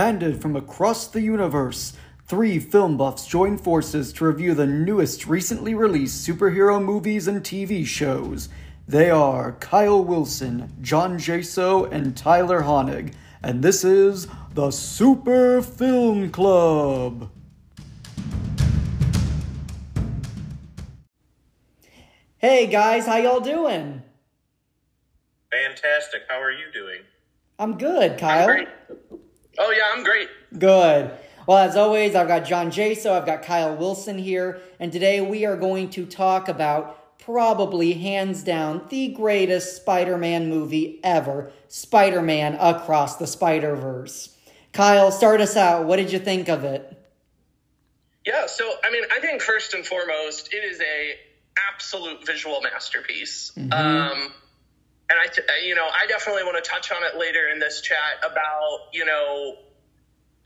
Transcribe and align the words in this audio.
Banded 0.00 0.40
from 0.40 0.56
across 0.56 1.08
the 1.08 1.20
universe, 1.20 1.92
three 2.26 2.58
film 2.58 2.96
buffs 2.96 3.26
join 3.26 3.58
forces 3.58 4.14
to 4.14 4.24
review 4.24 4.54
the 4.54 4.66
newest 4.66 5.26
recently 5.26 5.74
released 5.74 6.26
superhero 6.26 6.82
movies 6.82 7.28
and 7.28 7.42
TV 7.42 7.84
shows. 7.84 8.48
They 8.88 9.10
are 9.10 9.52
Kyle 9.60 10.02
Wilson, 10.02 10.72
John 10.80 11.18
Jaso, 11.18 11.86
and 11.92 12.16
Tyler 12.16 12.62
Honig, 12.62 13.12
and 13.42 13.62
this 13.62 13.84
is 13.84 14.26
the 14.54 14.70
Super 14.70 15.60
Film 15.60 16.30
Club. 16.30 17.30
Hey 22.38 22.68
guys, 22.68 23.04
how 23.04 23.18
y'all 23.18 23.40
doing? 23.40 24.00
Fantastic. 25.50 26.22
How 26.26 26.40
are 26.40 26.52
you 26.52 26.72
doing? 26.72 27.02
I'm 27.58 27.76
good, 27.76 28.16
Kyle. 28.16 28.64
Oh 29.58 29.70
yeah, 29.70 29.90
I'm 29.94 30.04
great. 30.04 30.28
Good. 30.58 31.10
Well, 31.46 31.58
as 31.58 31.76
always, 31.76 32.14
I've 32.14 32.28
got 32.28 32.44
John 32.44 32.70
Jaso, 32.70 33.12
I've 33.12 33.26
got 33.26 33.42
Kyle 33.42 33.74
Wilson 33.76 34.18
here, 34.18 34.60
and 34.78 34.92
today 34.92 35.20
we 35.20 35.44
are 35.46 35.56
going 35.56 35.90
to 35.90 36.06
talk 36.06 36.48
about 36.48 37.18
probably 37.18 37.94
hands 37.94 38.42
down 38.42 38.82
the 38.88 39.08
greatest 39.08 39.76
Spider 39.76 40.16
Man 40.16 40.48
movie 40.48 41.00
ever 41.02 41.52
Spider 41.68 42.22
Man 42.22 42.56
Across 42.60 43.16
the 43.16 43.26
Spider 43.26 43.74
Verse. 43.74 44.36
Kyle, 44.72 45.10
start 45.10 45.40
us 45.40 45.56
out. 45.56 45.86
What 45.86 45.96
did 45.96 46.12
you 46.12 46.18
think 46.18 46.48
of 46.48 46.64
it? 46.64 46.96
Yeah, 48.24 48.46
so 48.46 48.70
I 48.84 48.90
mean, 48.90 49.04
I 49.14 49.18
think 49.20 49.42
first 49.42 49.74
and 49.74 49.84
foremost, 49.84 50.52
it 50.52 50.64
is 50.64 50.80
a 50.80 51.14
absolute 51.74 52.24
visual 52.24 52.60
masterpiece. 52.60 53.52
Mhm. 53.56 53.72
Um, 53.72 54.32
and 55.10 55.18
I, 55.18 55.28
you 55.66 55.74
know, 55.74 55.88
I 55.88 56.06
definitely 56.06 56.44
want 56.44 56.62
to 56.62 56.70
touch 56.70 56.92
on 56.92 57.02
it 57.02 57.18
later 57.18 57.48
in 57.48 57.58
this 57.58 57.80
chat 57.80 58.18
about, 58.24 58.78
you 58.92 59.04
know, 59.04 59.56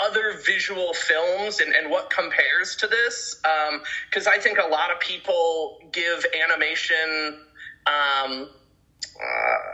other 0.00 0.32
visual 0.44 0.92
films 0.94 1.60
and, 1.60 1.72
and 1.74 1.90
what 1.90 2.10
compares 2.10 2.76
to 2.76 2.86
this. 2.86 3.36
Because 4.10 4.26
I 4.26 4.38
think 4.38 4.58
a 4.58 4.66
lot 4.66 4.90
of 4.90 4.98
people 5.00 5.78
give 5.92 6.24
animation 6.34 7.38
um, 7.86 8.48
uh, 9.20 9.64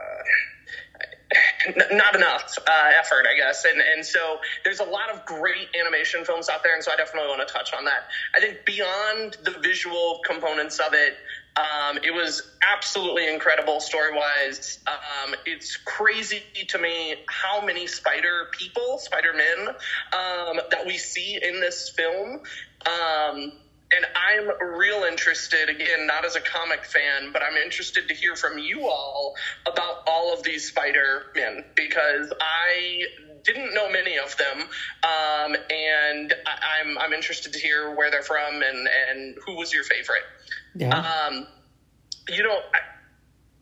not 1.93 2.17
enough 2.17 2.59
uh, 2.67 2.91
effort, 2.99 3.27
I 3.31 3.37
guess. 3.37 3.65
And 3.65 3.81
and 3.81 4.05
so 4.05 4.39
there's 4.65 4.81
a 4.81 4.85
lot 4.85 5.11
of 5.11 5.25
great 5.25 5.69
animation 5.79 6.25
films 6.25 6.49
out 6.49 6.63
there, 6.63 6.75
and 6.75 6.83
so 6.83 6.93
I 6.93 6.97
definitely 6.97 7.29
want 7.29 7.47
to 7.47 7.53
touch 7.53 7.73
on 7.73 7.85
that. 7.85 8.05
I 8.35 8.41
think 8.41 8.65
beyond 8.65 9.37
the 9.45 9.53
visual 9.63 10.21
components 10.25 10.81
of 10.81 10.93
it, 10.93 11.15
um, 11.61 11.99
it 12.03 12.13
was 12.13 12.43
absolutely 12.63 13.29
incredible 13.29 13.81
story 13.81 14.15
wise. 14.15 14.79
Um, 14.87 15.35
it's 15.45 15.77
crazy 15.77 16.43
to 16.69 16.79
me 16.79 17.17
how 17.29 17.65
many 17.65 17.87
spider 17.87 18.47
people, 18.53 18.99
Spider 18.99 19.35
Men, 19.35 19.69
um, 19.69 20.61
that 20.71 20.87
we 20.87 20.97
see 20.97 21.39
in 21.43 21.61
this 21.61 21.91
film. 21.91 22.41
Um, 22.87 23.53
and 23.93 24.07
I'm 24.15 24.79
real 24.79 25.03
interested, 25.03 25.69
again, 25.69 26.07
not 26.07 26.25
as 26.25 26.37
a 26.37 26.41
comic 26.41 26.85
fan, 26.85 27.33
but 27.33 27.43
I'm 27.43 27.57
interested 27.57 28.07
to 28.09 28.15
hear 28.15 28.37
from 28.37 28.57
you 28.57 28.87
all 28.87 29.35
about 29.67 30.05
all 30.07 30.33
of 30.33 30.45
these 30.45 30.69
Spider 30.69 31.25
Men 31.35 31.65
because 31.75 32.33
I 32.41 33.03
didn't 33.45 33.75
know 33.75 33.91
many 33.91 34.19
of 34.19 34.37
them, 34.37 34.61
um, 34.61 35.57
and 35.71 36.35
I, 36.47 36.81
I'm 36.81 36.99
I'm 36.99 37.13
interested 37.13 37.53
to 37.53 37.59
hear 37.59 37.95
where 37.95 38.11
they're 38.11 38.23
from 38.23 38.63
and 38.63 38.89
and 39.09 39.37
who 39.45 39.57
was 39.57 39.73
your 39.73 39.85
favorite. 39.85 40.25
Yeah. 40.75 40.97
Um, 40.99 41.47
you 42.29 42.43
know, 42.43 42.61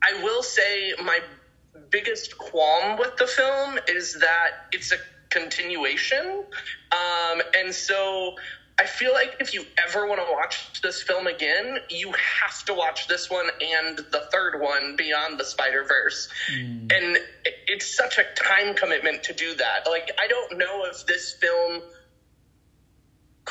I, 0.03 0.11
I 0.11 0.23
will 0.23 0.43
say 0.43 0.95
my 1.03 1.21
biggest 1.91 2.37
qualm 2.39 2.99
with 2.99 3.17
the 3.17 3.27
film 3.27 3.79
is 3.89 4.15
that 4.21 4.51
it's 4.73 4.93
a 4.93 4.97
continuation. 5.31 6.45
Um, 6.93 7.43
and 7.56 7.75
so 7.75 8.34
I 8.81 8.87
feel 8.87 9.12
like 9.12 9.37
if 9.41 9.55
you 9.55 9.65
ever 9.77 10.06
want 10.06 10.21
to 10.21 10.33
watch 10.33 10.81
this 10.83 11.03
film 11.03 11.27
again, 11.27 11.78
you 11.91 12.12
have 12.12 12.65
to 12.66 12.75
watch 12.75 13.09
this 13.09 13.28
one 13.28 13.49
and 13.61 13.99
the 13.99 14.28
third 14.33 14.61
one, 14.61 14.94
Beyond 14.94 15.39
the 15.39 15.44
Spider 15.44 15.83
Verse. 15.83 16.28
Mm. 16.53 16.93
And 16.93 17.19
it's 17.66 17.97
such 17.97 18.19
a 18.19 18.25
time 18.37 18.75
commitment 18.75 19.25
to 19.25 19.33
do 19.33 19.55
that. 19.56 19.89
Like, 19.89 20.12
I 20.19 20.28
don't 20.28 20.59
know 20.59 20.84
if 20.84 21.06
this 21.06 21.33
film 21.33 21.83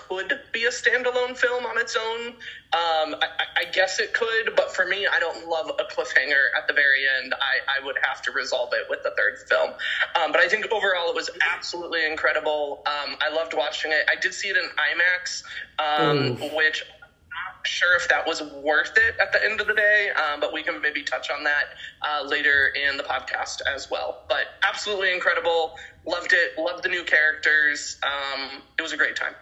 could 0.08 0.40
be 0.52 0.66
a 0.66 0.70
standalone 0.70 1.36
film 1.38 1.66
on 1.66 1.78
its 1.78 1.96
own. 1.96 2.28
Um, 2.28 3.16
I, 3.22 3.28
I- 3.58 3.64
guess 3.72 4.00
it 4.00 4.14
could, 4.14 4.56
but 4.56 4.74
for 4.74 4.86
me, 4.88 5.06
I 5.06 5.20
don't 5.20 5.46
love 5.48 5.70
a 5.78 5.84
cliffhanger 5.84 6.46
at 6.58 6.68
the 6.68 6.74
very 6.74 7.04
end. 7.08 7.34
I, 7.40 7.80
I 7.80 7.86
would 7.86 7.98
have 8.02 8.22
to 8.24 8.32
resolve 8.32 8.70
it 8.74 8.88
with 8.90 9.04
the 9.04 9.12
third 9.18 9.38
film. 9.48 9.72
Um, 10.16 10.32
but 10.32 10.40
I 10.42 10.48
think 10.48 10.72
overall, 10.72 11.10
it 11.10 11.16
was 11.16 11.30
absolutely 11.54 12.06
incredible. 12.06 12.82
Um, 12.88 13.18
I 13.22 13.30
loved 13.30 13.54
watching 13.54 13.92
it. 13.92 14.06
I 14.10 14.16
did 14.16 14.34
see 14.34 14.48
it 14.48 14.56
in 14.58 14.64
IMAX, 14.64 15.44
um, 15.80 16.38
which 16.56 16.82
I'm 16.90 17.10
not 17.30 17.68
sure 17.68 17.96
if 17.98 18.08
that 18.08 18.26
was 18.26 18.42
worth 18.42 18.94
it 18.98 19.16
at 19.22 19.32
the 19.34 19.44
end 19.44 19.62
of 19.62 19.68
the 19.68 19.74
day, 19.76 20.10
um, 20.12 20.40
but 20.40 20.54
we 20.54 20.64
can 20.64 20.82
maybe 20.82 21.04
touch 21.04 21.30
on 21.30 21.44
that 21.44 21.66
uh, 22.02 22.24
later 22.26 22.68
in 22.70 22.98
the 22.98 23.04
podcast 23.04 23.58
as 23.72 23.90
well. 23.92 24.24
But 24.30 24.48
absolutely 24.64 25.14
incredible. 25.14 25.76
Loved 26.06 26.34
it. 26.34 26.58
Loved 26.58 26.84
the 26.84 26.90
new 26.90 27.04
characters. 27.04 27.98
Um, 28.02 28.64
it 28.80 28.82
was 28.82 28.94
a 28.94 28.98
great 28.98 29.16
time. 29.16 29.36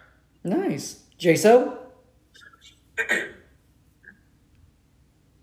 Nice. 0.45 1.01
Jaso? 1.19 1.75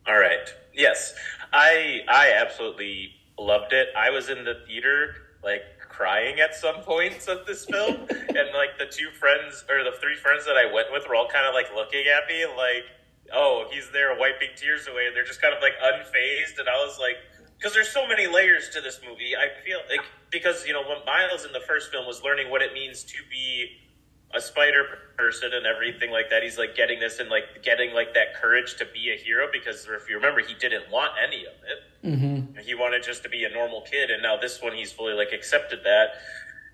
All 0.06 0.16
right. 0.16 0.48
Yes, 0.72 1.14
I 1.52 2.02
I 2.08 2.34
absolutely 2.40 3.10
loved 3.36 3.72
it. 3.72 3.88
I 3.96 4.10
was 4.10 4.28
in 4.28 4.44
the 4.44 4.62
theater 4.64 5.14
like 5.42 5.62
crying 5.80 6.38
at 6.38 6.54
some 6.54 6.76
points 6.82 7.26
of 7.26 7.44
this 7.46 7.64
film, 7.64 7.96
and 8.10 8.48
like 8.54 8.78
the 8.78 8.86
two 8.88 9.10
friends 9.18 9.64
or 9.68 9.82
the 9.82 9.90
three 10.00 10.14
friends 10.14 10.46
that 10.46 10.56
I 10.56 10.72
went 10.72 10.92
with 10.92 11.08
were 11.08 11.16
all 11.16 11.28
kind 11.28 11.46
of 11.46 11.52
like 11.52 11.74
looking 11.74 12.04
at 12.06 12.28
me 12.28 12.46
like, 12.56 12.84
"Oh, 13.34 13.66
he's 13.72 13.90
there 13.92 14.16
wiping 14.16 14.50
tears 14.54 14.86
away," 14.86 15.08
and 15.08 15.16
they're 15.16 15.26
just 15.26 15.42
kind 15.42 15.52
of 15.52 15.60
like 15.60 15.74
unfazed, 15.82 16.60
and 16.60 16.68
I 16.68 16.76
was 16.76 16.98
like. 17.00 17.16
Because 17.58 17.74
there's 17.74 17.90
so 17.90 18.08
many 18.08 18.26
layers 18.26 18.70
to 18.70 18.80
this 18.80 18.98
movie, 19.08 19.36
I 19.36 19.46
feel 19.64 19.78
like 19.88 20.00
because 20.32 20.66
you 20.66 20.72
know 20.72 20.82
when 20.82 20.98
Miles 21.06 21.44
in 21.44 21.52
the 21.52 21.60
first 21.60 21.92
film 21.92 22.08
was 22.08 22.20
learning 22.20 22.50
what 22.50 22.60
it 22.60 22.72
means 22.72 23.04
to 23.04 23.18
be 23.30 23.78
a 24.34 24.40
spider 24.40 24.84
person 25.16 25.50
and 25.52 25.66
everything 25.66 26.10
like 26.10 26.30
that. 26.30 26.42
He's 26.42 26.58
like 26.58 26.74
getting 26.74 26.98
this 27.00 27.18
and 27.18 27.28
like 27.28 27.62
getting 27.62 27.92
like 27.94 28.14
that 28.14 28.34
courage 28.40 28.76
to 28.76 28.86
be 28.86 29.12
a 29.12 29.16
hero 29.22 29.46
because 29.52 29.86
if 29.90 30.08
you 30.08 30.16
remember, 30.16 30.40
he 30.40 30.54
didn't 30.54 30.90
want 30.90 31.12
any 31.22 31.44
of 31.44 31.52
it. 31.68 32.06
Mm-hmm. 32.06 32.58
He 32.60 32.74
wanted 32.74 33.02
just 33.02 33.22
to 33.24 33.28
be 33.28 33.44
a 33.44 33.50
normal 33.50 33.82
kid, 33.82 34.10
and 34.10 34.22
now 34.22 34.36
this 34.36 34.60
one 34.62 34.72
he's 34.74 34.92
fully 34.92 35.14
like 35.14 35.32
accepted 35.32 35.80
that. 35.84 36.14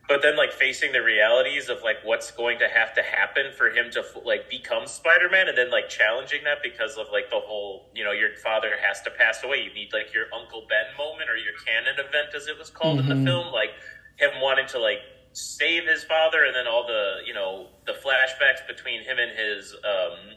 But 0.09 0.23
then 0.23 0.39
like 0.39 0.53
facing 0.53 0.93
the 0.93 1.03
realities 1.03 1.69
of 1.69 1.83
like 1.83 1.97
what's 2.03 2.31
going 2.31 2.59
to 2.61 2.69
have 2.69 2.95
to 2.95 3.03
happen 3.03 3.53
for 3.55 3.69
him 3.69 3.91
to 3.91 4.03
like 4.25 4.49
become 4.49 4.87
Spider 4.87 5.29
Man, 5.29 5.49
and 5.49 5.59
then 5.59 5.71
like 5.71 5.91
challenging 5.91 6.45
that 6.45 6.59
because 6.63 6.97
of 6.97 7.09
like 7.13 7.29
the 7.29 7.41
whole 7.41 7.91
you 7.95 8.05
know 8.05 8.13
your 8.13 8.35
father 8.43 8.71
has 8.81 9.03
to 9.03 9.11
pass 9.11 9.43
away. 9.45 9.59
You 9.59 9.75
need 9.75 9.91
like 9.93 10.15
your 10.15 10.25
Uncle 10.35 10.65
Ben 10.71 10.97
moment 10.97 11.29
or 11.29 11.37
your 11.37 11.53
canon 11.67 11.95
event 11.99 12.35
as 12.35 12.47
it 12.47 12.57
was 12.59 12.71
called 12.71 13.01
in 13.01 13.07
Mhm. 13.07 13.19
the 13.19 13.25
film, 13.31 13.53
like 13.53 13.71
him 14.17 14.31
wanting 14.41 14.67
to 14.69 14.79
like 14.79 15.01
save 15.39 15.87
his 15.87 16.05
father, 16.05 16.45
and 16.45 16.55
then 16.55 16.67
all 16.67 16.87
the 16.87 17.23
you 17.27 17.33
know 17.33 17.69
the 17.87 17.93
flashbacks 17.93 18.67
between 18.67 19.03
him 19.03 19.19
and 19.19 19.31
his 19.39 19.75
um, 19.85 20.35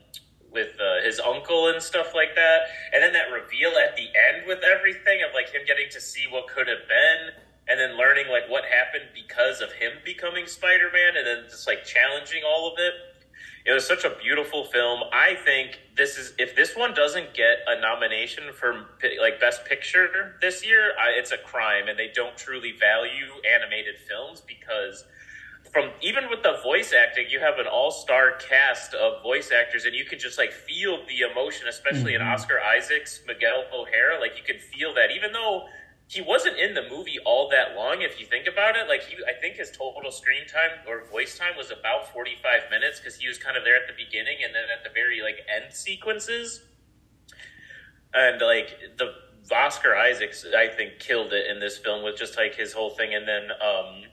with 0.52 0.80
uh, 0.80 1.02
his 1.04 1.20
uncle 1.20 1.70
and 1.70 1.82
stuff 1.82 2.14
like 2.14 2.36
that, 2.36 2.62
and 2.94 3.02
then 3.02 3.14
that 3.14 3.32
reveal 3.34 3.72
at 3.82 3.96
the 3.96 4.06
end 4.30 4.46
with 4.48 4.60
everything 4.64 5.24
of 5.28 5.34
like 5.34 5.50
him 5.50 5.62
getting 5.66 5.90
to 5.90 6.00
see 6.00 6.26
what 6.30 6.48
could 6.48 6.68
have 6.68 6.86
been, 6.88 7.34
and 7.68 7.80
then 7.80 7.98
learning 7.98 8.28
like 8.30 8.48
what 8.50 8.64
happened 8.66 9.10
because 9.14 9.62
of 9.62 9.72
him 9.74 9.94
becoming 10.06 10.46
Spider 10.46 10.92
Man, 10.94 11.18
and 11.18 11.26
then 11.26 11.50
just 11.50 11.68
like 11.68 11.84
challenging 11.84 12.44
all 12.46 12.72
of 12.72 12.78
it. 12.78 12.94
It 13.66 13.72
was 13.74 13.86
such 13.86 14.04
a 14.04 14.10
beautiful 14.10 14.66
film. 14.66 15.02
I 15.14 15.36
think 15.36 15.80
this 15.96 16.18
is 16.18 16.34
if 16.40 16.56
this 16.56 16.76
one 16.76 16.94
doesn't 16.94 17.34
get 17.36 17.58
a 17.68 17.80
nomination 17.80 18.46
for 18.54 18.88
like 19.20 19.40
best 19.40 19.66
picture 19.66 20.36
this 20.42 20.66
year, 20.66 20.94
I, 21.00 21.12
it's 21.12 21.32
a 21.32 21.38
crime, 21.38 21.88
and 21.88 21.98
they 21.98 22.10
don't 22.14 22.36
truly 22.36 22.72
value 22.80 23.30
animated 23.48 23.96
films 24.10 24.42
because 24.42 25.06
from 25.72 25.92
even 26.02 26.30
with 26.30 26.42
the 26.42 26.58
voice 26.64 26.92
acting, 26.92 27.28
you 27.30 27.40
have 27.40 27.60
an 27.60 27.68
all-star 27.68 28.34
cast 28.38 28.94
of 28.96 29.22
voice 29.22 29.52
actors, 29.52 29.86
and 29.86 29.94
you 29.96 30.06
can 30.06 30.18
just 30.18 30.38
like 30.40 30.52
feel 30.52 31.06
the 31.08 31.22
emotion, 31.32 31.68
especially 31.68 32.16
in 32.16 32.22
Mhm. 32.22 32.34
Oscar 32.34 32.60
Isaacs, 32.60 33.22
Miguel 33.28 33.66
O'Hara. 33.72 34.20
Like 34.20 34.36
you 34.38 34.44
can 34.44 34.60
feel 34.60 34.94
that, 34.96 35.12
even 35.12 35.32
though 35.34 35.70
he 36.12 36.20
wasn't 36.22 36.58
in 36.58 36.74
the 36.74 36.84
movie 36.90 37.18
all 37.26 37.48
that 37.50 37.74
long. 37.74 38.02
If 38.02 38.20
you 38.20 38.26
think 38.26 38.46
about 38.46 38.76
it, 38.76 38.90
like 38.90 39.02
he, 39.04 39.16
I 39.24 39.40
think 39.40 39.56
his 39.56 39.72
total 39.72 40.12
screen 40.12 40.46
time 40.46 40.72
or 40.86 41.06
voice 41.10 41.38
time 41.38 41.54
was 41.58 41.72
about 41.72 42.12
forty-five 42.12 42.70
minutes 42.70 43.00
because 43.00 43.16
he 43.16 43.30
was 43.30 43.38
kind 43.38 43.56
of 43.56 43.64
there 43.64 43.78
at 43.78 43.88
the 43.88 43.94
beginning 43.94 44.40
and 44.44 44.54
then 44.54 44.66
at 44.78 44.84
the 44.84 44.90
very 44.94 45.22
like 45.22 45.38
end 45.48 45.74
sequences, 45.74 46.64
and 48.14 48.42
like 48.42 48.78
the 48.98 49.14
Oscar 49.56 49.96
Isaacs, 49.96 50.46
I 50.54 50.68
think 50.68 51.00
killed 51.00 51.32
it 51.32 51.50
in 51.50 51.62
this 51.62 51.78
film 51.78 52.04
with 52.04 52.18
just 52.18 52.36
like 52.36 52.56
his 52.56 52.74
whole 52.74 52.90
thing, 52.90 53.16
and 53.16 53.26
then. 53.26 53.44
um 53.52 54.04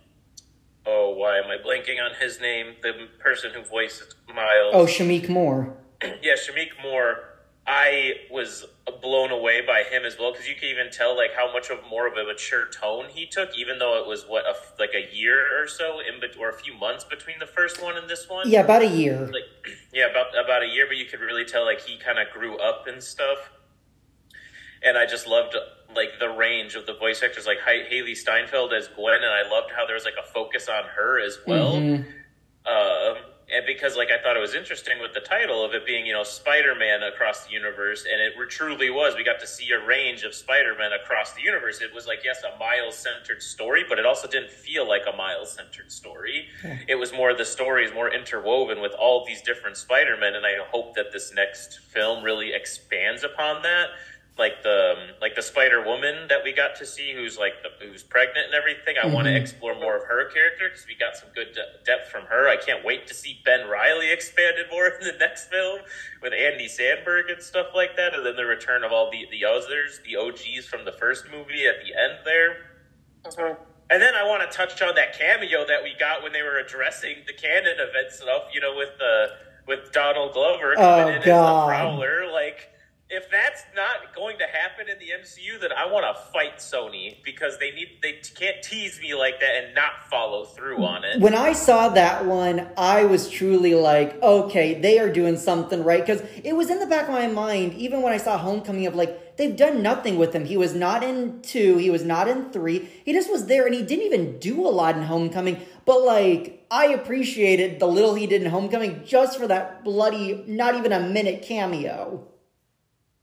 Oh, 0.91 1.11
why 1.11 1.37
am 1.37 1.45
I 1.51 1.59
blanking 1.59 2.03
on 2.03 2.15
his 2.19 2.41
name? 2.41 2.77
The 2.81 3.09
person 3.19 3.51
who 3.53 3.63
voiced 3.63 4.15
Miles. 4.27 4.73
Oh, 4.73 4.87
Shameik 4.87 5.29
Moore. 5.29 5.77
yeah, 6.23 6.33
Shameik 6.33 6.71
Moore. 6.83 7.19
I 7.67 8.15
was 8.31 8.65
blown 9.01 9.31
away 9.31 9.61
by 9.67 9.83
him 9.83 10.05
as 10.05 10.19
well 10.19 10.33
because 10.33 10.49
you 10.49 10.55
can 10.55 10.69
even 10.69 10.91
tell 10.91 11.17
like 11.17 11.35
how 11.35 11.53
much 11.53 11.71
of 11.71 11.79
more 11.89 12.07
of 12.07 12.17
a 12.17 12.25
mature 12.25 12.67
tone 12.67 13.07
he 13.09 13.27
took, 13.27 13.57
even 13.57 13.79
though 13.79 14.01
it 14.01 14.07
was 14.07 14.25
what 14.27 14.45
a, 14.45 14.55
like 14.79 14.91
a 14.95 15.15
year 15.15 15.63
or 15.63 15.67
so 15.67 16.01
in 16.01 16.21
bet- 16.21 16.37
or 16.39 16.51
a 16.51 16.53
few 16.53 16.75
months 16.75 17.05
between 17.05 17.39
the 17.39 17.47
first 17.47 17.83
one 17.83 17.97
and 17.97 18.09
this 18.09 18.29
one. 18.29 18.49
Yeah, 18.49 18.61
about 18.61 18.83
a 18.83 18.89
year. 18.89 19.27
Like 19.27 19.45
yeah, 19.93 20.11
about 20.11 20.27
about 20.43 20.63
a 20.63 20.67
year, 20.67 20.87
but 20.87 20.97
you 20.97 21.07
could 21.07 21.21
really 21.21 21.45
tell 21.45 21.65
like 21.65 21.81
he 21.81 21.99
kind 21.99 22.19
of 22.19 22.31
grew 22.33 22.59
up 22.59 22.87
and 22.87 23.03
stuff. 23.03 23.51
And 24.83 24.97
I 24.97 25.07
just 25.07 25.27
loved 25.27 25.57
like 25.95 26.19
the 26.21 26.29
range 26.29 26.75
of 26.75 26.87
the 26.87 26.95
voice 26.95 27.23
actors, 27.23 27.47
like 27.47 27.59
Hailee 27.59 28.17
Steinfeld 28.17 28.73
as 28.73 28.89
Gwen, 28.89 29.17
and 29.17 29.27
I 29.27 29.49
loved 29.51 29.73
how 29.75 29.87
there 29.87 29.95
was 29.95 30.05
like 30.05 30.15
a 30.23 30.27
focus 30.33 30.69
on 30.69 30.85
her 30.97 31.21
as 31.21 31.39
well. 31.47 31.75
Mm-hmm. 31.77 32.03
Um, 32.67 33.23
and 33.53 33.65
because 33.67 33.97
like 33.97 34.09
I 34.11 34.23
thought 34.23 34.37
it 34.37 34.41
was 34.41 34.55
interesting 34.55 35.01
with 35.01 35.15
the 35.15 35.21
title 35.21 35.65
of 35.65 35.73
it 35.75 35.87
being 35.87 36.07
you 36.07 36.13
know 36.13 36.23
Spider-Man 36.23 37.03
across 37.03 37.47
the 37.47 37.53
universe, 37.53 38.07
and 38.11 38.21
it 38.21 38.35
truly 38.51 38.91
was. 38.91 39.15
We 39.17 39.25
got 39.25 39.41
to 39.41 39.47
see 39.47 39.71
a 39.71 39.85
range 39.85 40.23
of 40.23 40.35
Spider-Man 40.35 40.93
across 40.93 41.33
the 41.33 41.43
universe. 41.43 41.81
It 41.81 41.95
was 41.95 42.07
like 42.07 42.21
yes, 42.25 42.43
a 42.43 42.59
Miles-centered 42.59 43.43
story, 43.43 43.85
but 43.89 43.99
it 43.99 44.07
also 44.07 44.29
didn't 44.29 44.51
feel 44.51 44.87
like 44.87 45.03
a 45.13 45.17
Miles-centered 45.17 45.91
story. 45.91 46.49
It 46.87 46.97
was 46.97 47.13
more 47.13 47.35
the 47.35 47.45
story 47.45 47.85
is 47.85 47.93
more 47.93 48.13
interwoven 48.13 48.81
with 48.81 48.93
all 48.93 49.25
these 49.27 49.43
different 49.43 49.77
Spider-Men, 49.77 50.35
and 50.35 50.45
I 50.45 50.57
hope 50.71 50.95
that 50.95 51.13
this 51.13 51.33
next 51.35 51.81
film 51.81 52.25
really 52.25 52.53
expands 52.53 53.25
upon 53.25 53.63
that 53.63 53.89
like 54.39 54.63
the 54.63 54.95
like 55.21 55.35
the 55.35 55.43
Spider 55.43 55.85
Woman 55.85 56.29
that 56.29 56.45
we 56.45 56.53
got 56.53 56.77
to 56.77 56.87
see, 56.87 57.13
who's 57.13 57.37
like 57.37 57.55
the, 57.63 57.85
who's 57.85 58.03
pregnant 58.03 58.47
and 58.47 58.55
everything. 58.55 58.97
I 58.97 59.07
mm-hmm. 59.07 59.15
want 59.15 59.27
to 59.27 59.37
explore 59.37 59.75
more 59.75 59.97
of 59.97 60.05
her 60.05 60.31
character 60.31 60.69
because 60.69 60.87
we 60.87 60.95
got 60.95 61.17
some 61.17 61.29
good 61.35 61.53
de- 61.55 61.85
depth 61.85 62.11
from 62.11 62.25
her. 62.27 62.49
I 62.49 62.57
can't 62.57 62.85
wait 62.85 63.07
to 63.09 63.15
see 63.15 63.41
Ben 63.45 63.69
Reilly 63.69 64.13
expanded 64.13 64.67
more 64.71 64.87
in 64.87 65.07
the 65.07 65.19
next 65.19 65.49
film 65.49 65.81
with 66.23 66.33
Andy 66.33 66.69
Samberg 66.69 67.33
and 67.33 67.43
stuff 67.43 67.69
like 67.75 67.97
that, 67.97 68.15
and 68.15 68.25
then 68.25 68.37
the 68.37 68.47
return 68.47 68.85
of 68.85 68.93
all 68.93 69.11
the 69.11 69.27
the 69.31 69.45
others, 69.45 70.01
the 70.07 70.17
OGs 70.17 70.67
from 70.67 70.85
the 70.85 70.93
first 70.93 71.25
movie 71.31 71.67
at 71.67 71.83
the 71.85 72.01
end 72.01 72.21
there. 72.25 72.57
Mm-hmm. 73.25 73.63
And 73.91 74.03
then 74.03 74.15
I 74.15 74.23
want 74.27 74.49
to 74.49 74.57
touch 74.57 74.81
on 74.83 74.95
that 74.97 75.19
cameo 75.19 75.67
that 75.67 75.83
we 75.83 75.95
got 75.99 76.23
when 76.23 76.33
they 76.33 76.43
were 76.43 76.59
addressing 76.59 77.17
the 77.27 77.33
canon 77.33 77.75
event 77.81 78.13
stuff. 78.13 78.45
You 78.53 78.61
know, 78.61 78.77
with 78.77 78.97
the 78.99 79.29
with 79.67 79.93
Donald 79.93 80.33
Glover 80.33 80.75
coming 80.77 81.15
oh, 81.15 81.17
in 81.17 81.23
God. 81.23 81.25
as 81.25 81.25
the 81.25 81.67
Prowler, 81.67 82.33
like 82.33 82.71
if 83.11 83.31
that's 83.31 83.65
not 83.75 84.15
going 84.15 84.37
to 84.37 84.45
happen 84.45 84.87
in 84.89 84.99
the 84.99 85.07
MCU, 85.07 85.59
then 85.59 85.73
I 85.73 85.91
want 85.91 86.05
to 86.05 86.23
fight 86.31 86.59
Sony 86.59 87.23
because 87.25 87.59
they 87.59 87.71
need 87.71 87.89
they 88.03 88.21
can't 88.35 88.63
tease 88.63 89.01
me 89.01 89.15
like 89.15 89.41
that 89.41 89.65
and 89.65 89.75
not 89.75 90.11
follow 90.11 90.45
through 90.45 90.85
on 90.85 91.05
it. 91.05 91.19
When 91.21 91.35
I 91.35 91.55
saw 91.55 91.89
that 91.91 92.27
one, 92.27 92.69
I 92.77 93.05
was 93.05 93.31
truly 93.31 93.75
like, 93.75 94.23
okay, 94.23 94.79
they 94.79 94.99
are 94.99 95.11
doing 95.11 95.39
something 95.39 95.85
right 95.85 96.05
because 96.05 96.23
it 96.45 96.55
was 96.55 96.69
in 96.69 96.81
the 96.81 96.87
back 96.87 97.09
of 97.09 97.15
my 97.15 97.27
mind 97.27 97.73
even 97.75 98.03
when 98.03 98.13
I 98.13 98.19
saw 98.19 98.37
Homecoming 98.37 98.87
of 98.87 98.95
like 98.95 99.37
they've 99.39 99.57
done 99.57 99.83
nothing 99.83 100.19
with 100.19 100.35
him. 100.35 100.45
He 100.45 100.59
was 100.59 100.75
not 100.75 101.03
in 101.03 101.41
2, 101.41 101.79
he 101.79 101.89
was 101.89 102.05
not 102.05 102.29
in 102.29 102.51
3. 102.51 102.91
He 103.07 103.13
just 103.15 103.31
was 103.31 103.47
there 103.47 103.65
and 103.65 103.75
he 103.75 103.83
didn't 103.83 104.05
even 104.05 104.39
do 104.39 104.67
a 104.67 104.69
lot 104.69 104.97
in 104.97 105.05
Homecoming, 105.05 105.63
but 105.87 106.03
like 106.03 106.67
I 106.71 106.89
appreciated 106.89 107.81
the 107.81 107.87
little 107.87 108.15
he 108.15 108.27
did 108.27 108.43
in 108.43 108.51
Homecoming 108.51 109.05
just 109.07 109.39
for 109.39 109.47
that 109.47 109.83
bloody 109.83 110.45
not 110.47 110.75
even 110.75 110.93
a 110.93 111.01
minute 111.01 111.41
cameo. 111.41 112.29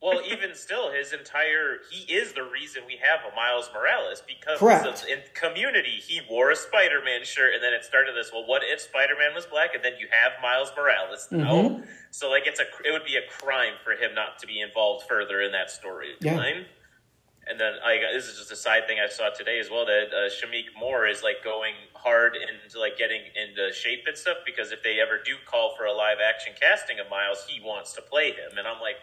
Well, 0.05 0.21
even 0.23 0.53
still, 0.53 0.91
his 0.91 1.13
entire 1.13 1.79
he 1.89 2.13
is 2.13 2.33
the 2.33 2.43
reason 2.43 2.83
we 2.85 2.99
have 3.01 3.21
a 3.25 3.35
Miles 3.35 3.71
Morales 3.73 4.21
because 4.27 4.59
Correct. 4.59 5.03
in 5.09 5.17
Community 5.33 5.97
he 5.97 6.21
wore 6.29 6.51
a 6.51 6.55
Spider 6.55 7.01
Man 7.03 7.25
shirt, 7.25 7.55
and 7.55 7.63
then 7.63 7.73
it 7.73 7.83
started 7.83 8.13
this. 8.15 8.29
Well, 8.31 8.45
what 8.45 8.61
if 8.63 8.79
Spider 8.79 9.15
Man 9.17 9.33
was 9.33 9.47
black, 9.47 9.73
and 9.73 9.83
then 9.83 9.93
you 9.99 10.07
have 10.11 10.33
Miles 10.43 10.69
Morales? 10.77 11.27
No, 11.31 11.81
mm-hmm. 11.81 11.89
so 12.11 12.29
like 12.29 12.43
it's 12.45 12.59
a 12.59 12.69
it 12.85 12.91
would 12.91 13.03
be 13.03 13.15
a 13.15 13.25
crime 13.41 13.73
for 13.83 13.93
him 13.93 14.13
not 14.13 14.37
to 14.39 14.45
be 14.45 14.61
involved 14.61 15.07
further 15.09 15.41
in 15.41 15.51
that 15.53 15.69
storyline. 15.69 16.21
Yeah. 16.21 16.63
And 17.47 17.59
then 17.59 17.73
I 17.83 17.97
this 18.13 18.25
is 18.25 18.37
just 18.37 18.51
a 18.51 18.55
side 18.55 18.85
thing 18.85 18.97
I 19.03 19.09
saw 19.09 19.29
today 19.31 19.57
as 19.57 19.71
well 19.71 19.87
that 19.87 20.13
uh, 20.13 20.29
Shameik 20.29 20.69
Moore 20.77 21.07
is 21.07 21.23
like 21.23 21.43
going 21.43 21.73
hard 21.95 22.35
into 22.35 22.79
like 22.79 22.95
getting 22.95 23.21
into 23.33 23.73
shape 23.73 24.03
and 24.05 24.15
stuff 24.15 24.37
because 24.45 24.71
if 24.71 24.83
they 24.83 24.99
ever 24.99 25.17
do 25.25 25.33
call 25.49 25.73
for 25.75 25.85
a 25.85 25.93
live 25.93 26.17
action 26.21 26.53
casting 26.61 26.99
of 26.99 27.09
Miles, 27.09 27.43
he 27.49 27.59
wants 27.59 27.93
to 27.93 28.03
play 28.03 28.33
him, 28.33 28.59
and 28.59 28.67
I'm 28.67 28.79
like. 28.79 28.97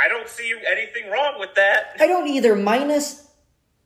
I 0.00 0.08
don't 0.08 0.28
see 0.28 0.54
anything 0.70 1.10
wrong 1.10 1.40
with 1.40 1.54
that. 1.56 1.96
I 1.98 2.06
don't 2.06 2.28
either. 2.28 2.54
Minus, 2.54 3.28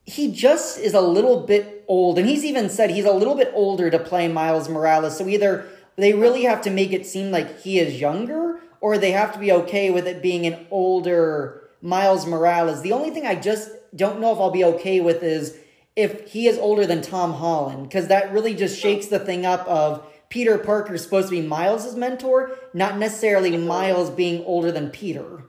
he 0.04 0.32
just 0.32 0.78
is 0.78 0.94
a 0.94 1.00
little 1.00 1.40
bit 1.40 1.84
old, 1.88 2.18
and 2.18 2.28
he's 2.28 2.44
even 2.44 2.68
said 2.68 2.90
he's 2.90 3.04
a 3.04 3.12
little 3.12 3.34
bit 3.34 3.50
older 3.54 3.90
to 3.90 3.98
play 3.98 4.28
Miles 4.28 4.68
Morales. 4.68 5.16
So 5.16 5.26
either 5.26 5.66
they 5.96 6.12
really 6.12 6.42
have 6.44 6.62
to 6.62 6.70
make 6.70 6.92
it 6.92 7.06
seem 7.06 7.30
like 7.30 7.60
he 7.60 7.78
is 7.78 8.00
younger, 8.00 8.60
or 8.80 8.98
they 8.98 9.12
have 9.12 9.32
to 9.32 9.38
be 9.38 9.52
okay 9.52 9.90
with 9.90 10.06
it 10.06 10.22
being 10.22 10.46
an 10.46 10.66
older 10.70 11.68
Miles 11.80 12.26
Morales. 12.26 12.82
The 12.82 12.92
only 12.92 13.10
thing 13.10 13.26
I 13.26 13.34
just 13.34 13.70
don't 13.94 14.20
know 14.20 14.32
if 14.32 14.38
I'll 14.38 14.50
be 14.50 14.64
okay 14.64 15.00
with 15.00 15.22
is 15.22 15.56
if 15.94 16.30
he 16.30 16.46
is 16.46 16.58
older 16.58 16.86
than 16.86 17.02
Tom 17.02 17.34
Holland, 17.34 17.84
because 17.84 18.08
that 18.08 18.32
really 18.32 18.54
just 18.54 18.78
shakes 18.78 19.06
the 19.06 19.18
thing 19.18 19.46
up 19.46 19.66
of 19.66 20.06
Peter 20.30 20.56
Parker 20.58 20.96
supposed 20.96 21.28
to 21.28 21.40
be 21.40 21.46
Miles' 21.46 21.94
mentor, 21.94 22.52
not 22.72 22.98
necessarily 22.98 23.56
Miles 23.56 24.10
being 24.10 24.42
older 24.44 24.72
than 24.72 24.90
Peter. 24.90 25.44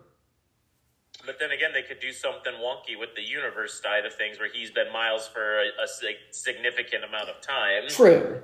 But 1.26 1.40
then 1.40 1.52
again, 1.52 1.72
they 1.74 1.84
could 1.84 2.00
do 2.00 2.12
something 2.12 2.54
wonky 2.54 3.00
with 3.00 3.16
the 3.16 3.22
universe 3.22 3.82
side 3.82 4.06
of 4.06 4.14
things 4.14 4.40
where 4.40 4.50
he's 4.52 4.72
been 4.72 4.92
Miles 4.92 5.28
for 5.28 5.60
a, 5.60 5.84
a 5.84 5.88
significant 6.32 7.04
amount 7.04 7.30
of 7.30 7.42
time. 7.42 7.88
True. 7.88 8.42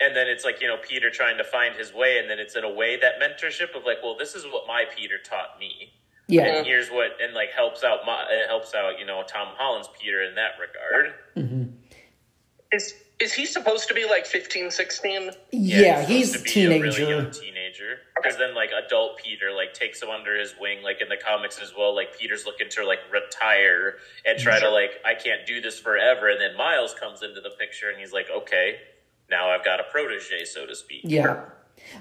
And 0.00 0.14
then 0.14 0.26
it's 0.28 0.44
like, 0.44 0.60
you 0.60 0.66
know, 0.66 0.76
Peter 0.76 1.10
trying 1.10 1.38
to 1.38 1.44
find 1.44 1.74
his 1.74 1.92
way. 1.92 2.18
And 2.18 2.28
then 2.28 2.38
it's 2.38 2.56
in 2.56 2.64
a 2.64 2.72
way 2.72 2.98
that 3.00 3.20
mentorship 3.20 3.76
of 3.76 3.84
like, 3.84 3.98
well, 4.02 4.16
this 4.18 4.34
is 4.34 4.44
what 4.44 4.66
my 4.66 4.84
Peter 4.96 5.16
taught 5.18 5.58
me. 5.58 5.92
Yeah. 6.28 6.44
And 6.44 6.66
here's 6.66 6.88
what, 6.88 7.12
and 7.22 7.34
like 7.34 7.50
helps 7.54 7.84
out 7.84 8.00
my, 8.04 8.26
it 8.30 8.48
helps 8.48 8.74
out, 8.74 8.98
you 8.98 9.06
know, 9.06 9.22
Tom 9.28 9.48
Holland's 9.56 9.88
Peter 9.98 10.22
in 10.22 10.34
that 10.34 10.52
regard. 10.60 11.14
Mm-hmm. 11.36 11.76
Is, 12.72 12.94
is 13.20 13.32
he 13.32 13.46
supposed 13.46 13.88
to 13.88 13.94
be 13.94 14.04
like 14.04 14.26
15, 14.26 14.70
16? 14.70 15.30
Yeah, 15.52 15.80
yeah 15.80 16.04
he's, 16.04 16.34
he's 16.34 16.52
teenager. 16.52 17.04
A 17.04 17.06
really 17.06 17.30
teenager. 17.30 17.98
Because 18.14 18.38
then, 18.38 18.54
like, 18.54 18.70
adult 18.72 19.18
Peter, 19.18 19.52
like, 19.54 19.65
takes 19.76 20.02
him 20.02 20.08
under 20.10 20.38
his 20.38 20.54
wing, 20.60 20.82
like, 20.82 21.00
in 21.00 21.08
the 21.08 21.16
comics 21.16 21.60
as 21.60 21.72
well. 21.76 21.94
Like, 21.94 22.18
Peter's 22.18 22.46
looking 22.46 22.68
to, 22.70 22.86
like, 22.86 23.00
retire 23.12 23.96
and 24.24 24.38
try 24.38 24.58
to, 24.58 24.70
like, 24.70 24.92
I 25.04 25.14
can't 25.14 25.46
do 25.46 25.60
this 25.60 25.78
forever. 25.78 26.28
And 26.28 26.40
then 26.40 26.56
Miles 26.56 26.94
comes 26.94 27.22
into 27.22 27.40
the 27.40 27.50
picture 27.50 27.90
and 27.90 27.98
he's 27.98 28.12
like, 28.12 28.26
okay, 28.34 28.76
now 29.30 29.50
I've 29.50 29.64
got 29.64 29.80
a 29.80 29.84
protege, 29.84 30.44
so 30.44 30.66
to 30.66 30.74
speak. 30.74 31.02
Yeah. 31.04 31.44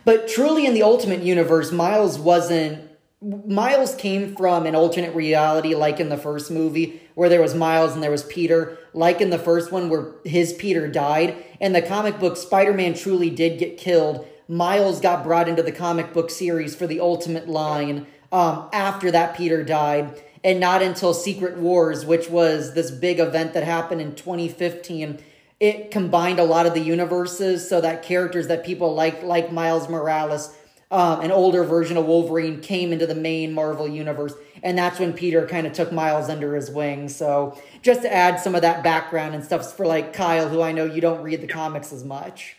But 0.04 0.28
truly, 0.28 0.66
in 0.66 0.74
the 0.74 0.84
Ultimate 0.84 1.22
Universe, 1.22 1.72
Miles 1.72 2.18
wasn't 2.18 2.90
Miles 3.22 3.96
came 3.96 4.36
from 4.36 4.66
an 4.66 4.76
alternate 4.76 5.16
reality, 5.16 5.74
like 5.74 6.00
in 6.00 6.10
the 6.10 6.18
first 6.18 6.52
movie, 6.52 7.02
where 7.16 7.30
there 7.30 7.42
was 7.42 7.56
Miles 7.56 7.94
and 7.94 8.04
there 8.04 8.12
was 8.12 8.24
Peter, 8.24 8.78
like 8.94 9.20
in 9.20 9.32
the 9.32 9.40
first 9.40 9.72
one, 9.72 9.90
where 9.90 10.12
his 10.24 10.54
Peter 10.54 10.88
died. 10.88 11.44
In 11.60 11.74
the 11.74 11.82
comic 11.82 12.20
book, 12.20 12.38
Spider 12.38 12.74
Man 12.74 12.94
truly 12.94 13.30
did 13.30 13.58
get 13.58 13.78
killed. 13.78 14.28
Miles 14.48 15.00
got 15.00 15.24
brought 15.24 15.50
into 15.50 15.64
the 15.64 15.72
comic 15.72 16.14
book 16.14 16.30
series 16.30 16.76
for 16.76 16.86
the 16.86 17.00
Ultimate 17.00 17.48
line 17.48 18.06
um, 18.32 18.70
after 18.72 19.10
that 19.12 19.36
Peter 19.36 19.64
died, 19.64 20.22
and 20.44 20.60
not 20.60 20.82
until 20.82 21.14
Secret 21.14 21.58
Wars, 21.58 22.06
which 22.06 22.30
was 22.30 22.74
this 22.74 22.92
big 22.92 23.20
event 23.20 23.54
that 23.54 23.64
happened 23.64 24.02
in 24.02 24.14
2015. 24.14 25.20
It 25.60 25.90
combined 25.90 26.38
a 26.38 26.44
lot 26.44 26.66
of 26.66 26.74
the 26.74 26.82
universes 26.82 27.68
so 27.68 27.82
that 27.82 28.04
characters 28.04 28.48
that 28.48 28.66
people 28.66 28.94
like, 28.94 29.24
like 29.24 29.52
Miles 29.52 29.90
Morales, 29.90 30.56
um, 30.92 31.22
an 31.22 31.32
older 31.32 31.64
version 31.64 31.98
of 31.98 32.06
Wolverine 32.06 32.62
came 32.62 32.94
into 32.94 33.08
the 33.08 33.16
main 33.16 33.52
Marvel 33.54 33.88
universe, 33.88 34.36
and 34.62 34.78
that's 34.78 35.00
when 35.00 35.14
Peter 35.14 35.48
kind 35.48 35.66
of 35.66 35.74
took 35.74 35.92
Miles 35.92 36.30
under 36.30 36.56
his 36.56 36.70
wing. 36.70 37.10
So 37.10 37.60
just 37.82 38.04
to 38.04 38.14
add 38.14 38.40
some 38.40 38.54
of 38.54 38.62
that 38.62 38.84
background 38.84 39.34
and 39.34 39.44
stuff 39.44 39.76
for 39.76 39.88
like 39.88 40.14
Kyle, 40.14 40.50
who 40.50 40.62
I 40.62 40.72
know 40.72 40.86
you 40.86 41.02
don't 41.02 41.24
read 41.24 41.42
the 41.42 41.48
comics 41.48 41.92
as 41.92 42.04
much. 42.04 42.58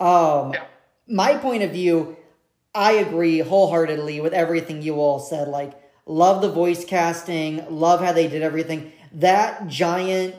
Um, 0.00 0.54
my 1.06 1.36
point 1.36 1.62
of 1.62 1.72
view, 1.72 2.16
I 2.74 2.92
agree 2.92 3.38
wholeheartedly 3.38 4.20
with 4.20 4.32
everything 4.32 4.82
you 4.82 4.96
all 4.96 5.18
said. 5.18 5.48
Like, 5.48 5.72
love 6.06 6.42
the 6.42 6.50
voice 6.50 6.84
casting, 6.84 7.64
love 7.70 8.00
how 8.00 8.12
they 8.12 8.28
did 8.28 8.42
everything. 8.42 8.92
That 9.12 9.68
giant, 9.68 10.34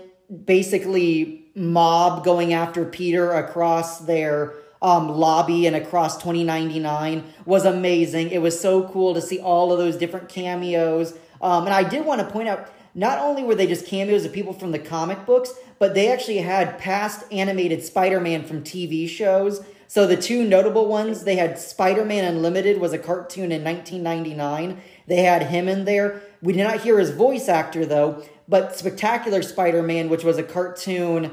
basically 0.46 1.52
mob 1.56 2.24
going 2.24 2.54
after 2.54 2.86
Peter 2.86 3.34
across 3.34 4.00
their 4.00 4.54
um, 4.82 5.10
lobby 5.10 5.68
and 5.68 5.76
across 5.76 6.18
2099 6.18 7.24
was 7.46 7.66
amazing. 7.66 8.30
It 8.30 8.42
was 8.42 8.60
so 8.60 8.88
cool 8.90 9.14
to 9.14 9.22
see 9.22 9.40
all 9.40 9.72
of 9.72 9.80
those 9.80 9.98
different 9.98 10.30
cameos. 10.30 11.14
Um, 11.42 11.66
and 11.66 11.74
I 11.74 11.84
did 11.84 12.06
want 12.06 12.22
to 12.22 12.28
point 12.28 12.48
out 12.48 12.70
not 12.96 13.20
only 13.20 13.44
were 13.44 13.56
they 13.56 13.68
just 13.68 13.86
cameos 13.86 14.26
of 14.26 14.34
people 14.34 14.54
from 14.54 14.72
the 14.72 14.80
comic 14.80 15.26
books, 15.26 15.52
but 15.80 15.96
they 15.96 16.12
actually 16.12 16.38
had 16.38 16.78
past 16.78 17.24
animated 17.32 17.84
Spider 17.84 18.20
Man 18.20 18.44
from 18.44 18.64
TV 18.64 19.08
shows. 19.10 19.64
So 19.88 20.06
the 20.06 20.18
two 20.18 20.44
notable 20.44 20.86
ones, 20.86 21.24
they 21.24 21.38
had 21.38 21.58
Spider 21.58 22.06
Man 22.06 22.26
Unlimited 22.26 22.80
was 22.80 22.94
a 22.94 23.00
cartoon 23.00 23.52
in 23.52 23.64
1999. 23.64 24.80
They 25.08 25.24
had 25.24 25.44
him 25.48 25.68
in 25.68 25.86
there. 25.86 26.22
We 26.42 26.54
did 26.54 26.64
not 26.64 26.82
hear 26.82 27.00
his 27.00 27.10
voice 27.10 27.50
actor 27.50 27.86
though, 27.86 28.24
but 28.48 28.76
Spectacular 28.76 29.42
Spider 29.42 29.82
Man, 29.82 30.10
which 30.10 30.24
was 30.24 30.38
a 30.38 30.44
cartoon 30.44 31.32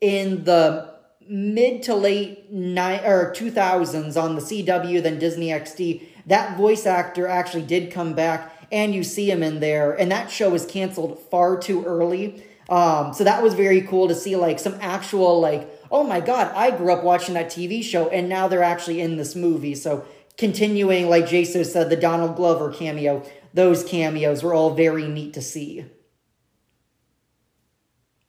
in 0.00 0.44
the 0.44 0.92
mid 1.28 1.82
to 1.84 1.94
late 1.94 2.50
nine 2.50 3.00
or 3.04 3.32
2000s 3.34 4.20
on 4.20 4.34
the 4.34 4.40
CW, 4.40 5.02
then 5.02 5.18
Disney 5.18 5.48
XD. 5.48 6.02
that 6.26 6.56
voice 6.56 6.84
actor 6.86 7.26
actually 7.26 7.62
did 7.62 7.92
come 7.92 8.14
back 8.14 8.50
and 8.70 8.94
you 8.94 9.02
see 9.02 9.30
him 9.30 9.42
in 9.42 9.60
there 9.60 9.92
and 9.92 10.10
that 10.10 10.30
show 10.30 10.50
was 10.50 10.66
canceled 10.66 11.18
far 11.30 11.56
too 11.56 11.84
early 11.84 12.42
um, 12.68 13.12
so 13.12 13.24
that 13.24 13.42
was 13.42 13.54
very 13.54 13.82
cool 13.82 14.08
to 14.08 14.14
see 14.14 14.36
like 14.36 14.58
some 14.58 14.76
actual 14.80 15.40
like 15.40 15.68
oh 15.90 16.02
my 16.04 16.20
god 16.20 16.50
i 16.54 16.70
grew 16.70 16.92
up 16.92 17.04
watching 17.04 17.34
that 17.34 17.46
tv 17.46 17.82
show 17.82 18.08
and 18.08 18.28
now 18.28 18.48
they're 18.48 18.62
actually 18.62 19.00
in 19.00 19.16
this 19.16 19.34
movie 19.34 19.74
so 19.74 20.04
continuing 20.38 21.08
like 21.08 21.26
jason 21.28 21.64
said 21.64 21.90
the 21.90 21.96
donald 21.96 22.36
glover 22.36 22.72
cameo 22.72 23.22
those 23.52 23.84
cameos 23.84 24.42
were 24.42 24.54
all 24.54 24.74
very 24.74 25.06
neat 25.06 25.32
to 25.34 25.42
see 25.42 25.84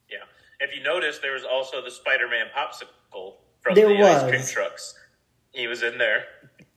Yeah. 0.10 0.18
If 0.60 0.76
you 0.76 0.84
notice, 0.84 1.20
there 1.20 1.34
was 1.34 1.44
also 1.44 1.82
the 1.84 1.92
Spider-Man 1.92 2.48
popsicle 2.56 3.34
from 3.62 3.76
There 3.76 3.88
the 3.90 4.04
ice 4.04 4.30
cream 4.30 4.42
trucks. 4.46 4.96
He 5.52 5.68
was 5.68 5.82
in 5.84 5.98
there. 5.98 6.26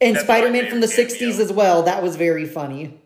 and 0.00 0.14
That's 0.16 0.24
spider-man 0.24 0.68
from 0.70 0.80
the 0.80 0.86
60s 0.86 1.38
as 1.40 1.52
well 1.52 1.82
that 1.82 2.02
was 2.02 2.16
very 2.16 2.46
funny 2.46 3.00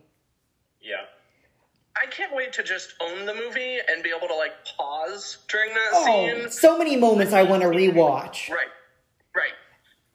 can't 2.14 2.34
wait 2.34 2.52
to 2.54 2.62
just 2.62 2.94
own 3.00 3.26
the 3.26 3.34
movie 3.34 3.78
and 3.88 4.02
be 4.02 4.10
able 4.16 4.28
to 4.28 4.34
like 4.34 4.52
pause 4.76 5.38
during 5.48 5.70
that 5.74 5.90
oh 5.92 6.04
scene. 6.04 6.50
so 6.50 6.76
many 6.78 6.96
moments 6.96 7.32
i 7.32 7.42
want 7.42 7.62
to 7.62 7.68
rewatch 7.68 8.48
Right, 8.50 8.68
right. 9.34 9.52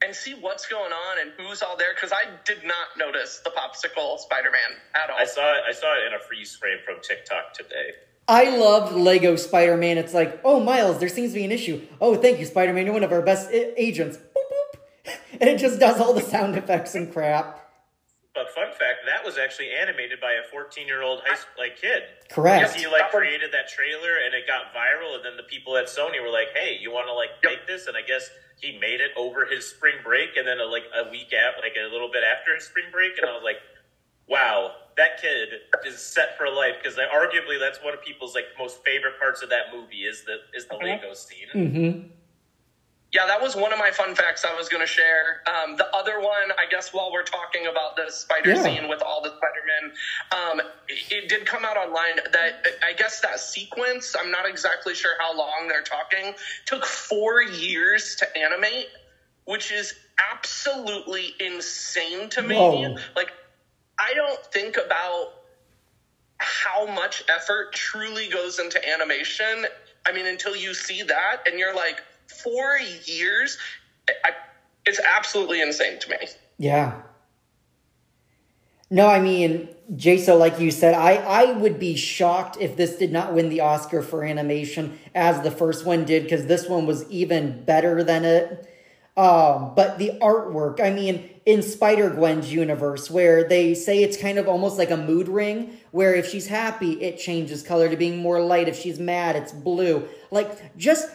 And 0.03 0.15
see 0.15 0.35
what's 0.39 0.67
going 0.67 0.91
on 0.91 1.19
and 1.21 1.31
who's 1.37 1.63
all 1.63 1.75
there 1.75 1.93
because 1.95 2.11
I 2.11 2.25
did 2.45 2.63
not 2.63 2.87
notice 2.99 3.41
the 3.43 3.49
popsicle 3.49 4.19
Spider-Man 4.19 4.77
at 4.93 5.09
all. 5.09 5.17
I 5.17 5.25
saw 5.25 5.53
it. 5.55 5.61
I 5.67 5.71
saw 5.73 5.91
it 5.97 6.05
in 6.07 6.13
a 6.13 6.19
freeze 6.19 6.55
frame 6.55 6.77
from 6.85 6.97
TikTok 7.01 7.53
today. 7.55 7.93
I 8.27 8.55
loved 8.55 8.93
Lego 8.95 9.35
Spider 9.37 9.75
Man. 9.75 9.97
It's 9.97 10.13
like, 10.13 10.39
oh, 10.45 10.59
Miles, 10.59 10.99
there 10.99 11.09
seems 11.09 11.31
to 11.31 11.39
be 11.39 11.45
an 11.45 11.51
issue. 11.51 11.81
Oh, 11.99 12.15
thank 12.15 12.37
you, 12.37 12.45
Spider 12.45 12.73
Man. 12.73 12.85
You're 12.85 12.93
one 12.93 13.03
of 13.03 13.11
our 13.11 13.23
best 13.23 13.49
I- 13.51 13.73
agents. 13.75 14.17
Boop, 14.17 14.35
boop. 15.07 15.13
And 15.41 15.49
it 15.49 15.57
just 15.57 15.79
does 15.79 15.99
all 15.99 16.13
the 16.13 16.21
sound 16.21 16.55
effects 16.57 16.93
and 16.93 17.11
crap. 17.11 17.66
But 18.37 18.53
fun 18.53 18.69
fact, 18.69 19.01
that 19.09 19.25
was 19.25 19.39
actually 19.39 19.71
animated 19.73 20.21
by 20.21 20.33
a 20.37 20.45
14-year-old 20.53 21.21
high 21.25 21.33
school 21.33 21.57
like 21.57 21.81
kid. 21.81 22.03
Correct. 22.29 22.75
He 22.77 22.85
like 22.85 23.09
created 23.09 23.51
that 23.51 23.67
trailer 23.67 24.21
and 24.23 24.35
it 24.35 24.45
got 24.45 24.69
viral, 24.77 25.15
and 25.17 25.25
then 25.25 25.35
the 25.37 25.49
people 25.49 25.75
at 25.75 25.85
Sony 25.89 26.21
were 26.21 26.29
like, 26.29 26.53
"Hey, 26.53 26.77
you 26.79 26.91
want 26.91 27.07
to 27.07 27.13
like 27.13 27.31
Yep. 27.41 27.51
make 27.51 27.65
this?" 27.65 27.87
And 27.87 27.97
I 27.97 28.03
guess 28.03 28.29
he 28.61 28.77
made 28.77 29.01
it 29.01 29.09
over 29.17 29.45
his 29.45 29.65
spring 29.67 29.95
break, 30.03 30.37
and 30.37 30.47
then 30.47 30.59
a, 30.59 30.65
like 30.65 30.85
a 30.93 31.09
week 31.09 31.33
after, 31.33 31.61
like 31.61 31.73
a 31.81 31.89
little 31.91 32.11
bit 32.11 32.23
after 32.23 32.53
his 32.53 32.65
spring 32.65 32.85
break, 32.91 33.17
and 33.17 33.25
I 33.25 33.33
was 33.33 33.41
like, 33.43 33.57
"Wow, 34.27 34.75
that 34.97 35.19
kid 35.19 35.49
is 35.83 35.97
set 35.97 36.37
for 36.37 36.47
life." 36.47 36.75
Because 36.77 36.95
arguably, 36.97 37.57
that's 37.59 37.81
one 37.81 37.95
of 37.95 38.03
people's 38.03 38.35
like 38.35 38.45
most 38.59 38.83
favorite 38.85 39.17
parts 39.17 39.41
of 39.41 39.49
that 39.49 39.73
movie 39.73 40.05
is 40.05 40.23
the 40.25 40.37
is 40.53 40.67
the 40.67 40.75
Lego 40.77 41.15
scene. 41.15 41.49
Mm-hmm. 41.55 42.07
Yeah, 43.13 43.25
that 43.27 43.41
was 43.41 43.55
one 43.55 43.71
of 43.71 43.79
my 43.79 43.91
fun 43.91 44.15
facts 44.15 44.43
I 44.45 44.53
was 44.53 44.67
going 44.69 44.81
to 44.81 44.87
share. 44.87 45.39
Um, 45.47 45.75
the 45.77 45.87
other 45.93 46.19
one, 46.19 46.51
I 46.59 46.65
guess, 46.69 46.91
while 46.91 47.11
we're 47.11 47.23
talking 47.23 47.65
about 47.67 47.95
the 47.95 48.11
spider 48.11 48.51
Yeah. 48.51 48.63
scene 48.63 48.87
with 48.89 49.01
all 49.01 49.21
the 49.21 49.31
Spider-Men, 49.31 49.91
um, 50.31 50.61
it, 50.87 51.23
it 51.23 51.29
did 51.29 51.45
come 51.45 51.65
out 51.65 51.77
online 51.77 52.17
that 52.33 52.53
I 52.83 52.93
guess 52.93 53.21
that 53.21 53.39
sequence, 53.39 54.13
I'm 54.19 54.29
not 54.31 54.45
exactly 54.47 54.93
sure 54.93 55.15
how 55.19 55.35
long 55.35 55.67
they're 55.69 55.81
talking, 55.81 56.33
took 56.65 56.85
four 56.85 57.41
years 57.41 58.15
to 58.17 58.27
animate, 58.37 58.89
which 59.45 59.71
is 59.71 59.93
absolutely 60.31 61.33
insane 61.39 62.29
to 62.29 62.41
me. 62.43 62.55
Whoa. 62.57 62.95
Like, 63.15 63.33
I 63.99 64.13
don't 64.13 64.43
think 64.53 64.77
about 64.77 65.27
how 66.39 66.85
much 66.85 67.23
effort 67.29 67.71
truly 67.73 68.27
goes 68.27 68.59
into 68.59 68.85
animation. 68.87 69.65
I 70.05 70.11
mean, 70.11 70.25
until 70.27 70.55
you 70.55 70.73
see 70.73 71.03
that 71.03 71.37
and 71.45 71.59
you're 71.59 71.73
like, 71.73 72.01
four 72.27 72.77
years? 73.05 73.57
I, 74.09 74.31
it's 74.85 74.99
absolutely 74.99 75.61
insane 75.61 75.99
to 75.99 76.09
me. 76.09 76.17
Yeah. 76.57 77.01
No, 78.89 79.07
I 79.07 79.19
mean, 79.19 79.67
Jaso, 79.91 80.39
like 80.39 80.59
you 80.59 80.71
said, 80.71 80.93
I, 80.93 81.15
I 81.15 81.51
would 81.51 81.77
be 81.77 81.95
shocked 81.95 82.57
if 82.59 82.77
this 82.77 82.95
did 82.97 83.11
not 83.11 83.33
win 83.33 83.49
the 83.49 83.59
Oscar 83.59 84.01
for 84.01 84.23
animation 84.23 84.97
as 85.13 85.41
the 85.41 85.51
first 85.51 85.85
one 85.85 86.05
did, 86.05 86.23
because 86.23 86.45
this 86.45 86.69
one 86.69 86.85
was 86.85 87.09
even 87.09 87.63
better 87.65 88.03
than 88.03 88.23
it. 88.23 88.73
Um, 89.17 89.73
but 89.75 89.97
the 89.97 90.11
artwork, 90.21 90.79
I 90.79 90.91
mean, 90.91 91.29
in 91.45 91.63
Spider 91.63 92.09
Gwen's 92.11 92.53
universe, 92.53 93.09
where 93.09 93.43
they 93.47 93.73
say 93.73 94.03
it's 94.03 94.15
kind 94.15 94.37
of 94.37 94.47
almost 94.47 94.77
like 94.77 94.91
a 94.91 94.97
mood 94.97 95.27
ring, 95.27 95.77
where 95.91 96.13
if 96.13 96.29
she's 96.29 96.47
happy, 96.47 97.01
it 97.01 97.17
changes 97.17 97.63
color 97.63 97.89
to 97.89 97.97
being 97.97 98.17
more 98.17 98.39
light. 98.39 98.69
If 98.69 98.77
she's 98.79 98.99
mad, 98.99 99.35
it's 99.35 99.51
blue. 99.51 100.07
Like, 100.29 100.77
just 100.77 101.09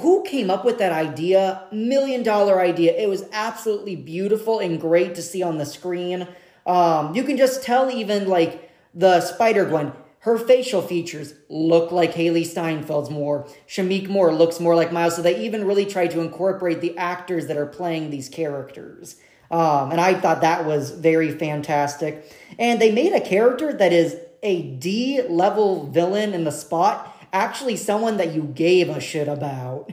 who 0.00 0.22
came 0.24 0.50
up 0.50 0.64
with 0.64 0.78
that 0.78 0.92
idea? 0.92 1.66
Million 1.72 2.22
dollar 2.22 2.60
idea. 2.60 2.94
It 2.96 3.08
was 3.08 3.24
absolutely 3.32 3.96
beautiful 3.96 4.58
and 4.58 4.80
great 4.80 5.14
to 5.14 5.22
see 5.22 5.42
on 5.42 5.58
the 5.58 5.66
screen. 5.66 6.28
Um, 6.66 7.14
you 7.14 7.22
can 7.22 7.36
just 7.36 7.62
tell 7.62 7.90
even 7.90 8.28
like 8.28 8.70
the 8.94 9.20
Spider 9.20 9.64
Gwen, 9.64 9.92
her 10.20 10.36
facial 10.36 10.82
features 10.82 11.34
look 11.48 11.92
like 11.92 12.14
Hailee 12.14 12.42
Steinfeld's 12.42 13.10
more. 13.10 13.46
Shameik 13.68 14.08
Moore 14.08 14.34
looks 14.34 14.58
more 14.58 14.74
like 14.74 14.92
Miles. 14.92 15.14
So 15.14 15.22
they 15.22 15.44
even 15.44 15.64
really 15.64 15.86
tried 15.86 16.10
to 16.10 16.20
incorporate 16.20 16.80
the 16.80 16.96
actors 16.98 17.46
that 17.46 17.56
are 17.56 17.66
playing 17.66 18.10
these 18.10 18.28
characters. 18.28 19.16
Um, 19.50 19.92
and 19.92 20.00
I 20.00 20.14
thought 20.14 20.40
that 20.40 20.66
was 20.66 20.90
very 20.90 21.30
fantastic. 21.30 22.36
And 22.58 22.80
they 22.80 22.90
made 22.90 23.12
a 23.12 23.20
character 23.20 23.72
that 23.72 23.92
is 23.92 24.16
a 24.42 24.62
D 24.62 25.22
level 25.22 25.88
villain 25.90 26.34
in 26.34 26.44
the 26.44 26.50
spot 26.52 27.15
actually 27.36 27.76
someone 27.76 28.16
that 28.16 28.34
you 28.34 28.42
gave 28.42 28.88
a 28.88 29.00
shit 29.00 29.28
about. 29.28 29.92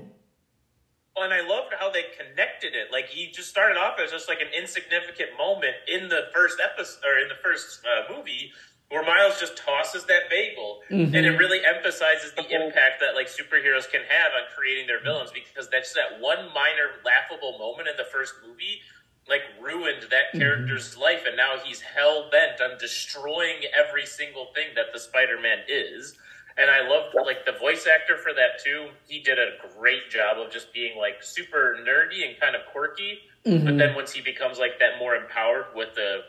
Well, 1.16 1.26
and 1.26 1.34
I 1.34 1.46
loved 1.48 1.74
how 1.78 1.92
they 1.92 2.04
connected 2.18 2.74
it. 2.74 2.88
Like 2.92 3.08
he 3.08 3.32
just 3.32 3.50
started 3.50 3.78
off 3.78 4.00
as 4.00 4.12
just 4.12 4.28
like 4.30 4.40
an 4.42 4.48
insignificant 4.58 5.38
moment 5.38 5.76
in 5.88 6.08
the 6.10 6.30
first 6.34 6.58
episode 6.64 7.04
or 7.06 7.20
in 7.20 7.28
the 7.28 7.38
first 7.44 7.82
uh, 7.86 8.14
movie 8.16 8.52
where 8.90 9.04
Miles 9.04 9.40
just 9.40 9.58
tosses 9.58 10.06
that 10.06 10.30
bagel, 10.30 10.82
Mhm. 10.92 11.16
and 11.16 11.26
it 11.26 11.32
really 11.38 11.66
emphasizes 11.66 12.32
the 12.34 12.46
impact 12.48 13.00
that 13.00 13.16
like 13.16 13.28
superheroes 13.28 13.90
can 13.90 14.04
have 14.08 14.32
on 14.34 14.44
creating 14.56 14.86
their 14.88 15.02
villains 15.02 15.32
because 15.32 15.68
that's 15.70 15.94
that 15.94 16.20
one 16.20 16.46
minor 16.54 16.92
laughable 17.04 17.58
moment 17.58 17.88
in 17.88 17.98
the 17.98 18.06
first 18.06 18.34
movie. 18.46 18.82
Like 19.28 19.42
ruined 19.62 20.04
that 20.12 20.34
character's 20.38 20.98
life, 20.98 21.24
and 21.26 21.38
now 21.38 21.58
he's 21.64 21.80
hell 21.82 22.30
bent 22.30 22.60
on 22.62 22.78
destroying 22.78 23.62
every 23.74 24.06
single 24.06 24.48
thing 24.54 24.76
that 24.76 24.92
the 24.94 25.00
Spider-Man 25.00 25.60
is. 25.68 26.18
And 26.58 26.70
I 26.70 26.88
loved 26.88 27.16
like 27.26 27.46
the 27.46 27.54
voice 27.54 27.88
actor 27.88 28.18
for 28.18 28.32
that 28.34 28.64
too. 28.64 28.90
He 29.08 29.20
did 29.20 29.40
a 29.40 29.52
great 29.78 30.10
job 30.12 30.38
of 30.38 30.52
just 30.52 30.72
being 30.74 30.98
like 30.98 31.24
super 31.24 31.78
nerdy 31.82 32.28
and 32.28 32.40
kind 32.40 32.56
of 32.56 32.62
quirky. 32.72 33.20
But 33.46 33.78
then 33.78 33.94
once 33.96 34.12
he 34.14 34.22
becomes 34.22 34.58
like 34.60 34.80
that 34.80 35.00
more 35.00 35.16
empowered 35.16 35.66
with 35.76 35.96
the 35.96 36.20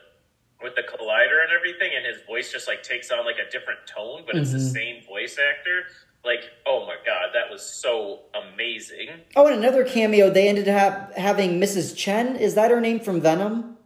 with 0.62 0.74
the 0.76 0.82
collider 0.82 1.42
and 1.44 1.52
everything, 1.54 1.90
and 1.94 2.06
his 2.06 2.24
voice 2.26 2.50
just 2.50 2.66
like 2.66 2.82
takes 2.82 3.10
on 3.10 3.24
like 3.26 3.36
a 3.36 3.50
different 3.50 3.80
tone, 3.86 4.22
but 4.26 4.34
it's 4.36 4.50
the 4.52 4.58
Mhm. 4.58 4.72
same 4.72 5.02
voice 5.04 5.38
actor. 5.38 5.84
Like, 6.24 6.40
oh 6.64 6.86
my 6.86 6.96
god, 7.04 7.30
that 7.34 7.50
was 7.50 7.60
so 7.62 8.20
amazing. 8.34 9.10
Oh, 9.36 9.46
and 9.46 9.56
another 9.62 9.84
cameo, 9.84 10.30
they 10.30 10.48
ended 10.48 10.68
up 10.68 11.12
having 11.18 11.60
Mrs. 11.60 11.94
Chen. 11.96 12.36
Is 12.36 12.54
that 12.54 12.70
her 12.70 12.80
name 12.80 12.98
from 12.98 13.20
Venom? 13.20 13.76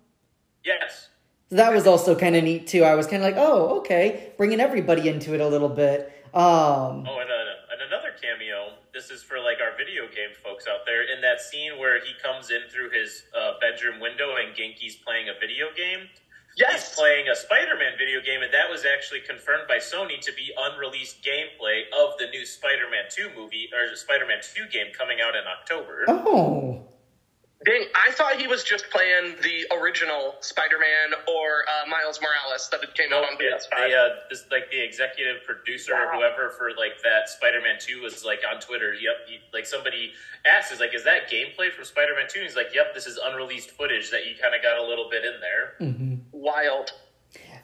Yes. 0.65 1.09
So 1.51 1.57
that 1.57 1.73
was 1.73 1.87
also 1.87 2.15
kind 2.15 2.37
of 2.37 2.45
neat 2.45 2.67
too. 2.69 2.85
I 2.85 2.95
was 2.95 3.07
kind 3.09 3.23
of 3.23 3.23
like, 3.23 3.37
oh, 3.39 3.79
okay, 3.79 4.33
bringing 4.37 4.61
everybody 4.61 5.09
into 5.09 5.35
it 5.35 5.41
a 5.41 5.49
little 5.49 5.69
bit. 5.71 6.13
Um, 6.35 7.07
Oh, 7.09 7.19
and, 7.21 7.31
uh, 7.31 7.73
and 7.73 7.83
another 7.87 8.13
cameo. 8.21 8.75
This 8.93 9.11
is 9.11 9.23
for 9.23 9.39
like 9.41 9.59
our 9.61 9.77
video 9.77 10.07
game 10.09 10.35
folks 10.43 10.67
out 10.67 10.81
there. 10.87 11.03
In 11.13 11.21
that 11.23 11.41
scene 11.41 11.79
where 11.79 12.01
he 12.05 12.13
comes 12.23 12.51
in 12.51 12.63
through 12.71 12.91
his 12.91 13.25
uh, 13.37 13.53
bedroom 13.61 14.01
window 14.01 14.37
and 14.37 14.55
Ganke's 14.57 14.97
playing 14.97 15.29
a 15.29 15.35
video 15.41 15.67
game. 15.77 16.09
He's 16.57 16.67
Yes. 16.67 16.95
playing 16.97 17.29
a 17.29 17.37
Spider-Man 17.37 17.93
video 17.99 18.21
game, 18.21 18.43
and 18.43 18.53
that 18.53 18.69
was 18.69 18.85
actually 18.85 19.21
confirmed 19.21 19.69
by 19.69 19.77
Sony 19.79 20.19
to 20.21 20.33
be 20.33 20.51
unreleased 20.59 21.23
gameplay 21.23 21.83
of 21.97 22.19
the 22.19 22.27
new 22.31 22.45
Spider-Man 22.45 23.05
2 23.11 23.31
movie 23.37 23.71
or 23.73 23.89
the 23.89 23.97
Spider-Man 23.97 24.39
2 24.43 24.67
game 24.67 24.89
coming 24.97 25.19
out 25.23 25.37
in 25.37 25.43
October. 25.47 26.05
oh, 26.09 26.83
Dang, 27.67 27.87
I 28.07 28.13
thought 28.13 28.37
he 28.41 28.47
was 28.47 28.63
just 28.63 28.89
playing 28.89 29.35
the 29.43 29.67
original 29.75 30.37
Spider-Man 30.41 31.19
or 31.27 31.65
uh, 31.67 31.89
Miles 31.91 32.21
Morales 32.23 32.69
that 32.71 32.85
it 32.85 32.95
came 32.95 33.13
out 33.13 33.25
on 33.25 33.37
Yeah, 33.41 33.57
PS5. 33.57 33.77
they, 33.89 33.95
uh, 33.95 34.09
this, 34.31 34.45
like 34.53 34.71
the 34.71 34.79
executive 34.81 35.43
producer 35.45 35.93
or 35.93 36.13
whoever 36.15 36.51
for 36.51 36.71
like 36.79 37.03
that 37.03 37.29
Spider-Man 37.29 37.77
Two 37.81 38.01
was 38.03 38.25
like 38.25 38.41
on 38.49 38.61
Twitter. 38.61 38.95
Yep, 38.95 39.15
he, 39.27 39.39
like 39.53 39.67
somebody 39.67 40.13
asked, 40.47 40.71
"Is 40.73 40.79
like, 40.79 40.95
is 40.95 41.03
that 41.03 41.29
gameplay 41.29 41.73
from 41.73 41.85
Spider-Man 41.85 42.27
2? 42.29 42.41
He's 42.43 42.55
like, 42.55 42.69
"Yep, 42.73 42.95
this 42.95 43.07
is 43.09 43.19
unreleased 43.23 43.73
footage 43.73 44.11
that 44.13 44.25
you 44.27 44.37
kind 44.41 44.55
of 44.55 44.63
got 44.63 44.79
a 44.79 44.87
little 44.87 45.11
bit 45.11 45.25
in 45.25 45.35
there." 45.41 46.21
Wild. 46.31 46.93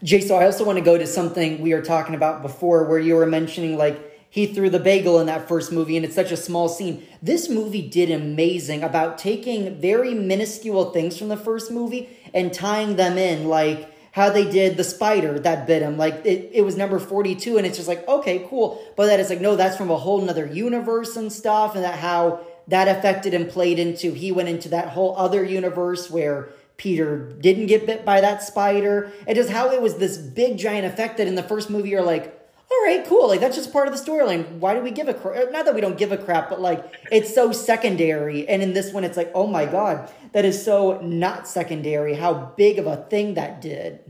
Jay, 0.02 0.20
so 0.20 0.34
I 0.34 0.44
also 0.44 0.64
want 0.64 0.76
to 0.76 0.84
go 0.84 0.98
to 0.98 1.06
something 1.06 1.60
we 1.62 1.72
were 1.72 1.82
talking 1.82 2.16
about 2.16 2.42
before 2.42 2.84
where 2.88 2.98
you 2.98 3.14
were 3.14 3.26
mentioning 3.26 3.76
like 3.78 4.13
he 4.34 4.46
threw 4.46 4.68
the 4.68 4.80
bagel 4.80 5.20
in 5.20 5.26
that 5.26 5.46
first 5.46 5.70
movie 5.70 5.96
and 5.96 6.04
it's 6.04 6.16
such 6.16 6.32
a 6.32 6.36
small 6.36 6.68
scene. 6.68 7.06
This 7.22 7.48
movie 7.48 7.88
did 7.88 8.10
amazing 8.10 8.82
about 8.82 9.16
taking 9.16 9.80
very 9.80 10.12
minuscule 10.12 10.90
things 10.90 11.16
from 11.16 11.28
the 11.28 11.36
first 11.36 11.70
movie 11.70 12.08
and 12.34 12.52
tying 12.52 12.96
them 12.96 13.16
in 13.16 13.46
like 13.46 13.94
how 14.10 14.30
they 14.30 14.50
did 14.50 14.76
the 14.76 14.82
spider 14.82 15.38
that 15.38 15.68
bit 15.68 15.82
him. 15.82 15.96
Like 15.96 16.26
it, 16.26 16.50
it 16.52 16.62
was 16.62 16.76
number 16.76 16.98
42 16.98 17.58
and 17.58 17.64
it's 17.64 17.76
just 17.76 17.86
like, 17.86 18.08
okay, 18.08 18.44
cool. 18.50 18.82
But 18.96 19.06
that 19.06 19.20
it's 19.20 19.30
like, 19.30 19.40
no, 19.40 19.54
that's 19.54 19.76
from 19.76 19.92
a 19.92 19.96
whole 19.96 20.20
nother 20.20 20.46
universe 20.46 21.14
and 21.14 21.32
stuff 21.32 21.76
and 21.76 21.84
that 21.84 22.00
how 22.00 22.40
that 22.66 22.88
affected 22.88 23.34
and 23.34 23.48
played 23.48 23.78
into 23.78 24.14
he 24.14 24.32
went 24.32 24.48
into 24.48 24.68
that 24.70 24.88
whole 24.88 25.16
other 25.16 25.44
universe 25.44 26.10
where 26.10 26.48
Peter 26.76 27.32
didn't 27.40 27.66
get 27.66 27.86
bit 27.86 28.04
by 28.04 28.20
that 28.20 28.42
spider, 28.42 29.12
and 29.28 29.36
just 29.36 29.50
how 29.50 29.70
it 29.70 29.80
was 29.80 29.98
this 29.98 30.18
big 30.18 30.58
giant 30.58 30.84
effect 30.84 31.18
that 31.18 31.28
in 31.28 31.36
the 31.36 31.42
first 31.44 31.70
movie 31.70 31.90
you're 31.90 32.02
like, 32.02 32.43
all 32.74 32.84
right, 32.84 33.06
cool, 33.06 33.28
like 33.28 33.40
that's 33.40 33.56
just 33.56 33.72
part 33.72 33.88
of 33.88 33.96
the 33.96 34.02
storyline. 34.02 34.58
Why 34.58 34.74
do 34.74 34.80
we 34.80 34.90
give 34.90 35.08
a 35.08 35.14
crap? 35.14 35.52
Not 35.52 35.64
that 35.64 35.74
we 35.74 35.80
don't 35.80 35.96
give 35.98 36.12
a 36.12 36.18
crap, 36.18 36.48
but 36.48 36.60
like 36.60 36.84
it's 37.10 37.34
so 37.34 37.52
secondary. 37.52 38.48
And 38.48 38.62
in 38.62 38.72
this 38.72 38.92
one, 38.92 39.04
it's 39.04 39.16
like, 39.16 39.30
oh 39.34 39.46
my 39.46 39.64
god, 39.66 40.10
that 40.32 40.44
is 40.44 40.62
so 40.64 41.00
not 41.00 41.46
secondary. 41.46 42.14
How 42.14 42.52
big 42.56 42.78
of 42.78 42.86
a 42.86 42.96
thing 42.96 43.34
that 43.34 43.60
did. 43.60 44.00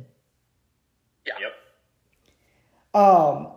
Yeah. 1.27 1.35
Yep. 1.41 3.03
Um, 3.03 3.49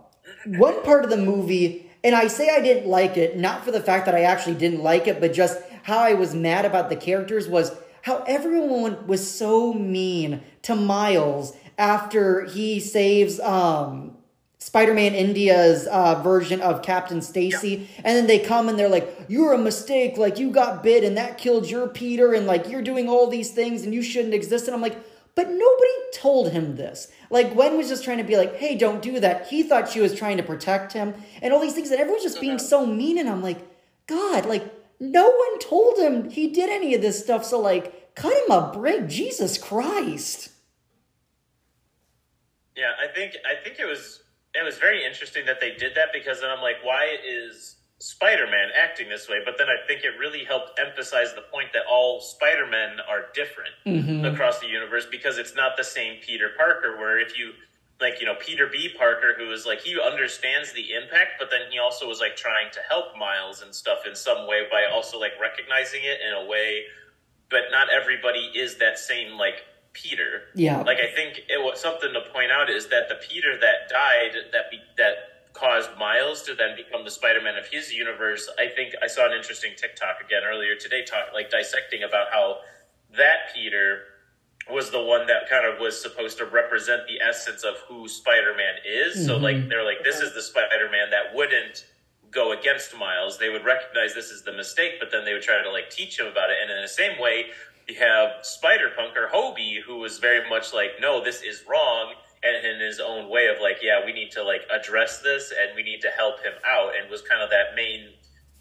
one 0.59 0.83
part 0.83 1.03
of 1.03 1.09
the 1.09 1.17
movie, 1.17 1.89
and 2.03 2.15
I 2.15 2.27
say 2.27 2.49
I 2.49 2.59
didn't 2.59 2.87
like 2.87 3.17
it, 3.17 3.37
not 3.37 3.63
for 3.63 3.71
the 3.71 3.81
fact 3.81 4.05
that 4.07 4.15
I 4.15 4.23
actually 4.23 4.55
didn't 4.55 4.81
like 4.81 5.07
it, 5.07 5.19
but 5.19 5.33
just 5.33 5.59
how 5.83 5.99
I 5.99 6.13
was 6.13 6.35
mad 6.35 6.65
about 6.65 6.89
the 6.89 6.95
characters 6.95 7.47
was 7.47 7.71
how 8.01 8.23
everyone 8.27 9.07
was 9.07 9.29
so 9.29 9.73
mean 9.73 10.41
to 10.63 10.75
Miles 10.75 11.55
after 11.77 12.45
he 12.45 12.79
saves 12.79 13.39
um 13.39 14.16
Spider-Man 14.59 15.13
India's 15.13 15.85
uh, 15.87 16.21
version 16.23 16.61
of 16.61 16.81
Captain 16.81 17.21
Stacy, 17.21 17.87
and 17.97 18.17
then 18.17 18.27
they 18.27 18.39
come 18.39 18.69
and 18.69 18.77
they're 18.77 18.89
like, 18.89 19.25
"You're 19.27 19.53
a 19.53 19.57
mistake. 19.57 20.17
Like 20.17 20.39
you 20.39 20.49
got 20.49 20.83
bit, 20.83 21.03
and 21.03 21.15
that 21.17 21.37
killed 21.37 21.69
your 21.69 21.87
Peter, 21.87 22.33
and 22.33 22.47
like 22.47 22.67
you're 22.67 22.81
doing 22.81 23.07
all 23.07 23.27
these 23.27 23.51
things, 23.51 23.83
and 23.83 23.93
you 23.93 24.01
shouldn't 24.01 24.33
exist." 24.33 24.67
And 24.67 24.73
I'm 24.73 24.81
like, 24.81 24.97
"But 25.35 25.49
nobody 25.49 25.91
told 26.13 26.51
him 26.51 26.75
this. 26.75 27.11
Like 27.29 27.53
Gwen 27.53 27.77
was 27.77 27.87
just 27.87 28.03
trying 28.03 28.17
to 28.17 28.23
be 28.23 28.35
like, 28.35 28.55
"Hey, 28.55 28.75
don't 28.75 29.01
do 29.01 29.19
that." 29.19 29.47
He 29.47 29.61
thought 29.61 29.89
she 29.89 30.01
was 30.01 30.15
trying 30.15 30.37
to 30.37 30.43
protect 30.43 30.93
him, 30.93 31.13
and 31.41 31.53
all 31.53 31.59
these 31.59 31.75
things, 31.75 31.91
and 31.91 31.99
everyone's 31.99 32.23
just 32.23 32.41
being 32.41 32.57
so 32.57 32.85
mean. 32.85 33.19
And 33.19 33.29
I'm 33.29 33.43
like, 33.43 33.59
God, 34.07 34.47
like 34.47 34.73
no 34.99 35.29
one 35.29 35.59
told 35.59 35.99
him 35.99 36.29
he 36.29 36.47
did 36.47 36.69
any 36.69 36.95
of 36.95 37.01
this 37.01 37.23
stuff. 37.23 37.45
So 37.45 37.59
like, 37.59 38.15
cut 38.15 38.33
him 38.33 38.51
a 38.51 38.71
break, 38.73 39.07
Jesus 39.07 39.57
Christ. 39.57 40.49
Yeah, 42.75 42.93
I 42.99 43.13
think 43.13 43.33
I 43.45 43.63
think 43.63 43.79
it 43.79 43.85
was 43.85 44.23
it 44.59 44.63
was 44.63 44.77
very 44.77 45.05
interesting 45.05 45.45
that 45.45 45.59
they 45.59 45.75
did 45.75 45.95
that 45.95 46.09
because 46.13 46.41
then 46.41 46.49
I'm 46.49 46.61
like, 46.61 46.77
why 46.83 47.15
is 47.25 47.75
Spider-Man 47.99 48.69
acting 48.75 49.09
this 49.09 49.27
way? 49.29 49.37
But 49.43 49.57
then 49.57 49.67
I 49.67 49.85
think 49.87 50.03
it 50.03 50.17
really 50.19 50.43
helped 50.43 50.79
emphasize 50.79 51.33
the 51.35 51.41
point 51.51 51.69
that 51.73 51.83
all 51.89 52.21
Spider-Men 52.21 52.97
are 53.09 53.25
different 53.33 53.73
Mm-hmm. 53.85 54.25
across 54.25 54.59
the 54.59 54.67
universe 54.67 55.05
because 55.09 55.37
it's 55.37 55.55
not 55.55 55.77
the 55.77 55.83
same 55.83 56.19
Peter 56.25 56.49
Parker. 56.57 56.97
Where 56.97 57.19
if 57.19 57.37
you 57.37 57.53
like, 57.99 58.19
you 58.19 58.25
know, 58.27 58.35
Peter 58.39 58.67
B. 58.71 58.89
Parker, 58.97 59.33
who 59.37 59.51
is 59.51 59.65
like 59.65 59.81
he 59.81 59.99
understands 59.99 60.73
the 60.73 60.93
impact, 60.93 61.33
but 61.39 61.49
then 61.49 61.61
he 61.71 61.79
also 61.79 62.07
was 62.07 62.19
like 62.19 62.35
trying 62.35 62.69
to 62.73 62.79
help 62.87 63.17
Miles 63.17 63.61
and 63.61 63.73
stuff 63.73 63.99
in 64.07 64.15
some 64.15 64.47
way 64.47 64.63
by 64.69 64.85
also 64.93 65.19
like 65.19 65.31
recognizing 65.41 66.01
it 66.03 66.19
in 66.27 66.33
a 66.33 66.45
way. 66.45 66.83
But 67.49 67.71
not 67.71 67.87
everybody 67.89 68.51
is 68.53 68.77
that 68.77 68.99
same 68.99 69.37
like 69.37 69.63
Peter. 69.97 70.43
Yeah. 70.53 70.81
Like 70.81 70.99
I 70.99 71.13
think 71.13 71.43
it 71.49 71.61
was 71.63 71.79
something 71.81 72.13
to 72.13 72.21
point 72.31 72.51
out 72.51 72.69
is 72.69 72.87
that 72.87 73.09
the 73.09 73.15
Peter 73.15 73.57
that 73.59 73.89
died 73.89 74.33
that 74.51 74.69
be, 74.71 74.79
that 74.97 75.51
caused 75.53 75.89
Miles 75.97 76.43
to 76.43 76.53
then 76.53 76.75
become 76.75 77.03
the 77.03 77.11
Spider-Man 77.11 77.57
of 77.57 77.65
his 77.67 77.91
universe. 77.91 78.47
I 78.59 78.67
think 78.67 78.93
I 79.03 79.07
saw 79.07 79.25
an 79.25 79.33
interesting 79.33 79.71
TikTok 79.75 80.21
again 80.23 80.43
earlier 80.45 80.75
today, 80.75 81.03
talk 81.03 81.33
like 81.33 81.49
dissecting 81.49 82.03
about 82.03 82.27
how 82.31 82.57
that 83.17 83.53
Peter 83.55 84.03
was 84.69 84.91
the 84.91 85.01
one 85.01 85.25
that 85.27 85.49
kind 85.49 85.65
of 85.65 85.79
was 85.79 85.99
supposed 85.99 86.37
to 86.37 86.45
represent 86.45 87.07
the 87.07 87.23
essence 87.25 87.63
of 87.63 87.75
who 87.87 88.07
Spider-Man 88.07 88.75
is. 88.85 89.25
So 89.25 89.35
mm-hmm. 89.35 89.43
like 89.43 89.69
they're 89.69 89.85
like 89.85 90.03
this 90.03 90.19
is 90.19 90.33
the 90.35 90.41
Spider-Man 90.41 91.09
that 91.09 91.33
wouldn't 91.33 91.85
go 92.31 92.51
against 92.51 92.95
Miles. 92.97 93.37
They 93.37 93.49
would 93.49 93.65
recognize 93.65 94.13
this 94.13 94.29
is 94.29 94.43
the 94.43 94.51
mistake, 94.51 94.99
but 94.99 95.11
then 95.11 95.25
they 95.25 95.33
would 95.33 95.41
try 95.41 95.61
to 95.61 95.71
like 95.71 95.89
teach 95.89 96.19
him 96.19 96.27
about 96.27 96.49
it. 96.49 96.57
And 96.61 96.69
in 96.69 96.81
the 96.81 96.87
same 96.87 97.19
way, 97.19 97.47
you 97.87 97.95
have 97.99 98.45
Spider 98.45 98.91
Punk 98.95 99.15
or 99.15 99.27
Hobie, 99.27 99.81
who 99.81 99.97
was 99.97 100.19
very 100.19 100.47
much 100.49 100.73
like, 100.73 100.91
no, 100.99 101.23
this 101.23 101.41
is 101.41 101.63
wrong, 101.69 102.13
and 102.43 102.65
in 102.65 102.79
his 102.79 102.99
own 102.99 103.29
way 103.29 103.47
of 103.47 103.61
like, 103.61 103.77
yeah, 103.81 104.05
we 104.05 104.13
need 104.13 104.31
to 104.31 104.43
like 104.43 104.61
address 104.71 105.21
this 105.21 105.51
and 105.51 105.75
we 105.75 105.83
need 105.83 106.01
to 106.01 106.09
help 106.09 106.39
him 106.41 106.53
out, 106.65 106.91
and 106.99 107.09
was 107.09 107.21
kind 107.21 107.41
of 107.41 107.49
that 107.49 107.75
main, 107.75 108.09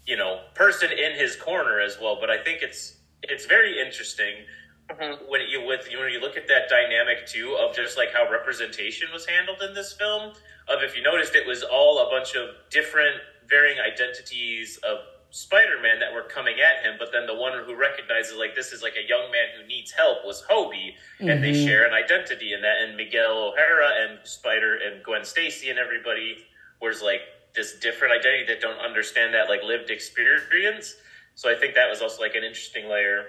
you 0.05 0.17
know, 0.17 0.41
person 0.55 0.91
in 0.91 1.13
his 1.13 1.35
corner 1.35 1.79
as 1.79 1.97
well. 2.01 2.17
But 2.19 2.29
I 2.29 2.41
think 2.41 2.61
it's 2.61 2.95
it's 3.23 3.45
very 3.45 3.79
interesting 3.79 4.45
mm-hmm. 4.89 5.29
when 5.29 5.41
you 5.41 5.65
with 5.65 5.87
when 5.87 6.11
you 6.11 6.19
look 6.19 6.37
at 6.37 6.47
that 6.47 6.69
dynamic 6.69 7.27
too 7.27 7.57
of 7.59 7.75
just 7.75 7.97
like 7.97 8.13
how 8.13 8.29
representation 8.31 9.09
was 9.13 9.25
handled 9.25 9.61
in 9.61 9.73
this 9.73 9.93
film. 9.93 10.33
Of 10.69 10.83
if 10.83 10.97
you 10.97 11.03
noticed, 11.03 11.35
it 11.35 11.47
was 11.47 11.63
all 11.63 12.07
a 12.07 12.09
bunch 12.09 12.35
of 12.35 12.49
different 12.69 13.15
varying 13.47 13.77
identities 13.79 14.77
of 14.83 14.99
Spider-Man 15.37 15.99
that 15.99 16.13
were 16.13 16.23
coming 16.23 16.55
at 16.59 16.83
him, 16.83 16.95
but 16.97 17.11
then 17.11 17.27
the 17.27 17.35
one 17.35 17.53
who 17.63 17.75
recognizes 17.75 18.35
like 18.37 18.55
this 18.55 18.71
is 18.71 18.81
like 18.81 18.95
a 18.97 19.07
young 19.07 19.31
man 19.31 19.53
who 19.55 19.67
needs 19.67 19.91
help 19.91 20.25
was 20.25 20.43
Hobie, 20.49 20.95
and 21.19 21.43
they 21.43 21.53
share 21.53 21.85
an 21.85 21.93
identity 21.93 22.53
in 22.53 22.61
that. 22.61 22.81
And 22.81 22.97
Miguel 22.97 23.53
O'Hara 23.53 23.89
and 24.01 24.19
Spider 24.27 24.77
and 24.77 25.03
Gwen 25.03 25.23
Stacy 25.23 25.69
and 25.69 25.77
everybody 25.77 26.37
was 26.81 27.03
like 27.03 27.21
this 27.55 27.77
different 27.79 28.13
identity 28.13 28.45
that 28.47 28.61
don't 28.61 28.79
understand 28.79 29.33
that 29.35 29.47
like 29.47 29.61
lived 29.63 29.91
experience. 29.91 30.95
So 31.35 31.51
I 31.51 31.55
think 31.55 31.75
that 31.75 31.87
was 31.89 32.01
also 32.01 32.21
like 32.21 32.33
an 32.35 32.43
interesting 32.43 32.89
layer. 32.89 33.25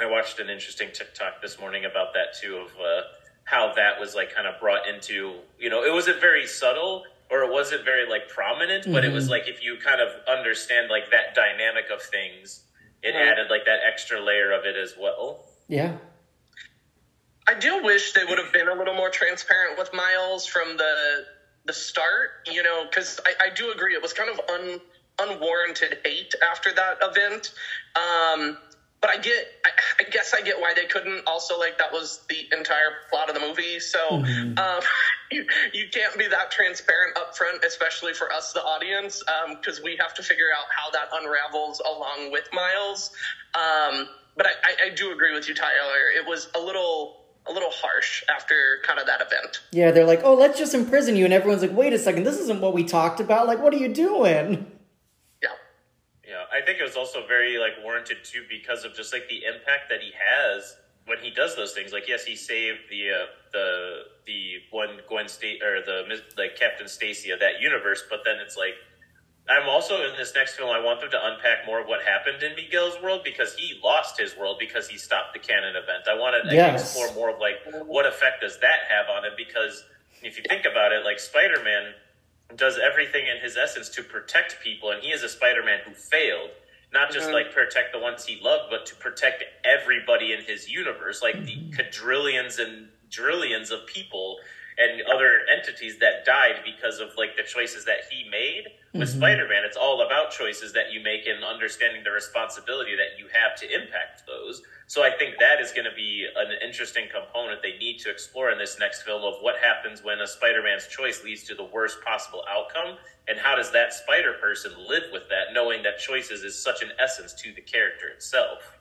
I 0.00 0.06
watched 0.06 0.38
an 0.38 0.48
interesting 0.48 0.90
TikTok 0.92 1.42
this 1.42 1.58
morning 1.58 1.86
about 1.86 2.14
that 2.14 2.38
too 2.40 2.56
of 2.56 2.68
uh, 2.80 3.02
how 3.44 3.72
that 3.74 3.98
was 3.98 4.14
like 4.14 4.32
kind 4.32 4.46
of 4.46 4.60
brought 4.60 4.86
into 4.86 5.34
you 5.58 5.70
know 5.70 5.82
it 5.82 5.92
wasn't 5.92 6.20
very 6.20 6.46
subtle 6.46 7.04
or 7.30 7.42
it 7.42 7.50
wasn't 7.52 7.84
very 7.84 8.08
like 8.08 8.28
prominent, 8.28 8.90
but 8.90 9.04
it 9.04 9.12
was 9.12 9.28
like 9.28 9.48
if 9.48 9.62
you 9.62 9.76
kind 9.76 10.00
of 10.00 10.08
understand 10.26 10.88
like 10.88 11.10
that 11.10 11.34
dynamic 11.34 11.90
of 11.90 12.00
things, 12.02 12.64
it 13.02 13.14
Right. 13.14 13.28
added 13.28 13.48
like 13.50 13.64
that 13.66 13.80
extra 13.86 14.20
layer 14.20 14.50
of 14.52 14.64
it 14.64 14.76
as 14.76 14.94
well. 14.96 15.44
Yeah. 15.68 15.96
I 17.46 17.54
do 17.54 17.82
wish 17.82 18.12
they 18.12 18.24
would 18.24 18.38
have 18.38 18.52
been 18.52 18.68
a 18.68 18.74
little 18.74 18.94
more 18.94 19.10
transparent 19.10 19.78
with 19.78 19.92
Miles 19.92 20.46
from 20.46 20.76
the 20.76 21.24
the 21.64 21.72
start, 21.74 22.30
you 22.50 22.62
know, 22.62 22.86
because 22.88 23.20
I, 23.26 23.46
I 23.46 23.50
do 23.50 23.70
agree 23.72 23.94
it 23.94 24.00
was 24.00 24.14
kind 24.14 24.30
of 24.30 24.40
un, 24.48 24.80
unwarranted 25.20 25.98
hate 26.02 26.34
after 26.42 26.72
that 26.72 26.96
event. 27.02 27.52
Um, 27.94 28.56
but 29.00 29.10
I 29.10 29.18
get, 29.18 29.46
I, 29.64 29.70
I 30.00 30.10
guess 30.10 30.34
I 30.34 30.42
get 30.42 30.60
why 30.60 30.74
they 30.74 30.86
couldn't. 30.86 31.22
Also, 31.26 31.58
like 31.58 31.78
that 31.78 31.92
was 31.92 32.20
the 32.28 32.48
entire 32.52 32.90
plot 33.10 33.28
of 33.28 33.34
the 33.34 33.40
movie, 33.40 33.78
so 33.80 34.00
um, 34.10 34.80
you 35.30 35.46
you 35.72 35.88
can't 35.92 36.16
be 36.18 36.26
that 36.28 36.50
transparent 36.50 37.16
up 37.16 37.36
front, 37.36 37.64
especially 37.64 38.12
for 38.12 38.32
us, 38.32 38.52
the 38.52 38.62
audience, 38.62 39.22
because 39.50 39.82
we 39.82 39.96
have 40.00 40.14
to 40.14 40.22
figure 40.22 40.48
out 40.56 40.66
how 40.74 40.90
that 40.90 41.08
unravels 41.12 41.80
along 41.80 42.32
with 42.32 42.48
Miles. 42.52 43.10
Um, 43.54 44.08
but 44.36 44.46
I, 44.46 44.50
I, 44.64 44.86
I 44.86 44.94
do 44.94 45.12
agree 45.12 45.34
with 45.34 45.48
you, 45.48 45.54
Tyler. 45.54 46.10
It 46.16 46.26
was 46.26 46.48
a 46.54 46.60
little 46.60 47.18
a 47.48 47.52
little 47.52 47.70
harsh 47.70 48.22
after 48.28 48.80
kind 48.84 48.98
of 48.98 49.06
that 49.06 49.20
event. 49.20 49.60
Yeah, 49.72 49.90
they're 49.90 50.04
like, 50.04 50.20
oh, 50.22 50.34
let's 50.34 50.58
just 50.58 50.74
imprison 50.74 51.16
you. 51.16 51.24
And 51.24 51.32
everyone's 51.32 51.62
like, 51.62 51.74
wait 51.74 51.92
a 51.92 51.98
second, 51.98 52.24
this 52.24 52.38
isn't 52.40 52.60
what 52.60 52.74
we 52.74 52.84
talked 52.84 53.20
about. 53.20 53.46
Like, 53.46 53.60
what 53.60 53.72
are 53.72 53.78
you 53.78 53.88
doing? 53.88 54.70
I 56.52 56.64
think 56.64 56.78
it 56.80 56.84
was 56.84 56.96
also 56.96 57.26
very 57.26 57.58
like 57.58 57.72
warranted 57.82 58.18
too 58.24 58.44
because 58.48 58.84
of 58.84 58.94
just 58.94 59.12
like 59.12 59.28
the 59.28 59.44
impact 59.44 59.88
that 59.90 60.00
he 60.00 60.12
has 60.16 60.76
when 61.06 61.18
he 61.18 61.30
does 61.30 61.56
those 61.56 61.72
things. 61.72 61.92
Like, 61.92 62.08
yes, 62.08 62.24
he 62.24 62.36
saved 62.36 62.80
the 62.90 63.10
uh, 63.10 63.26
the 63.52 64.00
the 64.26 64.54
one 64.70 65.00
Gwen 65.08 65.28
State 65.28 65.62
or 65.62 65.80
the 65.82 66.04
like 66.36 66.56
Captain 66.58 66.88
Stacy 66.88 67.30
of 67.30 67.40
that 67.40 67.60
universe, 67.60 68.02
but 68.10 68.20
then 68.24 68.36
it's 68.44 68.56
like 68.56 68.74
I'm 69.48 69.68
also 69.68 70.04
in 70.04 70.16
this 70.18 70.32
next 70.34 70.56
film. 70.56 70.68
I 70.70 70.78
want 70.80 71.00
them 71.00 71.10
to 71.10 71.20
unpack 71.26 71.64
more 71.66 71.80
of 71.80 71.86
what 71.88 72.02
happened 72.04 72.42
in 72.42 72.54
Miguel's 72.54 73.00
world 73.02 73.22
because 73.24 73.54
he 73.54 73.80
lost 73.82 74.20
his 74.20 74.36
world 74.36 74.56
because 74.60 74.88
he 74.88 74.98
stopped 74.98 75.32
the 75.32 75.40
canon 75.40 75.74
event. 75.76 76.04
I 76.08 76.14
want 76.20 76.36
to 76.44 76.54
Yes. 76.54 76.82
explore 76.82 77.14
more 77.14 77.30
of 77.30 77.40
like 77.40 77.56
what 77.86 78.04
effect 78.06 78.42
does 78.42 78.58
that 78.60 78.80
have 78.88 79.08
on 79.08 79.24
him 79.24 79.32
because 79.36 79.84
if 80.22 80.36
you 80.36 80.44
think 80.48 80.66
about 80.70 80.92
it, 80.92 81.04
like 81.04 81.18
Spider 81.18 81.62
Man 81.64 81.94
does 82.56 82.78
everything 82.78 83.26
in 83.26 83.38
his 83.38 83.56
essence 83.56 83.88
to 83.90 84.02
protect 84.02 84.60
people, 84.62 84.90
and 84.90 85.02
he 85.02 85.10
is 85.12 85.22
a 85.22 85.28
Spider 85.28 85.62
Man 85.62 85.80
who 85.84 85.92
failed. 85.92 86.50
Not 86.90 87.10
just 87.12 87.28
Mhm. 87.28 87.34
like 87.34 87.52
protect 87.52 87.92
the 87.92 87.98
ones 87.98 88.24
he 88.24 88.36
loved, 88.36 88.70
but 88.70 88.86
to 88.86 88.94
protect 88.94 89.44
everybody 89.64 90.32
in 90.32 90.42
his 90.42 90.68
universe, 90.70 91.20
like 91.20 91.34
the 91.44 91.56
Mm-hmm. 91.56 91.72
quadrillions 91.74 92.58
and 92.58 92.88
trillions 93.10 93.70
of 93.70 93.86
people 93.86 94.40
and 94.78 95.02
other 95.12 95.40
entities 95.52 95.98
that 95.98 96.24
died 96.24 96.62
because 96.64 97.00
of 97.00 97.08
like 97.16 97.36
the 97.36 97.42
choices 97.42 97.84
that 97.84 97.98
he 98.10 98.28
made. 98.30 98.64
With 98.94 99.08
Mhm. 99.08 99.16
Spider-Man, 99.18 99.64
it's 99.64 99.76
all 99.76 100.00
about 100.02 100.30
choices 100.30 100.72
that 100.72 100.92
you 100.92 101.00
make 101.00 101.26
and 101.26 101.44
understanding 101.44 102.04
the 102.04 102.10
responsibility 102.10 102.94
that 102.96 103.18
you 103.18 103.28
have 103.28 103.54
to 103.56 103.68
impact 103.70 104.24
those. 104.26 104.62
So 104.86 105.02
I 105.02 105.10
think 105.10 105.38
that 105.38 105.60
is 105.60 105.72
going 105.72 105.84
to 105.84 105.94
be 105.94 106.26
an 106.34 106.52
interesting 106.62 107.08
component 107.08 107.60
they 107.60 107.76
need 107.76 107.98
to 107.98 108.10
explore 108.10 108.50
in 108.50 108.58
this 108.58 108.78
next 108.78 109.02
film 109.02 109.22
of 109.24 109.42
what 109.42 109.58
happens 109.58 110.02
when 110.02 110.20
a 110.20 110.26
Spider-Man's 110.26 110.86
choice 110.86 111.22
leads 111.22 111.44
to 111.44 111.54
the 111.54 111.64
worst 111.64 112.00
possible 112.02 112.44
outcome 112.48 112.96
and 113.26 113.38
how 113.38 113.54
does 113.56 113.70
that 113.72 113.92
Spider 113.92 114.34
person 114.34 114.72
live 114.88 115.10
with 115.12 115.28
that 115.28 115.52
knowing 115.52 115.82
that 115.82 115.98
choices 115.98 116.44
is 116.44 116.56
such 116.60 116.82
an 116.82 116.92
essence 116.98 117.34
to 117.34 117.52
the 117.52 117.60
character 117.60 118.08
itself. 118.08 118.78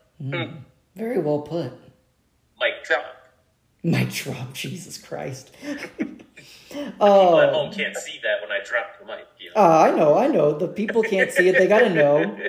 Very 0.95 1.19
well 1.19 1.41
put. 1.41 1.73
Mike 2.60 2.83
drop. 2.86 3.16
Mic 3.84 4.10
drop, 4.10 4.54
Jesus 4.54 4.98
Christ. 4.98 5.56
People 6.70 7.40
at 7.40 7.50
oh, 7.50 7.54
home 7.54 7.74
can't 7.74 7.96
see 7.96 8.20
that 8.24 8.42
when 8.42 8.52
I 8.52 8.63
drop 8.63 9.00
the 9.00 9.06
mic. 9.06 9.26
You 9.40 9.50
know? 9.50 9.62
uh, 9.62 9.82
I 9.82 9.92
know, 9.92 10.18
I 10.18 10.28
know. 10.28 10.58
The 10.58 10.68
people 10.68 11.02
can't 11.02 11.32
see 11.32 11.48
it. 11.48 11.58
They 11.58 11.68
gotta 11.68 11.90
know. 11.90 12.38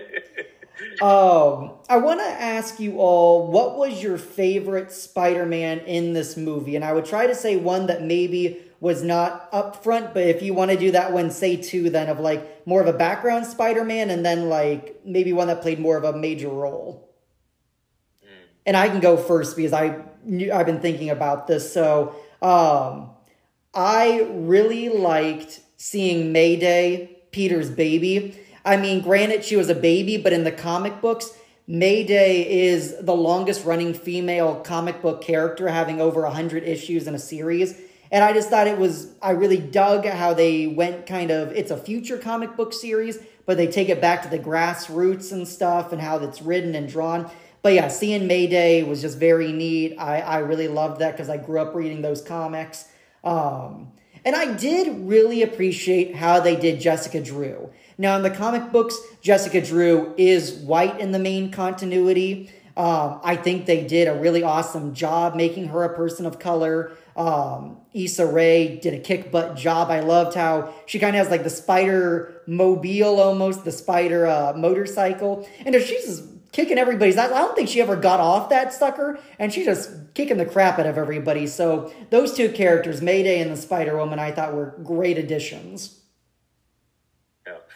Um, 1.02 1.72
I 1.88 1.96
want 1.96 2.20
to 2.20 2.26
ask 2.26 2.78
you 2.78 2.98
all 2.98 3.50
what 3.50 3.76
was 3.76 4.02
your 4.02 4.16
favorite 4.16 4.92
Spider 4.92 5.44
Man 5.44 5.80
in 5.80 6.12
this 6.12 6.36
movie? 6.36 6.76
And 6.76 6.84
I 6.84 6.92
would 6.92 7.04
try 7.04 7.26
to 7.26 7.34
say 7.34 7.56
one 7.56 7.86
that 7.86 8.02
maybe 8.02 8.60
was 8.80 9.02
not 9.02 9.48
up 9.52 9.82
front, 9.82 10.14
but 10.14 10.24
if 10.24 10.42
you 10.42 10.54
want 10.54 10.70
to 10.70 10.76
do 10.76 10.92
that 10.92 11.12
one, 11.12 11.30
say 11.30 11.56
two 11.56 11.90
then 11.90 12.08
of 12.08 12.20
like 12.20 12.66
more 12.66 12.80
of 12.80 12.86
a 12.86 12.92
background 12.92 13.46
Spider 13.46 13.84
Man 13.84 14.10
and 14.10 14.24
then 14.24 14.48
like 14.48 15.00
maybe 15.04 15.32
one 15.32 15.48
that 15.48 15.62
played 15.62 15.80
more 15.80 15.96
of 15.96 16.04
a 16.04 16.16
major 16.16 16.48
role. 16.48 17.07
And 18.68 18.76
I 18.76 18.88
can 18.88 19.00
go 19.00 19.16
first 19.16 19.56
because 19.56 19.72
I 19.72 20.02
I've 20.52 20.66
been 20.66 20.80
thinking 20.80 21.08
about 21.08 21.46
this. 21.46 21.72
So 21.72 22.14
um, 22.42 23.10
I 23.74 24.28
really 24.30 24.90
liked 24.90 25.60
seeing 25.78 26.32
Mayday, 26.32 27.16
Peter's 27.30 27.70
baby. 27.70 28.38
I 28.64 28.76
mean, 28.76 29.00
granted, 29.00 29.42
she 29.44 29.56
was 29.56 29.70
a 29.70 29.74
baby, 29.74 30.18
but 30.18 30.34
in 30.34 30.44
the 30.44 30.52
comic 30.52 31.00
books, 31.00 31.32
Mayday 31.66 32.66
is 32.66 32.96
the 33.00 33.14
longest 33.14 33.64
running 33.64 33.94
female 33.94 34.56
comic 34.56 35.00
book 35.00 35.22
character, 35.22 35.68
having 35.68 36.00
over 36.00 36.22
100 36.22 36.62
issues 36.64 37.06
in 37.06 37.14
a 37.14 37.18
series. 37.18 37.80
And 38.10 38.24
I 38.24 38.32
just 38.32 38.50
thought 38.50 38.66
it 38.66 38.78
was, 38.78 39.14
I 39.22 39.30
really 39.30 39.58
dug 39.58 40.06
how 40.06 40.34
they 40.34 40.66
went 40.66 41.06
kind 41.06 41.30
of, 41.30 41.52
it's 41.52 41.70
a 41.70 41.76
future 41.76 42.18
comic 42.18 42.56
book 42.56 42.72
series, 42.72 43.18
but 43.44 43.56
they 43.56 43.66
take 43.66 43.88
it 43.88 44.00
back 44.00 44.22
to 44.22 44.28
the 44.28 44.38
grassroots 44.38 45.32
and 45.32 45.46
stuff 45.46 45.92
and 45.92 46.00
how 46.00 46.18
it's 46.18 46.42
written 46.42 46.74
and 46.74 46.88
drawn. 46.88 47.30
But 47.62 47.74
yeah, 47.74 47.88
seeing 47.88 48.26
Mayday 48.26 48.82
was 48.82 49.00
just 49.00 49.18
very 49.18 49.52
neat. 49.52 49.96
I, 49.98 50.20
I 50.20 50.38
really 50.38 50.68
loved 50.68 51.00
that 51.00 51.12
because 51.12 51.28
I 51.28 51.36
grew 51.36 51.60
up 51.60 51.74
reading 51.74 52.02
those 52.02 52.22
comics. 52.22 52.88
Um, 53.24 53.92
and 54.24 54.36
I 54.36 54.54
did 54.54 55.08
really 55.08 55.42
appreciate 55.42 56.14
how 56.14 56.40
they 56.40 56.56
did 56.56 56.80
Jessica 56.80 57.20
Drew. 57.20 57.70
Now, 57.96 58.16
in 58.16 58.22
the 58.22 58.30
comic 58.30 58.70
books, 58.70 58.96
Jessica 59.22 59.60
Drew 59.60 60.14
is 60.16 60.52
white 60.52 61.00
in 61.00 61.12
the 61.12 61.18
main 61.18 61.50
continuity. 61.50 62.50
Um, 62.76 63.20
I 63.24 63.34
think 63.34 63.66
they 63.66 63.84
did 63.84 64.06
a 64.06 64.14
really 64.14 64.44
awesome 64.44 64.94
job 64.94 65.34
making 65.34 65.66
her 65.68 65.82
a 65.82 65.96
person 65.96 66.26
of 66.26 66.38
color. 66.38 66.92
Um, 67.16 67.78
Issa 67.92 68.24
Rae 68.24 68.76
did 68.76 68.94
a 68.94 69.00
kick 69.00 69.32
butt 69.32 69.56
job. 69.56 69.90
I 69.90 69.98
loved 70.00 70.36
how 70.36 70.72
she 70.86 71.00
kind 71.00 71.16
of 71.16 71.18
has 71.18 71.30
like 71.30 71.42
the 71.42 71.50
spider 71.50 72.40
mobile 72.46 73.18
almost, 73.18 73.64
the 73.64 73.72
spider 73.72 74.28
uh, 74.28 74.52
motorcycle. 74.56 75.48
And 75.66 75.74
she's 75.74 76.22
kicking 76.52 76.78
everybody's 76.78 77.16
ass. 77.16 77.30
I 77.30 77.38
don't 77.38 77.54
think 77.54 77.68
she 77.68 77.80
ever 77.80 77.96
got 77.96 78.20
off 78.20 78.48
that 78.50 78.72
sucker, 78.72 79.18
and 79.38 79.52
she's 79.52 79.66
just 79.66 79.90
kicking 80.14 80.36
the 80.38 80.46
crap 80.46 80.78
out 80.78 80.86
of 80.86 80.98
everybody. 80.98 81.46
So 81.46 81.92
those 82.10 82.34
two 82.34 82.50
characters, 82.50 83.02
Mayday 83.02 83.40
and 83.40 83.50
the 83.50 83.56
Spider 83.56 83.96
Woman, 83.96 84.18
I 84.18 84.32
thought 84.32 84.54
were 84.54 84.74
great 84.82 85.18
additions 85.18 85.98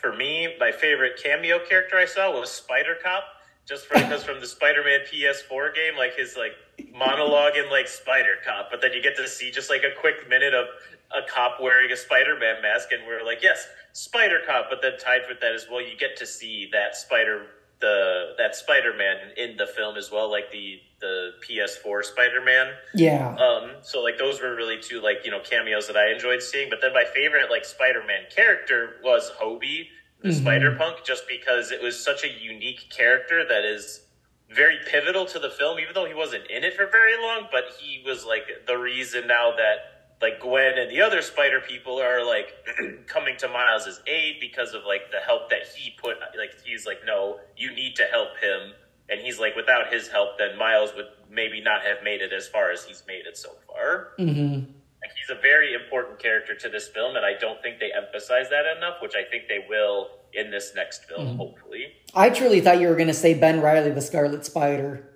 for 0.02 0.12
me, 0.12 0.48
my 0.58 0.72
favorite 0.72 1.12
cameo 1.22 1.60
character 1.60 1.96
I 1.96 2.06
saw 2.06 2.32
was 2.32 2.50
Spider 2.50 2.96
Cop, 3.02 3.22
just 3.64 3.88
because 3.88 4.24
from 4.24 4.40
the 4.40 4.46
Spider-Man 4.46 5.00
PS4 5.10 5.74
game, 5.74 5.96
like 5.96 6.16
his 6.16 6.36
like 6.36 6.52
monologue 6.92 7.56
in 7.56 7.70
like 7.70 7.86
Spider 7.86 8.36
Cop, 8.44 8.68
but 8.70 8.80
then 8.80 8.92
you 8.92 9.00
get 9.00 9.16
to 9.16 9.28
see 9.28 9.52
just 9.52 9.70
like 9.70 9.84
a 9.84 10.00
quick 10.00 10.28
minute 10.28 10.54
of 10.54 10.66
a 11.12 11.20
cop 11.30 11.60
wearing 11.60 11.92
a 11.92 11.96
Spider-Man 11.96 12.60
mask, 12.62 12.88
and 12.90 13.06
we're 13.06 13.24
like, 13.24 13.42
yes, 13.42 13.68
Spider 13.92 14.40
Cop. 14.44 14.66
But 14.68 14.82
then 14.82 14.98
tied 14.98 15.22
with 15.28 15.40
that 15.40 15.54
as 15.54 15.66
well, 15.70 15.80
you 15.80 15.96
get 15.96 16.16
to 16.16 16.26
see 16.26 16.68
that 16.72 16.96
Spider 16.96 17.46
the 17.82 18.34
that 18.38 18.54
Spider-Man 18.54 19.32
in 19.36 19.58
the 19.58 19.66
film 19.66 19.98
as 19.98 20.10
well, 20.10 20.30
like 20.30 20.50
the 20.50 20.80
the 21.00 21.32
PS4 21.46 22.04
Spider-Man. 22.04 22.68
Yeah. 22.94 23.34
Um. 23.34 23.72
So 23.82 24.00
like 24.00 24.16
those 24.16 24.40
were 24.40 24.54
really 24.54 24.78
two 24.80 25.02
like 25.02 25.18
you 25.24 25.30
know 25.30 25.40
cameos 25.40 25.88
that 25.88 25.96
I 25.96 26.10
enjoyed 26.10 26.42
seeing. 26.42 26.70
But 26.70 26.78
then 26.80 26.94
my 26.94 27.04
favorite 27.14 27.50
like 27.50 27.66
Spider-Man 27.66 28.30
character 28.34 28.94
was 29.04 29.30
Hobie, 29.38 29.88
the 30.22 30.30
mm-hmm. 30.30 30.40
Spider 30.40 30.76
Punk, 30.76 31.04
just 31.04 31.24
because 31.28 31.72
it 31.72 31.82
was 31.82 32.02
such 32.02 32.24
a 32.24 32.28
unique 32.28 32.88
character 32.88 33.44
that 33.46 33.64
is 33.64 34.04
very 34.48 34.78
pivotal 34.90 35.26
to 35.26 35.38
the 35.38 35.50
film, 35.50 35.78
even 35.80 35.92
though 35.94 36.06
he 36.06 36.14
wasn't 36.14 36.46
in 36.50 36.62
it 36.62 36.74
for 36.74 36.86
very 36.86 37.20
long. 37.20 37.48
But 37.50 37.64
he 37.80 38.02
was 38.06 38.24
like 38.24 38.44
the 38.66 38.76
reason 38.76 39.26
now 39.26 39.50
that 39.56 39.91
like 40.22 40.40
Gwen 40.40 40.78
and 40.78 40.90
the 40.90 41.02
other 41.02 41.20
spider 41.20 41.60
people 41.60 42.00
are 42.00 42.24
like 42.24 42.54
coming 43.06 43.36
to 43.38 43.48
Miles's 43.48 44.00
aid 44.06 44.36
because 44.40 44.72
of 44.72 44.82
like 44.86 45.10
the 45.10 45.18
help 45.18 45.50
that 45.50 45.66
he 45.76 45.92
put 46.00 46.16
like 46.38 46.52
he's 46.64 46.86
like 46.86 47.00
no 47.04 47.40
you 47.56 47.74
need 47.74 47.96
to 47.96 48.04
help 48.04 48.28
him 48.40 48.72
and 49.10 49.20
he's 49.20 49.38
like 49.38 49.56
without 49.56 49.92
his 49.92 50.08
help 50.08 50.38
then 50.38 50.56
Miles 50.56 50.94
would 50.94 51.06
maybe 51.28 51.60
not 51.60 51.82
have 51.82 51.98
made 52.04 52.22
it 52.22 52.32
as 52.32 52.46
far 52.46 52.70
as 52.70 52.84
he's 52.84 53.02
made 53.06 53.26
it 53.26 53.36
so 53.36 53.50
far 53.66 54.10
mm-hmm. 54.18 54.60
like 54.60 55.12
he's 55.18 55.36
a 55.36 55.40
very 55.42 55.74
important 55.74 56.20
character 56.20 56.54
to 56.54 56.68
this 56.68 56.88
film 56.88 57.16
and 57.16 57.26
I 57.26 57.34
don't 57.38 57.60
think 57.60 57.80
they 57.80 57.90
emphasize 57.92 58.48
that 58.50 58.64
enough 58.76 59.02
which 59.02 59.14
I 59.16 59.28
think 59.28 59.48
they 59.48 59.66
will 59.68 60.08
in 60.32 60.50
this 60.50 60.72
next 60.76 61.04
film 61.06 61.26
mm-hmm. 61.26 61.36
hopefully 61.36 61.88
I 62.14 62.30
truly 62.30 62.60
thought 62.60 62.80
you 62.80 62.88
were 62.88 62.96
going 62.96 63.08
to 63.08 63.14
say 63.14 63.34
Ben 63.34 63.60
Reilly, 63.60 63.90
the 63.90 64.00
Scarlet 64.00 64.44
Spider 64.46 65.11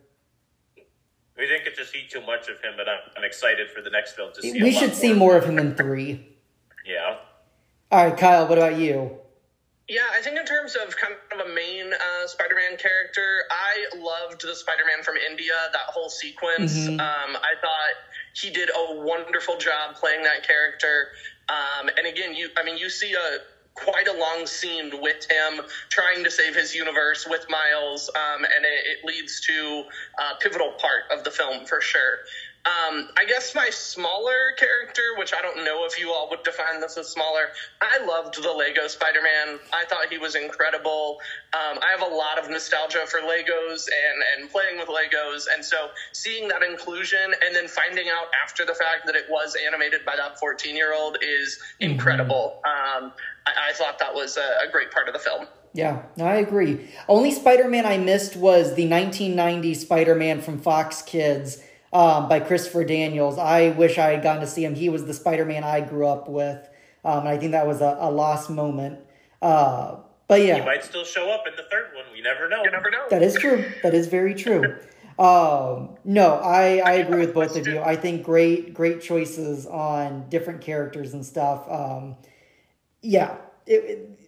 we 1.37 1.46
didn't 1.46 1.64
get 1.64 1.77
to 1.77 1.85
see 1.85 2.07
too 2.09 2.20
much 2.20 2.49
of 2.49 2.61
him, 2.61 2.75
but 2.77 2.88
I'm, 2.88 3.01
I'm 3.16 3.25
excited 3.25 3.70
for 3.70 3.83
the 3.83 3.90
next 3.90 4.14
film 4.14 4.33
to 4.35 4.42
see. 4.42 4.62
We 4.62 4.72
should 4.72 4.94
see 4.94 5.12
more 5.12 5.37
of 5.37 5.44
him 5.44 5.59
in 5.59 5.75
three. 5.75 6.27
Yeah. 6.85 7.18
All 7.90 8.05
right, 8.05 8.16
Kyle. 8.16 8.49
What 8.49 8.59
about 8.59 8.77
you? 8.77 9.18
Yeah, 9.88 10.01
I 10.12 10.20
think 10.20 10.37
in 10.37 10.44
terms 10.44 10.75
of 10.75 10.96
kind 10.96 11.14
of 11.33 11.46
a 11.46 11.55
main 11.55 11.92
uh, 11.92 12.27
Spider-Man 12.27 12.77
character, 12.77 13.44
I 13.51 13.87
loved 13.96 14.42
the 14.42 14.55
Spider-Man 14.55 15.05
from 15.05 15.14
India. 15.16 15.53
That 15.72 15.87
whole 15.87 16.09
sequence, 16.09 16.77
mm-hmm. 16.77 16.99
um, 16.99 17.37
I 17.37 17.55
thought 17.61 17.94
he 18.35 18.51
did 18.51 18.68
a 18.68 19.01
wonderful 19.01 19.57
job 19.59 19.94
playing 19.94 20.25
that 20.25 20.46
character. 20.46 21.09
Um, 21.49 21.88
and 21.96 22.07
again, 22.07 22.35
you, 22.35 22.49
I 22.57 22.64
mean, 22.64 22.79
you 22.79 22.90
see 22.90 23.12
a 23.12 23.38
quite 23.76 24.08
a 24.08 24.12
long 24.12 24.46
scene 24.46 24.90
with 25.00 25.26
him 25.30 25.64
trying 25.88 26.24
to 26.24 26.30
save 26.30 26.54
his 26.54 26.74
universe 26.74 27.26
with 27.28 27.46
Miles, 27.48 28.10
um, 28.14 28.44
and 28.44 28.64
it, 28.64 28.98
it, 28.98 29.04
leads 29.04 29.40
to 29.40 29.84
a 30.18 30.40
pivotal 30.40 30.72
part 30.72 31.04
of 31.16 31.24
the 31.24 31.30
film 31.30 31.64
for 31.66 31.80
sure. 31.80 32.18
Um, 32.66 33.10
I 33.16 33.24
guess 33.26 33.54
my 33.54 33.70
smaller 33.70 34.50
character, 34.58 35.02
which 35.18 35.32
I 35.32 35.40
don't 35.40 35.64
know 35.64 35.84
if 35.84 36.00
you 36.00 36.10
all 36.10 36.28
would 36.30 36.42
define 36.42 36.80
this 36.80 36.98
as 36.98 37.08
smaller, 37.08 37.50
I 37.80 38.04
loved 38.04 38.42
the 38.42 38.50
Lego 38.50 38.88
Spider 38.88 39.20
Man. 39.22 39.60
I 39.72 39.84
thought 39.84 40.08
he 40.10 40.18
was 40.18 40.34
incredible. 40.34 41.18
Um, 41.54 41.78
I 41.80 41.92
have 41.92 42.02
a 42.02 42.12
lot 42.12 42.42
of 42.42 42.50
nostalgia 42.50 43.06
for 43.06 43.20
Legos 43.20 43.86
and, 43.86 44.42
and 44.42 44.50
playing 44.50 44.78
with 44.78 44.88
Legos. 44.88 45.44
And 45.54 45.64
so 45.64 45.90
seeing 46.12 46.48
that 46.48 46.64
inclusion 46.64 47.34
and 47.44 47.54
then 47.54 47.68
finding 47.68 48.08
out 48.08 48.26
after 48.42 48.66
the 48.66 48.74
fact 48.74 49.06
that 49.06 49.14
it 49.14 49.26
was 49.30 49.56
animated 49.64 50.04
by 50.04 50.16
that 50.16 50.40
14 50.40 50.74
year 50.74 50.92
old 50.92 51.18
is 51.22 51.60
mm-hmm. 51.80 51.92
incredible. 51.92 52.60
Um, 52.66 53.12
I, 53.46 53.70
I, 53.70 53.72
thought 53.74 53.98
that 53.98 54.14
was 54.14 54.37
a, 54.37 54.66
a 54.66 54.70
great 54.70 54.90
part 54.90 55.09
of 55.09 55.14
the 55.14 55.20
film. 55.20 55.46
Yeah, 55.72 56.02
I 56.18 56.37
agree. 56.37 56.88
Only 57.09 57.30
Spider 57.32 57.68
Man 57.68 57.87
I 57.87 57.98
missed 57.98 58.37
was 58.37 58.74
the 58.74 58.88
1990 58.88 59.74
Spider 59.74 60.14
Man 60.14 60.40
from 60.40 60.59
Fox 60.59 61.02
Kids 61.02 61.62
um, 61.92 62.28
by 62.28 62.40
Christopher 62.40 62.85
Daniels. 62.85 63.38
I 63.38 63.70
wish 63.70 63.98
I 63.98 64.11
had 64.12 64.22
gotten 64.22 64.40
to 64.40 64.46
see 64.46 64.64
him. 64.64 64.74
He 64.74 64.88
was 64.88 65.04
the 65.04 65.14
Spider 65.14 65.44
Man 65.44 65.64
I 65.64 65.80
grew 65.80 66.06
up 66.06 66.28
with. 66.28 66.68
Um, 67.04 67.20
and 67.20 67.28
I 67.28 67.38
think 67.38 67.52
that 67.52 67.66
was 67.66 67.80
a, 67.80 67.96
a 68.00 68.11
lost 68.11 68.50
moment. 68.50 69.00
Uh, 69.40 69.96
but 70.28 70.42
yeah. 70.42 70.56
He 70.56 70.64
might 70.64 70.82
still 70.82 71.04
show 71.04 71.30
up 71.30 71.46
in 71.46 71.54
the 71.56 71.62
third 71.70 71.94
one. 71.94 72.04
We 72.12 72.20
never 72.20 72.48
know. 72.48 72.64
You 72.64 72.70
never 72.70 72.90
know. 72.90 73.06
That 73.11 73.22
is 73.22 73.35
true. 73.35 73.70
That 73.82 73.94
is 73.94 74.09
very 74.09 74.35
true. 74.35 74.76
Um, 75.18 75.96
no, 76.04 76.35
I, 76.35 76.82
I 76.85 76.92
agree 76.96 77.20
with 77.20 77.32
both 77.32 77.56
of 77.56 77.66
you. 77.66 77.80
I 77.80 77.96
think 77.96 78.22
great, 78.22 78.74
great 78.74 79.00
choices 79.00 79.66
on 79.66 80.28
different 80.28 80.61
characters 80.61 81.14
and 81.14 81.24
stuff. 81.24 81.66
Um, 81.70 82.16
yeah, 83.06 83.36
it, 83.66 83.72
it, 83.72 84.18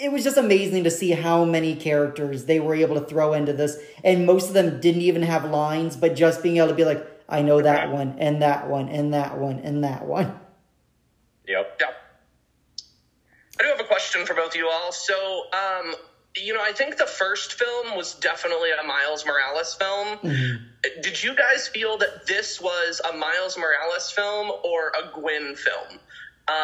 it 0.00 0.12
was 0.12 0.22
just 0.22 0.36
amazing 0.36 0.84
to 0.84 0.90
see 0.90 1.10
how 1.10 1.44
many 1.44 1.74
characters 1.74 2.44
they 2.44 2.60
were 2.60 2.74
able 2.74 2.94
to 2.94 3.04
throw 3.04 3.32
into 3.32 3.52
this, 3.52 3.78
and 4.04 4.26
most 4.26 4.48
of 4.48 4.54
them 4.54 4.80
didn't 4.80 5.02
even 5.02 5.22
have 5.22 5.44
lines, 5.44 5.96
but 5.96 6.14
just 6.14 6.42
being 6.42 6.58
able 6.58 6.68
to 6.68 6.74
be 6.74 6.84
like, 6.84 7.04
I 7.28 7.42
know 7.42 7.60
that 7.60 7.90
one, 7.90 8.16
and 8.18 8.40
that 8.42 8.68
one, 8.68 8.88
and 8.88 9.12
that 9.12 9.38
one, 9.38 9.58
and 9.58 9.84
that 9.84 10.06
one. 10.06 10.38
Yep. 11.46 11.78
Yep. 11.80 11.94
I 13.60 13.62
do 13.64 13.68
have 13.70 13.80
a 13.80 13.84
question 13.84 14.24
for 14.24 14.34
both 14.34 14.50
of 14.50 14.56
you 14.56 14.68
all. 14.68 14.92
So, 14.92 15.46
um, 15.52 15.94
you 16.36 16.54
know, 16.54 16.62
I 16.62 16.72
think 16.72 16.96
the 16.96 17.06
first 17.06 17.54
film 17.54 17.96
was 17.96 18.14
definitely 18.14 18.70
a 18.70 18.86
Miles 18.86 19.26
Morales 19.26 19.74
film. 19.74 20.18
Mm-hmm. 20.18 21.00
Did 21.02 21.22
you 21.22 21.34
guys 21.34 21.66
feel 21.66 21.98
that 21.98 22.26
this 22.26 22.60
was 22.60 23.00
a 23.12 23.16
Miles 23.16 23.58
Morales 23.58 24.12
film 24.12 24.52
or 24.62 24.90
a 24.90 25.12
Gwen 25.12 25.56
film? 25.56 25.98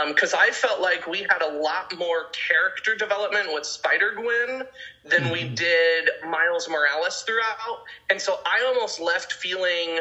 Because 0.08 0.32
um, 0.32 0.40
I 0.42 0.50
felt 0.50 0.80
like 0.80 1.06
we 1.06 1.26
had 1.28 1.42
a 1.42 1.58
lot 1.58 1.96
more 1.98 2.26
character 2.30 2.94
development 2.94 3.52
with 3.52 3.66
Spider 3.66 4.12
Gwen 4.16 4.62
than 5.04 5.22
mm-hmm. 5.22 5.32
we 5.32 5.48
did 5.48 6.10
Miles 6.26 6.68
Morales 6.68 7.22
throughout, 7.22 7.84
and 8.10 8.20
so 8.20 8.38
I 8.46 8.64
almost 8.66 9.00
left 9.00 9.34
feeling 9.34 9.98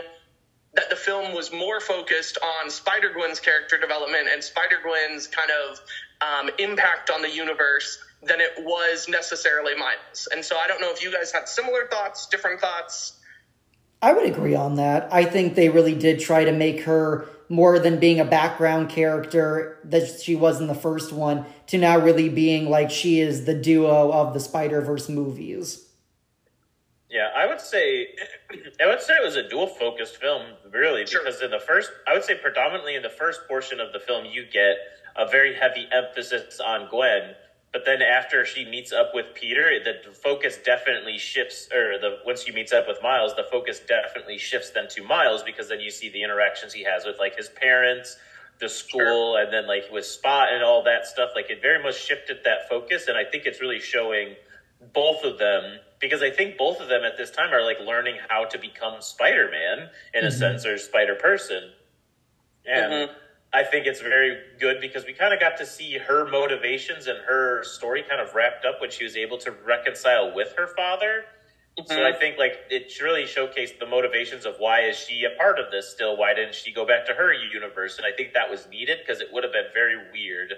that 0.74 0.90
the 0.90 0.96
film 0.96 1.36
was 1.36 1.52
more 1.52 1.80
focused 1.80 2.38
on 2.62 2.70
Spider 2.70 3.12
Gwen's 3.14 3.40
character 3.40 3.78
development 3.78 4.28
and 4.32 4.44
Spider 4.44 4.78
Gwen's 4.84 5.28
kind 5.28 5.52
of 5.52 5.80
um, 6.22 6.50
impact 6.58 7.10
on 7.10 7.22
the 7.22 7.30
universe 7.30 8.00
than 8.24 8.40
it 8.40 8.54
was 8.60 9.08
necessarily 9.08 9.76
Miles. 9.76 10.28
And 10.32 10.44
so 10.44 10.58
I 10.58 10.68
don't 10.68 10.82
know 10.82 10.92
if 10.92 11.04
you 11.04 11.12
guys 11.12 11.32
had 11.32 11.48
similar 11.48 11.88
thoughts, 11.92 12.28
different 12.28 12.60
thoughts. 12.60 13.20
I 14.02 14.14
would 14.14 14.26
agree 14.26 14.56
on 14.56 14.76
that. 14.76 15.14
I 15.14 15.26
think 15.26 15.56
they 15.56 15.70
really 15.70 15.96
did 15.96 16.20
try 16.20 16.44
to 16.46 16.52
make 16.52 16.82
her 16.82 17.28
more 17.54 17.78
than 17.78 18.00
being 18.00 18.20
a 18.20 18.26
background 18.26 18.90
character 18.90 19.78
that 19.84 20.20
she 20.20 20.36
was 20.36 20.60
in 20.60 20.66
the 20.66 20.74
first 20.74 21.14
one 21.14 21.46
to 21.68 21.78
now 21.78 22.00
really 22.00 22.28
being 22.28 22.68
like 22.68 22.90
she 22.90 23.20
is 23.20 23.46
the 23.46 23.54
duo 23.54 24.12
of 24.12 24.34
the 24.34 24.40
Spider 24.40 24.82
Verse 24.82 25.08
movies. 25.08 25.88
Yeah, 27.12 27.30
I 27.36 27.46
would 27.46 27.62
say 27.62 28.08
I 28.82 28.88
would 28.88 29.02
say 29.02 29.14
it 29.14 29.24
was 29.24 29.36
a 29.36 29.48
dual 29.48 29.68
focused 29.68 30.18
film, 30.18 30.42
really, 30.72 31.06
Sure. 31.06 31.22
because 31.24 31.44
in 31.44 31.52
the 31.52 31.60
first, 31.60 31.92
I 32.08 32.14
would 32.14 32.24
say 32.24 32.34
predominantly 32.36 32.96
in 32.96 33.04
the 33.04 33.10
first 33.22 33.42
portion 33.48 33.80
of 33.80 33.94
the 33.94 34.00
film, 34.00 34.26
you 34.26 34.46
get 34.52 34.78
a 35.16 35.28
very 35.28 35.54
heavy 35.54 35.88
emphasis 35.92 36.60
on 36.60 36.90
Gwen, 36.90 37.36
but 37.74 37.86
then 37.86 38.04
after 38.04 38.46
she 38.46 38.64
meets 38.64 38.94
up 38.94 39.14
with 39.16 39.34
Peter, 39.34 39.80
the 39.84 40.14
focus 40.14 40.58
definitely 40.64 41.18
shifts, 41.18 41.68
or 41.74 41.98
the 42.00 42.20
once 42.24 42.44
she 42.44 42.52
meets 42.52 42.72
up 42.72 42.88
with 42.88 43.02
Miles, 43.02 43.34
the 43.36 43.44
focus 43.44 43.80
definitely 43.80 44.38
shifts 44.38 44.70
then 44.70 44.88
to 44.90 45.04
Miles 45.04 45.42
because 45.44 45.70
then 45.70 45.80
you 45.80 45.90
see 45.90 46.08
the 46.10 46.22
interactions 46.24 46.72
he 46.72 46.84
has 46.84 47.04
with 47.04 47.18
like 47.20 47.36
his 47.36 47.50
parents, 47.50 48.16
the 48.60 48.70
school, 48.70 49.36
and 49.38 49.52
then 49.52 49.66
like 49.66 49.86
with 49.92 50.06
Spot 50.06 50.54
and 50.54 50.64
all 50.64 50.84
that 50.84 51.08
stuff. 51.08 51.32
Like 51.36 51.50
it 51.50 51.62
very 51.62 51.82
much 51.82 51.96
shifted 51.96 52.38
that 52.46 52.70
focus, 52.70 53.08
and 53.08 53.18
I 53.18 53.26
think 53.26 53.46
it's 53.48 53.60
really 53.60 53.80
showing 53.80 54.38
both 54.94 55.24
of 55.24 55.40
them 55.40 55.80
because 56.00 56.22
I 56.22 56.30
think 56.30 56.58
both 56.58 56.80
of 56.80 56.90
them 56.90 57.04
at 57.04 57.18
this 57.18 57.32
time 57.32 57.54
are 57.54 57.64
like 57.64 57.80
learning 57.80 58.18
how 58.30 58.46
to 58.46 58.60
become 58.60 59.02
Spider 59.02 59.50
Man 59.50 59.90
in 60.14 60.26
a 60.26 60.32
sense 60.32 60.66
or 60.66 60.78
Spider 60.78 61.16
Person. 61.16 61.72
And 62.66 62.94
Mhm. 62.94 63.10
I 63.54 63.64
think 63.64 63.86
it's 63.86 64.02
very 64.02 64.38
good 64.60 64.82
because 64.82 65.06
we 65.06 65.14
kind 65.14 65.34
of 65.34 65.40
got 65.40 65.58
to 65.58 65.66
see 65.66 65.98
her 66.00 66.26
motivations 66.26 67.06
and 67.08 67.20
her 67.20 67.64
story 67.64 68.04
kind 68.08 68.20
of 68.20 68.34
wrapped 68.34 68.66
up 68.66 68.82
when 68.82 68.90
she 68.90 69.04
was 69.04 69.16
able 69.16 69.38
to 69.40 69.52
reconcile 69.52 70.34
with 70.34 70.54
her 70.58 70.68
father. 70.76 71.26
So 71.86 71.98
Mhm. 71.98 72.06
I 72.06 72.14
think 72.14 72.38
like 72.38 72.66
it 72.70 73.00
really 73.02 73.24
showcased 73.24 73.80
the 73.80 73.86
motivations 73.86 74.46
of 74.46 74.58
why 74.60 74.82
is 74.82 74.98
she 74.98 75.24
a 75.24 75.32
part 75.32 75.60
of 75.60 75.72
this 75.72 75.90
still? 75.90 76.18
Why 76.18 76.34
didn't 76.34 76.56
she 76.56 76.72
go 76.72 76.86
back 76.86 77.06
to 77.06 77.14
her 77.14 77.32
universe? 77.34 77.98
And 77.98 78.06
I 78.06 78.12
think 78.12 78.34
that 78.34 78.50
was 78.50 78.68
needed 78.68 79.00
because 79.00 79.22
it 79.22 79.32
would 79.32 79.44
have 79.44 79.54
been 79.54 79.72
very 79.74 79.98
weird 80.12 80.54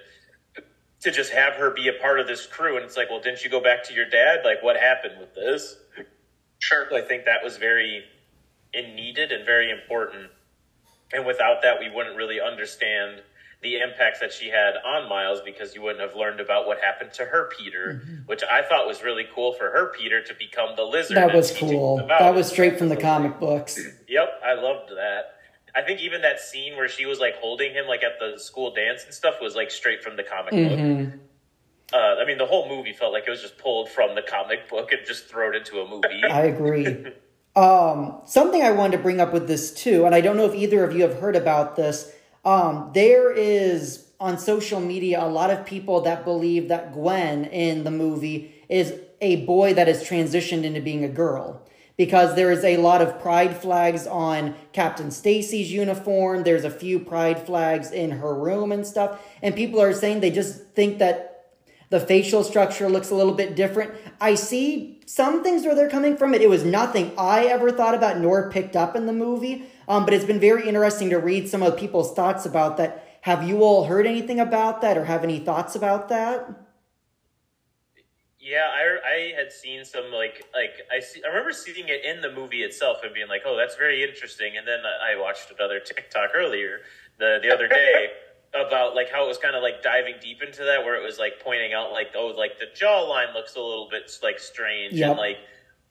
to 1.01 1.11
just 1.11 1.31
have 1.31 1.53
her 1.55 1.69
be 1.71 1.87
a 1.87 1.93
part 1.93 2.19
of 2.19 2.27
this 2.27 2.45
crew. 2.45 2.75
And 2.77 2.85
it's 2.85 2.97
like, 2.97 3.09
well, 3.09 3.19
didn't 3.19 3.43
you 3.43 3.49
go 3.49 3.59
back 3.61 3.83
to 3.83 3.93
your 3.93 4.05
dad? 4.05 4.43
Like, 4.43 4.61
what 4.63 4.75
happened 4.77 5.19
with 5.19 5.33
this? 5.35 5.77
Sure. 6.59 6.87
So 6.89 6.95
I 6.97 7.01
think 7.01 7.25
that 7.25 7.43
was 7.43 7.57
very 7.57 8.05
in 8.73 8.95
needed 8.95 9.31
and 9.31 9.45
very 9.45 9.69
important. 9.69 10.31
And 11.13 11.25
without 11.25 11.61
that, 11.63 11.79
we 11.79 11.89
wouldn't 11.89 12.15
really 12.15 12.39
understand 12.41 13.21
the 13.61 13.79
impacts 13.79 14.19
that 14.19 14.31
she 14.31 14.49
had 14.49 14.73
on 14.85 15.09
Miles 15.09 15.39
because 15.43 15.73
you 15.73 15.81
wouldn't 15.81 16.01
have 16.01 16.15
learned 16.15 16.39
about 16.39 16.67
what 16.67 16.79
happened 16.79 17.13
to 17.13 17.25
her 17.25 17.49
Peter, 17.57 18.01
which 18.25 18.43
I 18.43 18.61
thought 18.61 18.85
was 18.85 19.01
really 19.01 19.25
cool 19.33 19.53
for 19.53 19.71
her 19.71 19.91
Peter 19.97 20.21
to 20.21 20.33
become 20.35 20.75
the 20.75 20.83
lizard. 20.83 21.17
That 21.17 21.33
was 21.33 21.51
cool. 21.51 22.05
That 22.07 22.35
was 22.35 22.47
straight 22.49 22.77
from 22.77 22.89
the 22.89 22.95
comic 22.97 23.39
books. 23.39 23.79
Yep, 24.07 24.41
I 24.45 24.53
loved 24.53 24.91
that. 24.91 25.37
I 25.75 25.81
think 25.81 25.99
even 25.99 26.21
that 26.21 26.39
scene 26.39 26.75
where 26.77 26.87
she 26.87 27.05
was 27.05 27.19
like 27.19 27.35
holding 27.37 27.73
him 27.73 27.85
like 27.87 28.03
at 28.03 28.19
the 28.19 28.39
school 28.39 28.73
dance 28.73 29.03
and 29.03 29.13
stuff 29.13 29.35
was 29.41 29.55
like 29.55 29.71
straight 29.71 30.03
from 30.03 30.15
the 30.15 30.23
comic 30.23 30.51
book. 30.51 30.79
hmm 30.79 31.05
Uh, 31.93 32.15
I 32.21 32.25
mean, 32.25 32.37
the 32.37 32.45
whole 32.45 32.67
movie 32.67 32.93
felt 32.93 33.13
like 33.13 33.25
it 33.27 33.29
was 33.29 33.41
just 33.41 33.57
pulled 33.57 33.89
from 33.89 34.15
the 34.15 34.21
comic 34.21 34.69
book 34.69 34.91
and 34.91 35.01
just 35.05 35.27
thrown 35.27 35.55
into 35.55 35.79
a 35.81 35.87
movie. 35.87 36.23
I 36.29 36.43
agree. 36.43 37.05
Um, 37.55 38.21
something 38.25 38.61
I 38.61 38.71
wanted 38.71 38.97
to 38.97 39.03
bring 39.03 39.21
up 39.21 39.31
with 39.31 39.47
this 39.47 39.73
too, 39.73 40.05
and 40.05 40.13
I 40.13 40.21
don't 40.21 40.35
know 40.35 40.45
if 40.45 40.55
either 40.55 40.83
of 40.83 40.95
you 40.95 41.03
have 41.03 41.19
heard 41.19 41.35
about 41.35 41.75
this. 41.75 42.11
Um, 42.43 42.91
there 42.93 43.31
is 43.31 44.05
on 44.19 44.37
social 44.37 44.79
media 44.79 45.23
a 45.23 45.27
lot 45.27 45.49
of 45.49 45.65
people 45.65 46.01
that 46.01 46.25
believe 46.25 46.67
that 46.67 46.93
Gwen 46.93 47.45
in 47.45 47.83
the 47.83 47.91
movie 47.91 48.53
is 48.69 48.93
a 49.21 49.45
boy 49.45 49.73
that 49.73 49.87
has 49.87 50.03
transitioned 50.03 50.63
into 50.63 50.81
being 50.81 51.03
a 51.03 51.09
girl 51.09 51.61
because 51.97 52.35
there 52.35 52.51
is 52.51 52.63
a 52.63 52.77
lot 52.77 53.01
of 53.01 53.21
pride 53.21 53.55
flags 53.55 54.05
on 54.05 54.55
Captain 54.73 55.11
Stacy's 55.11 55.71
uniform. 55.71 56.43
There's 56.43 56.65
a 56.65 56.69
few 56.69 56.99
pride 56.99 57.45
flags 57.45 57.91
in 57.91 58.11
her 58.11 58.35
room 58.35 58.71
and 58.71 58.85
stuff, 58.85 59.21
and 59.41 59.55
people 59.55 59.81
are 59.81 59.93
saying 59.93 60.19
they 60.19 60.31
just 60.31 60.67
think 60.73 60.99
that 60.99 61.31
the 61.89 61.99
facial 61.99 62.43
structure 62.43 62.89
looks 62.89 63.11
a 63.11 63.15
little 63.15 63.33
bit 63.33 63.55
different. 63.55 63.93
I 64.19 64.35
see 64.35 64.94
some 65.05 65.43
things 65.43 65.65
where 65.65 65.75
they're 65.75 65.89
coming 65.89 66.17
from. 66.17 66.33
It 66.33 66.41
it 66.41 66.49
was 66.49 66.63
nothing 66.63 67.13
I 67.17 67.45
ever 67.45 67.71
thought 67.71 67.95
about 67.95 68.19
nor 68.19 68.49
picked 68.49 68.75
up 68.75 68.95
in 68.95 69.05
the 69.05 69.13
movie. 69.13 69.65
Um, 69.87 70.05
but 70.05 70.13
it's 70.13 70.25
been 70.25 70.39
very 70.39 70.67
interesting 70.67 71.09
to 71.11 71.17
read 71.17 71.47
some 71.47 71.61
of 71.61 71.77
people's 71.77 72.13
thoughts 72.13 72.45
about 72.45 72.77
that. 72.77 73.03
Have 73.21 73.47
you 73.47 73.63
all 73.63 73.85
heard 73.85 74.05
anything 74.05 74.39
about 74.39 74.81
that 74.81 74.97
or 74.97 75.05
have 75.05 75.23
any 75.23 75.39
thoughts 75.39 75.75
about 75.75 76.09
that? 76.09 76.49
Yeah, 78.39 78.69
I, 78.71 79.09
I 79.09 79.33
had 79.35 79.51
seen 79.51 79.83
some 79.83 80.11
like 80.11 80.45
like 80.53 80.73
I 80.95 80.99
see 80.99 81.21
I 81.23 81.29
remember 81.29 81.51
seeing 81.51 81.87
it 81.89 82.05
in 82.05 82.21
the 82.21 82.31
movie 82.31 82.61
itself 82.61 82.97
and 83.03 83.13
being 83.13 83.27
like, 83.27 83.41
oh, 83.45 83.57
that's 83.57 83.75
very 83.75 84.03
interesting. 84.03 84.57
And 84.57 84.67
then 84.67 84.81
I 84.81 85.19
watched 85.19 85.51
another 85.57 85.79
TikTok 85.85 86.29
earlier 86.35 86.81
the 87.17 87.39
the 87.41 87.51
other 87.51 87.67
day 87.67 88.09
about 88.55 88.95
like 88.95 89.11
how 89.11 89.25
it 89.25 89.27
was 89.27 89.37
kind 89.37 89.55
of 89.55 89.61
like 89.63 89.83
diving 89.83 90.15
deep 90.21 90.41
into 90.41 90.63
that, 90.63 90.83
where 90.83 90.95
it 90.95 91.03
was 91.03 91.19
like 91.19 91.39
pointing 91.43 91.73
out 91.73 91.91
like 91.91 92.11
oh, 92.15 92.27
like 92.27 92.59
the 92.59 92.67
jawline 92.79 93.33
looks 93.33 93.55
a 93.55 93.59
little 93.61 93.87
bit 93.89 94.09
like 94.23 94.39
strange 94.39 94.93
Yep. 94.95 95.09
and 95.11 95.17
like 95.19 95.37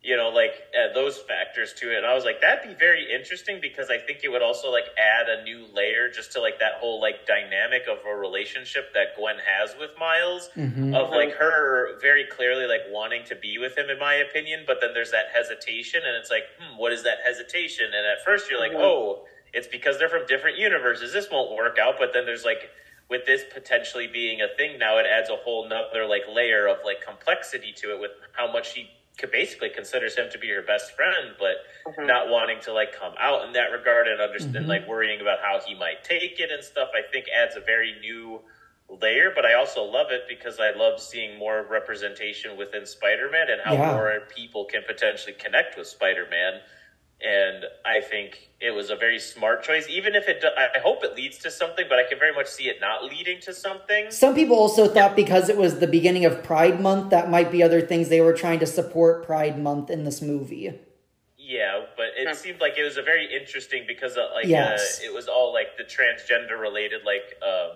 you 0.02 0.16
know 0.18 0.28
like 0.28 0.52
uh, 0.76 0.92
those 0.92 1.16
factors 1.18 1.72
to 1.80 1.90
it. 1.90 1.96
And 1.98 2.06
I 2.06 2.14
was 2.14 2.24
like, 2.24 2.40
that'd 2.42 2.68
be 2.68 2.74
very 2.78 3.08
interesting 3.10 3.58
because 3.60 3.88
I 3.90 3.96
think 3.98 4.20
it 4.22 4.28
would 4.28 4.42
also 4.42 4.70
like 4.70 4.84
add 4.98 5.28
a 5.30 5.42
new 5.44 5.64
layer 5.72 6.10
just 6.10 6.32
to 6.32 6.40
like 6.40 6.58
that 6.60 6.74
whole 6.78 7.00
like 7.00 7.26
dynamic 7.26 7.82
of 7.90 7.98
a 8.06 8.14
relationship 8.14 8.92
that 8.92 9.16
Gwen 9.16 9.36
has 9.44 9.74
with 9.80 9.90
Miles 9.98 10.50
Mm-hmm. 10.56 10.94
of 10.94 11.08
like 11.10 11.32
her 11.36 11.98
very 12.00 12.26
clearly 12.30 12.66
like 12.66 12.82
wanting 12.90 13.24
to 13.26 13.34
be 13.36 13.56
with 13.58 13.76
him 13.78 13.88
in 13.88 13.98
my 13.98 14.14
opinion 14.14 14.64
but 14.66 14.76
then 14.82 14.90
there's 14.92 15.10
that 15.12 15.26
hesitation 15.34 16.00
and 16.04 16.16
it's 16.16 16.30
like 16.30 16.44
hmm, 16.60 16.76
what 16.76 16.92
is 16.92 17.02
that 17.04 17.18
hesitation 17.24 17.86
and 17.86 18.06
at 18.06 18.22
first 18.24 18.50
you're 18.50 18.60
like 18.60 18.72
Mhm. 18.72 18.80
oh 18.84 19.24
it's 19.54 19.68
because 19.68 19.98
they're 19.98 20.10
from 20.10 20.26
different 20.26 20.58
universes 20.58 21.12
this 21.12 21.28
won't 21.30 21.54
work 21.56 21.78
out 21.78 21.96
but 21.98 22.12
then 22.12 22.26
there's 22.26 22.44
like 22.44 22.70
with 23.10 23.26
this 23.26 23.44
potentially 23.52 24.08
being 24.08 24.40
a 24.42 24.48
thing 24.56 24.78
now 24.78 24.98
it 24.98 25.06
adds 25.06 25.30
a 25.30 25.36
whole 25.36 25.68
nother 25.68 26.06
like 26.06 26.22
layer 26.28 26.66
of 26.68 26.78
like 26.84 27.00
complexity 27.06 27.72
to 27.76 27.92
it 27.92 28.00
with 28.00 28.12
how 28.32 28.50
much 28.52 28.72
she 28.74 28.90
could 29.18 29.30
basically 29.30 29.70
considers 29.70 30.16
him 30.16 30.28
to 30.30 30.38
be 30.38 30.50
her 30.50 30.62
best 30.62 30.92
friend 30.92 31.34
but 31.38 31.56
Mhm. 31.86 32.06
not 32.08 32.28
wanting 32.28 32.60
to 32.60 32.72
like 32.72 32.92
come 32.92 33.14
out 33.20 33.44
in 33.46 33.52
that 33.52 33.70
regard 33.72 34.08
and 34.08 34.20
understand 34.20 34.66
Mhm. 34.66 34.68
like 34.68 34.86
worrying 34.88 35.20
about 35.20 35.40
how 35.40 35.60
he 35.66 35.74
might 35.74 36.02
take 36.04 36.40
it 36.40 36.50
and 36.50 36.64
stuff 36.64 36.90
i 36.94 37.02
think 37.12 37.26
adds 37.30 37.56
a 37.56 37.60
very 37.60 37.92
new 38.00 38.42
layer 38.88 39.30
but 39.34 39.46
i 39.46 39.54
also 39.54 39.82
love 39.84 40.10
it 40.10 40.22
because 40.28 40.60
i 40.60 40.70
love 40.70 41.00
seeing 41.00 41.38
more 41.38 41.64
representation 41.70 42.56
within 42.56 42.86
spider-man 42.86 43.48
and 43.50 43.60
how 43.62 43.76
Yeah. 43.76 43.86
more 43.86 44.20
people 44.28 44.64
can 44.64 44.82
potentially 44.82 45.34
connect 45.34 45.76
with 45.76 45.86
spider-man 45.86 46.60
and 47.24 47.64
i 47.84 48.00
think 48.00 48.50
it 48.60 48.70
was 48.70 48.90
a 48.90 48.96
very 48.96 49.18
smart 49.18 49.62
choice 49.62 49.86
even 49.88 50.14
if 50.14 50.28
it 50.28 50.40
do- 50.40 50.48
i 50.58 50.78
hope 50.80 51.02
it 51.02 51.14
leads 51.16 51.38
to 51.38 51.50
something 51.50 51.86
but 51.88 51.98
i 51.98 52.04
can 52.08 52.18
very 52.18 52.34
much 52.34 52.46
see 52.46 52.64
it 52.68 52.76
not 52.80 53.04
leading 53.04 53.40
to 53.40 53.52
something 53.52 54.10
Some 54.10 54.34
people 54.34 54.56
also 54.56 54.86
thought 54.88 55.16
because 55.16 55.48
it 55.48 55.56
was 55.56 55.78
the 55.78 55.86
beginning 55.86 56.24
of 56.24 56.42
Pride 56.42 56.80
Month, 56.80 57.10
that 57.10 57.30
might 57.30 57.50
be 57.50 57.62
other 57.62 57.80
things 57.80 58.08
they 58.08 58.20
were 58.20 58.32
trying 58.32 58.58
to 58.60 58.66
support 58.66 59.24
Pride 59.24 59.58
Month 59.62 59.90
in 59.90 60.04
this 60.04 60.20
movie. 60.22 60.72
Yeah, 61.36 61.86
but 61.96 62.08
it 62.16 62.28
Hmm. 62.28 62.34
seemed 62.34 62.60
like 62.60 62.78
it 62.78 62.82
was 62.84 62.96
a 62.96 63.02
very 63.02 63.26
interesting 63.34 63.84
because 63.86 64.16
uh, 64.16 64.30
like 64.34 64.46
Yes. 64.46 65.00
uh, 65.00 65.06
it 65.06 65.12
was 65.14 65.26
all 65.28 65.52
like 65.52 65.76
the 65.76 65.84
transgender 65.84 66.58
related 66.58 67.00
like 67.04 67.26
um 67.42 67.72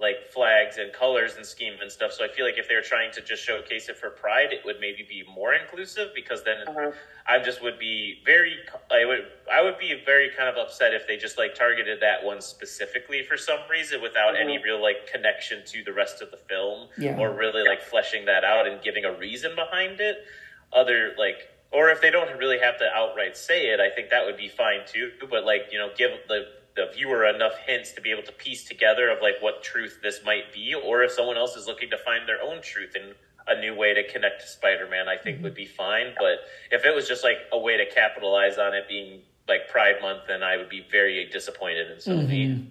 like 0.00 0.26
flags 0.32 0.78
and 0.78 0.92
colors 0.92 1.36
and 1.36 1.44
scheme 1.44 1.74
and 1.82 1.92
stuff. 1.92 2.12
So 2.12 2.24
I 2.24 2.28
feel 2.28 2.46
like 2.46 2.56
if 2.56 2.68
they 2.68 2.74
were 2.74 2.80
trying 2.80 3.12
to 3.12 3.20
just 3.20 3.44
showcase 3.44 3.88
it 3.90 3.98
for 3.98 4.08
Pride, 4.10 4.50
it 4.52 4.64
would 4.64 4.80
maybe 4.80 5.04
be 5.06 5.22
more 5.34 5.52
inclusive 5.52 6.08
because 6.14 6.42
then 6.42 6.64
Mhm. 6.66 6.94
I 7.26 7.38
just 7.38 7.60
would 7.62 7.78
be 7.78 8.22
very 8.24 8.58
I 8.90 9.04
would 9.04 9.30
I 9.52 9.60
would 9.62 9.78
be 9.78 9.92
very 10.04 10.30
kind 10.30 10.48
of 10.48 10.56
upset 10.56 10.94
if 10.94 11.06
they 11.06 11.16
just 11.18 11.36
like 11.36 11.54
targeted 11.54 12.00
that 12.00 12.24
one 12.24 12.40
specifically 12.40 13.22
for 13.24 13.36
some 13.36 13.60
reason 13.68 14.00
without 14.00 14.36
any 14.36 14.58
Mhm. 14.58 14.64
real 14.64 14.78
like 14.82 15.06
connection 15.06 15.64
to 15.66 15.84
the 15.84 15.92
rest 15.92 16.22
of 16.22 16.30
the 16.30 16.38
film 16.38 16.88
Yeah. 16.96 17.18
or 17.18 17.30
really 17.30 17.62
like 17.62 17.82
fleshing 17.82 18.24
that 18.24 18.42
out 18.42 18.66
and 18.66 18.80
giving 18.82 19.04
a 19.04 19.12
reason 19.12 19.54
behind 19.54 20.00
it 20.00 20.24
other 20.72 21.14
like 21.18 21.48
or 21.72 21.90
if 21.90 22.00
they 22.00 22.10
don't 22.10 22.36
really 22.38 22.58
have 22.58 22.78
to 22.78 22.88
outright 22.96 23.36
say 23.36 23.66
it 23.68 23.80
i 23.80 23.90
think 23.90 24.08
that 24.10 24.24
would 24.24 24.36
be 24.36 24.48
fine 24.48 24.80
too 24.86 25.12
but 25.28 25.44
like 25.44 25.68
you 25.72 25.78
know 25.78 25.90
give 25.96 26.10
the 26.28 26.48
the 26.76 26.86
viewer 26.94 27.26
enough 27.26 27.56
hints 27.66 27.92
to 27.92 28.00
be 28.00 28.10
able 28.10 28.22
to 28.22 28.32
piece 28.32 28.64
together 28.64 29.08
of 29.10 29.18
like 29.20 29.34
what 29.40 29.62
truth 29.62 29.98
this 30.02 30.20
might 30.24 30.52
be 30.52 30.74
or 30.74 31.02
if 31.02 31.12
someone 31.12 31.36
else 31.36 31.56
is 31.56 31.66
looking 31.66 31.90
to 31.90 31.98
find 31.98 32.28
their 32.28 32.40
own 32.42 32.62
truth 32.62 32.94
in 32.96 33.12
a 33.48 33.60
new 33.60 33.74
way 33.74 33.94
to 33.94 34.06
connect 34.12 34.40
to 34.42 34.46
spider-man 34.46 35.08
i 35.08 35.16
think 35.16 35.42
would 35.42 35.54
be 35.54 35.66
fine 35.66 36.14
but 36.18 36.38
if 36.70 36.84
it 36.84 36.94
was 36.94 37.08
just 37.08 37.24
like 37.24 37.38
a 37.52 37.58
way 37.58 37.76
to 37.76 37.86
capitalize 37.86 38.58
on 38.58 38.74
it 38.74 38.86
being 38.88 39.20
like 39.48 39.68
pride 39.68 39.96
month 40.00 40.20
then 40.28 40.42
i 40.42 40.56
would 40.56 40.68
be 40.68 40.86
very 40.90 41.28
disappointed 41.32 41.90
in 41.90 41.96
sony 41.98 42.46
Mhm. 42.48 42.66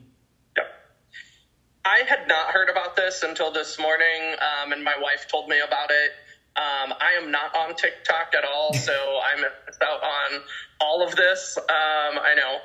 I 1.85 2.03
had 2.07 2.27
not 2.27 2.47
heard 2.51 2.69
about 2.69 2.95
this 2.95 3.23
until 3.23 3.51
this 3.51 3.79
morning, 3.79 4.35
um, 4.41 4.73
and 4.73 4.83
my 4.83 4.95
wife 5.01 5.27
told 5.27 5.47
me 5.47 5.59
about 5.65 5.89
it. 5.89 6.11
Um, 6.55 6.93
I 6.99 7.13
am 7.19 7.31
not 7.31 7.55
on 7.55 7.73
TikTok 7.73 8.33
at 8.37 8.43
all, 8.43 8.73
so 8.73 8.93
I'm 9.23 9.41
missed 9.41 9.81
out 9.81 10.03
on 10.03 10.41
all 10.81 11.01
of 11.01 11.15
this. 11.15 11.57
Um, 11.57 12.19
I 12.19 12.35
know. 12.35 12.59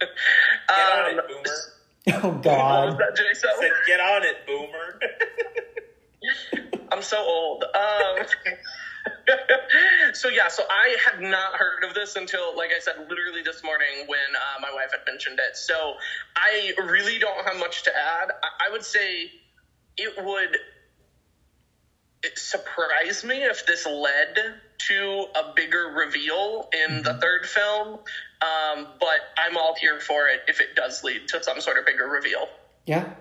Um, 0.00 0.08
get 0.68 0.92
on 0.92 1.10
um, 1.10 1.18
it 1.18 1.28
boomer 1.28 1.56
Oh 2.22 2.28
what 2.30 2.44
was 2.44 2.44
God. 2.44 2.98
that, 2.98 3.16
Jason? 3.16 3.50
I 3.52 3.60
said 3.60 3.70
get 3.86 4.00
on 4.00 4.22
it 4.24 4.46
boomer 4.46 5.00
I'm 6.90 7.02
so 7.02 7.18
old. 7.18 7.64
Um, 7.74 8.24
so 10.14 10.28
yeah, 10.28 10.48
so 10.48 10.64
I 10.70 10.96
had 11.04 11.20
not 11.20 11.54
heard 11.54 11.84
of 11.84 11.94
this 11.94 12.16
until, 12.16 12.56
like 12.56 12.70
I 12.74 12.80
said, 12.80 12.94
literally 13.08 13.42
this 13.44 13.62
morning 13.62 14.04
when 14.06 14.18
uh, 14.34 14.60
my 14.60 14.72
wife 14.72 14.90
had 14.92 15.00
mentioned 15.06 15.38
it. 15.38 15.56
So 15.56 15.94
I 16.36 16.72
really 16.78 17.18
don't 17.18 17.46
have 17.46 17.56
much 17.58 17.82
to 17.84 17.96
add. 17.96 18.30
I, 18.42 18.66
I 18.66 18.70
would 18.70 18.84
say 18.84 19.32
it 19.96 20.12
would 20.18 20.54
it 20.54 20.60
surprise 22.34 23.24
me 23.24 23.36
if 23.44 23.66
this 23.66 23.86
led 23.86 24.36
to 24.88 25.26
a 25.34 25.52
bigger 25.54 25.94
reveal 25.96 26.68
in 26.72 27.02
the 27.02 27.14
third 27.14 27.46
film. 27.46 27.98
Um, 28.40 28.86
but 29.00 29.20
I'm 29.36 29.56
all 29.56 29.74
here 29.80 30.00
for 30.00 30.28
it 30.28 30.40
if 30.48 30.60
it 30.60 30.74
does 30.76 31.02
lead 31.02 31.28
to 31.28 31.42
some 31.42 31.60
sort 31.60 31.78
of 31.78 31.86
bigger 31.86 32.06
reveal. 32.06 32.48
Yeah. 32.86 33.14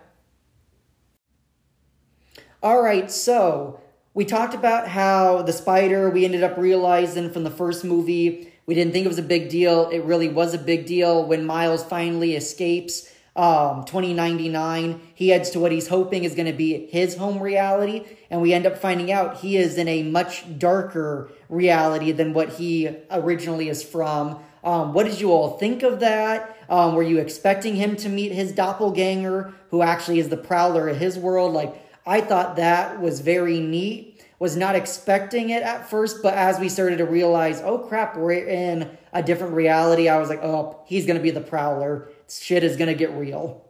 All 2.61 2.81
right, 2.81 3.09
so 3.11 3.81
we 4.13 4.25
talked 4.25 4.53
about 4.53 4.87
how 4.87 5.43
the 5.43 5.53
spider, 5.53 6.09
we 6.09 6.25
ended 6.25 6.43
up 6.43 6.57
realizing 6.57 7.31
from 7.31 7.43
the 7.43 7.51
first 7.51 7.83
movie, 7.83 8.51
we 8.65 8.75
didn't 8.75 8.93
think 8.93 9.05
it 9.05 9.09
was 9.09 9.19
a 9.19 9.23
big 9.23 9.49
deal. 9.49 9.89
It 9.89 9.99
really 9.99 10.27
was 10.27 10.53
a 10.53 10.57
big 10.57 10.85
deal 10.85 11.23
when 11.25 11.45
Miles 11.45 11.83
finally 11.83 12.35
escapes 12.35 13.11
um, 13.37 13.85
2099. 13.85 14.99
He 15.13 15.29
heads 15.29 15.51
to 15.51 15.59
what 15.59 15.71
he's 15.71 15.87
hoping 15.87 16.23
is 16.23 16.35
going 16.35 16.47
to 16.47 16.57
be 16.57 16.87
his 16.87 17.15
home 17.15 17.39
reality, 17.39 18.05
and 18.29 18.41
we 18.41 18.51
end 18.51 18.65
up 18.65 18.77
finding 18.77 19.11
out 19.11 19.37
he 19.37 19.55
is 19.55 19.77
in 19.77 19.87
a 19.87 20.03
much 20.03 20.59
darker 20.59 21.29
reality 21.47 22.11
than 22.11 22.33
what 22.33 22.49
he 22.49 22.89
originally 23.11 23.69
is 23.69 23.83
from. 23.83 24.39
Um, 24.63 24.91
what 24.93 25.05
did 25.05 25.21
you 25.21 25.31
all 25.31 25.57
think 25.57 25.83
of 25.83 25.99
that? 26.01 26.57
Um, 26.67 26.95
were 26.95 27.03
you 27.03 27.19
expecting 27.19 27.75
him 27.75 27.95
to 27.97 28.09
meet 28.09 28.31
his 28.31 28.51
doppelganger, 28.51 29.53
who 29.69 29.81
actually 29.81 30.19
is 30.19 30.29
the 30.29 30.37
prowler 30.37 30.89
of 30.89 30.97
his 30.97 31.17
world? 31.17 31.53
Like, 31.53 31.73
I 32.05 32.21
thought 32.21 32.55
that 32.55 32.99
was 32.99 33.21
very 33.21 33.59
neat. 33.59 34.15
Was 34.39 34.55
not 34.55 34.75
expecting 34.75 35.49
it 35.49 35.63
at 35.63 35.89
first, 35.89 36.21
but 36.21 36.35
as 36.35 36.59
we 36.59 36.69
started 36.69 36.97
to 36.97 37.05
realize, 37.05 37.59
oh 37.61 37.79
crap, 37.79 38.15
we're 38.15 38.33
in 38.33 38.95
a 39.11 39.23
different 39.23 39.55
reality, 39.55 40.09
I 40.09 40.19
was 40.19 40.29
like, 40.29 40.43
oh, 40.43 40.79
he's 40.85 41.07
gonna 41.07 41.19
be 41.19 41.31
the 41.31 41.41
prowler. 41.41 42.09
Shit 42.29 42.63
is 42.63 42.75
gonna 42.75 42.93
get 42.93 43.11
real. 43.11 43.63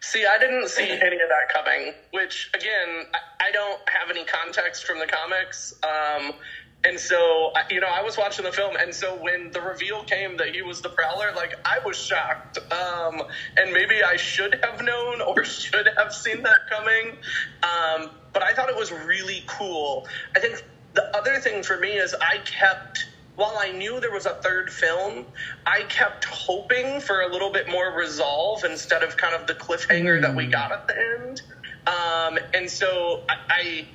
See, 0.00 0.26
I 0.26 0.38
didn't 0.38 0.68
see 0.68 0.88
any 0.90 1.16
of 1.20 1.28
that 1.28 1.52
coming, 1.52 1.94
which, 2.12 2.50
again, 2.54 3.06
I, 3.14 3.48
I 3.48 3.50
don't 3.52 3.80
have 3.88 4.10
any 4.10 4.24
context 4.24 4.84
from 4.84 4.98
the 4.98 5.06
comics. 5.06 5.74
Um, 5.82 6.34
and 6.84 7.00
so, 7.00 7.52
you 7.70 7.80
know, 7.80 7.86
I 7.86 8.02
was 8.02 8.18
watching 8.18 8.44
the 8.44 8.52
film, 8.52 8.76
and 8.76 8.94
so 8.94 9.16
when 9.16 9.50
the 9.50 9.62
reveal 9.62 10.04
came 10.04 10.36
that 10.36 10.54
he 10.54 10.60
was 10.60 10.82
the 10.82 10.90
Prowler, 10.90 11.32
like, 11.34 11.54
I 11.64 11.78
was 11.84 11.96
shocked. 11.96 12.58
Um, 12.70 13.22
and 13.56 13.72
maybe 13.72 14.02
I 14.02 14.16
should 14.16 14.60
have 14.62 14.84
known 14.84 15.22
or 15.22 15.42
should 15.46 15.88
have 15.96 16.14
seen 16.14 16.42
that 16.42 16.68
coming. 16.70 17.16
Um, 17.62 18.10
but 18.34 18.42
I 18.42 18.52
thought 18.52 18.68
it 18.68 18.76
was 18.76 18.92
really 18.92 19.42
cool. 19.46 20.06
I 20.36 20.40
think 20.40 20.62
the 20.92 21.16
other 21.16 21.38
thing 21.40 21.62
for 21.62 21.78
me 21.78 21.92
is 21.92 22.14
I 22.14 22.38
kept 22.44 23.08
while 23.36 23.56
I 23.58 23.72
knew 23.72 24.00
there 24.00 24.12
was 24.12 24.26
a 24.26 24.34
third 24.34 24.70
film, 24.70 25.26
I 25.66 25.82
kept 25.82 26.24
hoping 26.24 27.00
for 27.00 27.22
a 27.22 27.28
little 27.28 27.50
bit 27.50 27.68
more 27.68 27.92
resolve 27.92 28.64
instead 28.64 29.02
of 29.02 29.16
kind 29.16 29.34
of 29.34 29.46
the 29.46 29.54
cliffhanger 29.54 30.18
mm. 30.18 30.22
that 30.22 30.34
we 30.34 30.46
got 30.46 30.70
at 30.70 30.86
the 30.86 30.96
end. 30.96 31.42
Um, 31.86 32.38
and 32.54 32.70
so 32.70 33.22
I, 33.28 33.36
I 33.48 33.86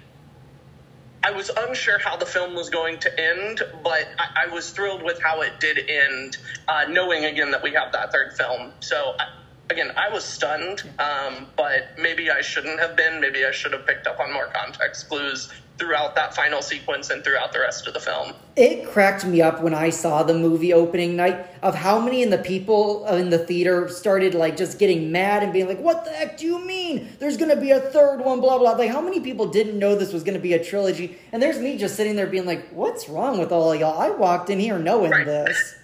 I 1.22 1.32
was 1.32 1.50
unsure 1.50 2.00
how 2.00 2.16
the 2.16 2.26
film 2.26 2.56
was 2.56 2.70
going 2.70 3.00
to 3.00 3.20
end, 3.20 3.62
but 3.84 4.08
I, 4.18 4.46
I 4.46 4.54
was 4.54 4.70
thrilled 4.72 5.04
with 5.04 5.22
how 5.22 5.42
it 5.42 5.60
did 5.60 5.90
end, 5.90 6.38
uh, 6.68 6.86
knowing 6.88 7.26
again 7.26 7.52
that 7.52 7.62
we 7.62 7.74
have 7.74 7.92
that 7.92 8.14
third 8.14 8.38
film. 8.38 8.72
So, 8.80 9.16
I, 9.20 9.28
again, 9.70 9.92
I 9.98 10.10
was 10.10 10.24
stunned, 10.24 10.84
um, 10.98 11.48
but 11.58 11.90
maybe 11.98 12.32
I 12.32 12.40
shouldn't 12.40 12.80
have 12.80 12.96
been. 12.96 13.20
Maybe 13.20 13.44
I 13.44 13.52
should 13.52 13.74
have 13.74 13.86
picked 13.86 14.08
up 14.08 14.20
on 14.20 14.32
more 14.32 14.48
context 14.48 15.10
clues 15.10 15.52
throughout 15.80 16.14
that 16.16 16.36
final 16.36 16.62
sequence 16.62 17.10
and 17.10 17.24
throughout 17.24 17.54
the 17.54 17.60
rest 17.60 17.88
of 17.88 17.94
the 17.94 18.00
film. 18.00 18.34
It 18.56 18.88
cracked 18.88 19.26
me 19.26 19.42
up 19.42 19.62
when 19.62 19.74
I 19.74 19.90
saw 19.90 20.24
the 20.24 20.34
movie 20.34 20.74
opening 20.74 21.16
night 21.16 21.48
of 21.64 21.74
how 21.74 22.00
many 22.00 22.22
in 22.22 22.30
the 22.30 22.38
people 22.38 23.08
in 23.08 23.30
the 23.30 23.38
theater 23.38 23.88
started 23.88 24.36
like 24.36 24.58
just 24.58 24.78
getting 24.78 25.12
mad 25.12 25.42
and 25.42 25.54
being 25.54 25.68
like, 25.68 25.80
"What 25.80 26.04
the 26.04 26.12
heck 26.12 26.38
do 26.38 26.46
you 26.46 26.60
mean? 26.60 27.08
There's 27.20 27.38
going 27.38 27.50
to 27.50 27.60
be 27.60 27.72
a 27.72 27.80
third 27.80 28.20
one 28.20 28.42
blah 28.42 28.58
blah." 28.58 28.72
Like 28.72 28.92
how 28.92 29.02
many 29.02 29.22
people 29.22 29.48
didn't 29.48 29.80
know 29.80 29.96
this 29.96 30.12
was 30.12 30.24
going 30.24 30.36
to 30.36 30.42
be 30.42 30.54
a 30.54 30.64
trilogy? 30.64 31.18
And 31.32 31.42
there's 31.42 31.60
me 31.60 31.78
just 31.78 31.96
sitting 31.96 32.18
there 32.18 32.28
being 32.28 32.46
like, 32.46 32.70
"What's 32.70 33.08
wrong 33.08 33.40
with 33.40 33.52
all 33.52 33.74
y'all? 33.74 34.00
I 34.00 34.10
walked 34.10 34.50
in 34.50 34.60
here 34.60 34.78
knowing 34.78 35.12
right. 35.12 35.26
this." 35.26 35.76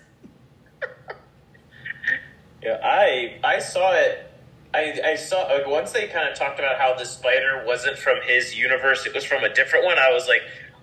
yeah, 2.62 2.80
I 2.84 3.40
I 3.44 3.60
saw 3.60 3.94
it 3.94 4.30
I, 4.76 5.12
I 5.12 5.16
saw 5.16 5.44
like, 5.44 5.68
once 5.68 5.92
they 5.92 6.08
kind 6.08 6.28
of 6.28 6.38
talked 6.38 6.60
about 6.60 6.78
how 6.78 6.94
the 6.94 7.06
spider 7.06 7.64
wasn't 7.66 7.98
from 7.98 8.18
his 8.22 8.58
universe; 8.58 9.06
it 9.06 9.14
was 9.14 9.24
from 9.24 9.44
a 9.44 9.54
different 9.54 9.86
one. 9.86 9.98
I 9.98 10.12
was 10.12 10.28
like, 10.28 10.42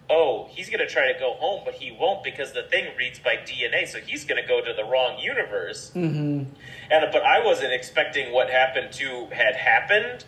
"Oh, 0.09 0.49
he's 0.51 0.71
gonna 0.71 0.89
try 0.89 1.13
to 1.13 1.19
go 1.19 1.35
home, 1.35 1.63
but 1.65 1.75
he 1.75 1.93
won't 1.93 2.25
because 2.25 2.53
the 2.53 2.63
thing 2.63 2.87
reads 2.97 3.19
by 3.19 3.37
DNA, 3.37 3.87
so 3.87 3.99
he's 3.99 4.25
gonna 4.25 4.47
go 4.47 4.65
to 4.65 4.73
the 4.73 4.85
wrong 4.85 5.19
universe." 5.19 5.93
Mm-hmm. 5.95 6.45
And 6.91 7.13
but 7.13 7.23
I 7.23 7.45
wasn't 7.45 7.73
expecting 7.73 8.33
what 8.33 8.49
happened 8.49 8.93
to 8.95 9.27
had 9.27 9.57
happened. 9.57 10.25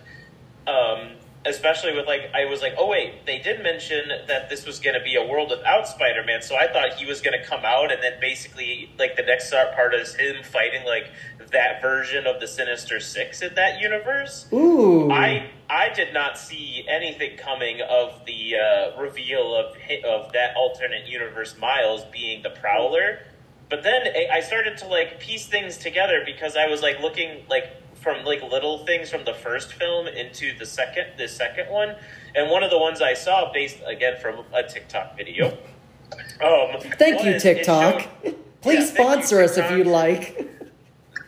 Um, 0.66 1.16
especially 1.46 1.94
with 1.94 2.06
like 2.06 2.30
I 2.34 2.46
was 2.46 2.62
like, 2.62 2.74
oh 2.78 2.88
wait, 2.88 3.26
they 3.26 3.38
did 3.38 3.62
mention 3.62 4.08
that 4.28 4.48
this 4.48 4.66
was 4.66 4.80
going 4.80 4.94
to 4.98 5.04
be 5.04 5.16
a 5.16 5.24
world 5.24 5.50
without 5.50 5.86
Spider-Man, 5.86 6.42
so 6.42 6.56
I 6.56 6.72
thought 6.72 6.94
he 6.94 7.06
was 7.06 7.20
going 7.20 7.38
to 7.38 7.46
come 7.46 7.64
out 7.64 7.92
and 7.92 8.02
then 8.02 8.14
basically 8.20 8.90
like 8.98 9.16
the 9.16 9.22
next 9.22 9.50
part 9.50 9.94
is 9.94 10.14
him 10.14 10.42
fighting 10.42 10.84
like 10.84 11.10
that 11.52 11.82
version 11.82 12.26
of 12.26 12.40
the 12.40 12.46
Sinister 12.46 13.00
Six 13.00 13.42
in 13.42 13.54
that 13.54 13.80
universe. 13.80 14.46
Ooh, 14.52 15.10
I 15.10 15.50
I 15.68 15.90
did 15.94 16.12
not 16.12 16.38
see 16.38 16.84
anything 16.88 17.36
coming 17.36 17.80
of 17.80 18.24
the 18.26 18.56
uh, 18.56 19.00
reveal 19.00 19.54
of 19.54 19.76
of 20.04 20.32
that 20.32 20.56
alternate 20.56 21.06
universe 21.06 21.56
Miles 21.58 22.04
being 22.12 22.42
the 22.42 22.50
Prowler. 22.50 23.20
But 23.70 23.82
then 23.82 24.02
I 24.30 24.40
started 24.40 24.76
to 24.78 24.86
like 24.86 25.20
piece 25.20 25.46
things 25.46 25.78
together 25.78 26.22
because 26.24 26.56
I 26.56 26.66
was 26.66 26.82
like 26.82 27.00
looking 27.00 27.44
like 27.48 27.83
from 28.04 28.24
like 28.24 28.42
little 28.42 28.84
things 28.84 29.10
from 29.10 29.24
the 29.24 29.32
first 29.34 29.72
film 29.72 30.06
into 30.06 30.56
the 30.58 30.66
second 30.66 31.06
the 31.16 31.26
second 31.26 31.68
one, 31.70 31.96
and 32.36 32.50
one 32.50 32.62
of 32.62 32.70
the 32.70 32.78
ones 32.78 33.00
I 33.00 33.14
saw 33.14 33.50
based 33.50 33.78
again 33.86 34.20
from 34.20 34.44
a 34.52 34.62
TikTok 34.62 35.16
video. 35.16 35.58
Um, 36.44 36.80
Thank 36.98 37.24
you, 37.24 37.40
TikTok. 37.40 38.02
Showed, 38.22 38.36
please 38.60 38.90
yeah, 38.90 38.94
sponsor 38.94 39.38
you, 39.38 39.44
us 39.44 39.56
if 39.56 39.70
you'd 39.70 39.86
like. 39.86 40.38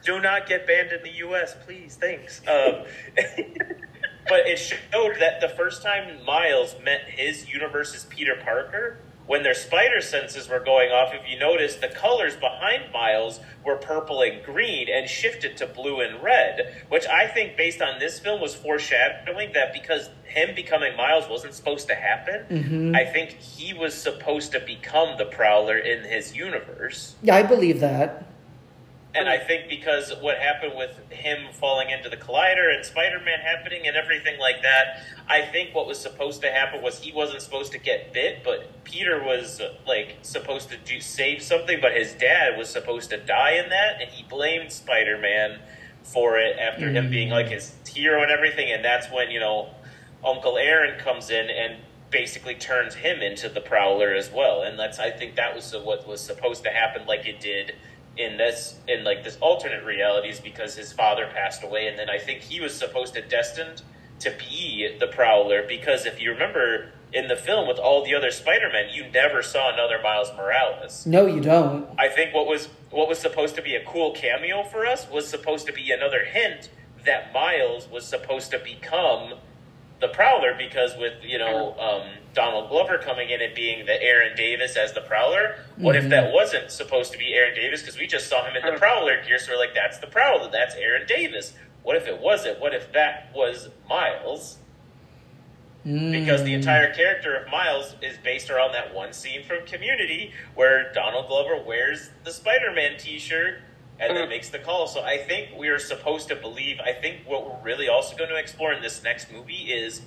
Do 0.04 0.20
not 0.20 0.46
get 0.46 0.68
banned 0.68 0.92
in 0.92 1.02
the 1.02 1.10
U.S., 1.26 1.56
please. 1.64 1.96
Thanks. 2.00 2.40
Um, 2.46 2.84
but 4.28 4.46
it 4.46 4.58
showed 4.58 5.16
that 5.18 5.40
the 5.40 5.48
first 5.56 5.82
time 5.82 6.24
Miles 6.24 6.76
met 6.84 7.08
his 7.08 7.48
universe's 7.48 8.04
Peter 8.04 8.36
Parker, 8.44 8.98
when 9.26 9.42
their 9.42 9.54
spider 9.54 10.00
senses 10.00 10.48
were 10.48 10.60
going 10.60 10.90
off, 10.90 11.12
if 11.12 11.28
you 11.28 11.38
notice, 11.38 11.76
the 11.76 11.88
colors 11.88 12.36
behind 12.36 12.92
Miles 12.92 13.40
were 13.64 13.76
purple 13.76 14.22
and 14.22 14.42
green 14.44 14.88
and 14.88 15.08
shifted 15.08 15.56
to 15.56 15.66
blue 15.66 16.00
and 16.00 16.22
red, 16.22 16.84
which 16.88 17.06
I 17.06 17.26
think, 17.26 17.56
based 17.56 17.82
on 17.82 17.98
this 17.98 18.18
film, 18.20 18.40
was 18.40 18.54
foreshadowing 18.54 19.52
that 19.54 19.72
because 19.72 20.10
him 20.24 20.54
becoming 20.54 20.96
Miles 20.96 21.28
wasn't 21.28 21.54
supposed 21.54 21.88
to 21.88 21.94
happen, 21.94 22.44
mm-hmm. 22.48 22.96
I 22.96 23.04
think 23.04 23.30
he 23.30 23.74
was 23.74 23.94
supposed 23.94 24.52
to 24.52 24.60
become 24.60 25.18
the 25.18 25.26
Prowler 25.26 25.78
in 25.78 26.04
his 26.04 26.36
universe. 26.36 27.16
Yeah, 27.22 27.36
I 27.36 27.42
believe 27.42 27.80
that. 27.80 28.26
And 29.16 29.28
I 29.28 29.38
think 29.38 29.68
because 29.68 30.12
what 30.20 30.38
happened 30.38 30.74
with 30.76 30.98
him 31.10 31.52
falling 31.52 31.90
into 31.90 32.08
the 32.08 32.16
collider 32.16 32.74
and 32.74 32.84
Spider 32.84 33.18
Man 33.20 33.38
happening 33.40 33.86
and 33.86 33.96
everything 33.96 34.38
like 34.38 34.62
that, 34.62 35.02
I 35.28 35.42
think 35.42 35.74
what 35.74 35.86
was 35.86 35.98
supposed 35.98 36.42
to 36.42 36.50
happen 36.50 36.82
was 36.82 37.00
he 37.00 37.12
wasn't 37.12 37.40
supposed 37.40 37.72
to 37.72 37.78
get 37.78 38.12
bit, 38.12 38.44
but 38.44 38.84
Peter 38.84 39.22
was 39.22 39.60
like 39.86 40.18
supposed 40.22 40.68
to 40.70 40.76
do 40.76 41.00
save 41.00 41.42
something, 41.42 41.78
but 41.80 41.92
his 41.92 42.12
dad 42.14 42.58
was 42.58 42.68
supposed 42.68 43.10
to 43.10 43.16
die 43.16 43.52
in 43.52 43.70
that, 43.70 44.00
and 44.00 44.10
he 44.10 44.22
blamed 44.24 44.70
Spider 44.70 45.18
Man 45.18 45.60
for 46.02 46.38
it 46.38 46.58
after 46.58 46.86
mm-hmm. 46.86 46.96
him 46.96 47.10
being 47.10 47.30
like 47.30 47.48
his 47.48 47.74
hero 47.88 48.22
and 48.22 48.30
everything, 48.30 48.70
and 48.70 48.84
that's 48.84 49.10
when 49.10 49.30
you 49.30 49.40
know 49.40 49.70
Uncle 50.24 50.58
Aaron 50.58 50.98
comes 50.98 51.30
in 51.30 51.48
and 51.48 51.76
basically 52.10 52.54
turns 52.54 52.94
him 52.94 53.20
into 53.20 53.48
the 53.48 53.60
Prowler 53.60 54.14
as 54.14 54.30
well, 54.30 54.62
and 54.62 54.78
that's 54.78 54.98
I 54.98 55.10
think 55.10 55.36
that 55.36 55.54
was 55.54 55.74
what 55.84 56.06
was 56.06 56.20
supposed 56.20 56.62
to 56.64 56.70
happen, 56.70 57.06
like 57.06 57.26
it 57.26 57.40
did 57.40 57.74
in 58.16 58.36
this 58.36 58.76
in 58.88 59.04
like 59.04 59.22
this 59.24 59.36
alternate 59.40 59.84
realities 59.84 60.40
because 60.40 60.74
his 60.74 60.92
father 60.92 61.28
passed 61.34 61.62
away 61.62 61.86
and 61.86 61.98
then 61.98 62.08
I 62.08 62.18
think 62.18 62.40
he 62.40 62.60
was 62.60 62.74
supposed 62.74 63.14
to 63.14 63.22
destined 63.22 63.82
to 64.20 64.34
be 64.38 64.96
the 64.98 65.06
Prowler 65.06 65.62
because 65.66 66.06
if 66.06 66.20
you 66.20 66.30
remember 66.30 66.92
in 67.12 67.28
the 67.28 67.36
film 67.36 67.68
with 67.68 67.78
all 67.78 68.04
the 68.04 68.14
other 68.14 68.30
Spider-Men, 68.30 68.88
you 68.92 69.08
never 69.10 69.42
saw 69.42 69.72
another 69.72 70.00
Miles 70.02 70.30
Morales. 70.36 71.06
No, 71.06 71.26
you 71.26 71.40
don't. 71.40 71.88
I 71.98 72.08
think 72.08 72.34
what 72.34 72.46
was 72.46 72.68
what 72.90 73.08
was 73.08 73.18
supposed 73.18 73.54
to 73.56 73.62
be 73.62 73.74
a 73.74 73.84
cool 73.84 74.12
cameo 74.12 74.64
for 74.64 74.86
us 74.86 75.08
was 75.10 75.28
supposed 75.28 75.66
to 75.66 75.72
be 75.72 75.90
another 75.90 76.24
hint 76.24 76.70
that 77.04 77.32
Miles 77.32 77.88
was 77.88 78.06
supposed 78.06 78.50
to 78.50 78.58
become 78.58 79.34
the 80.00 80.08
Prowler 80.08 80.54
because 80.56 80.92
with 80.98 81.14
you 81.22 81.38
know 81.38 81.74
um, 81.78 82.08
Donald 82.36 82.68
Glover 82.68 82.98
coming 82.98 83.30
in 83.30 83.40
and 83.40 83.54
being 83.54 83.86
the 83.86 84.00
Aaron 84.00 84.36
Davis 84.36 84.76
as 84.76 84.92
the 84.92 85.00
Prowler, 85.00 85.56
what 85.76 85.96
mm-hmm. 85.96 86.04
if 86.04 86.10
that 86.10 86.32
wasn't 86.32 86.70
supposed 86.70 87.10
to 87.12 87.18
be 87.18 87.32
Aaron 87.32 87.54
Davis 87.54 87.80
because 87.80 87.98
we 87.98 88.06
just 88.06 88.28
saw 88.28 88.44
him 88.44 88.54
in 88.54 88.74
the 88.74 88.78
Prowler 88.78 89.24
gear, 89.24 89.38
so 89.38 89.52
we're 89.52 89.58
like, 89.58 89.74
that's 89.74 89.98
the 89.98 90.06
Prowler, 90.06 90.50
that's 90.52 90.74
Aaron 90.76 91.06
Davis. 91.08 91.54
What 91.82 91.96
if 91.96 92.06
it 92.06 92.20
wasn't? 92.20 92.60
What 92.60 92.74
if 92.74 92.92
that 92.92 93.32
was 93.34 93.70
Miles? 93.88 94.58
Mm. 95.86 96.12
Because 96.12 96.42
the 96.44 96.52
entire 96.52 96.92
character 96.92 97.34
of 97.36 97.50
Miles 97.50 97.94
is 98.02 98.18
based 98.18 98.50
around 98.50 98.72
that 98.72 98.94
one 98.94 99.12
scene 99.12 99.42
from 99.42 99.64
Community 99.64 100.32
where 100.54 100.92
Donald 100.92 101.28
Glover 101.28 101.62
wears 101.62 102.10
the 102.24 102.32
Spider-Man 102.32 102.98
T-shirt 102.98 103.60
and 103.98 104.14
then 104.14 104.28
makes 104.28 104.50
the 104.50 104.58
call. 104.58 104.86
So 104.86 105.00
I 105.00 105.16
think 105.16 105.50
we 105.56 105.68
are 105.68 105.78
supposed 105.78 106.28
to 106.28 106.36
believe. 106.36 106.80
I 106.80 106.92
think 106.92 107.20
what 107.24 107.46
we're 107.46 107.64
really 107.64 107.88
also 107.88 108.14
going 108.14 108.28
to 108.28 108.36
explore 108.36 108.74
in 108.74 108.82
this 108.82 109.02
next 109.02 109.32
movie 109.32 109.72
is 109.72 110.02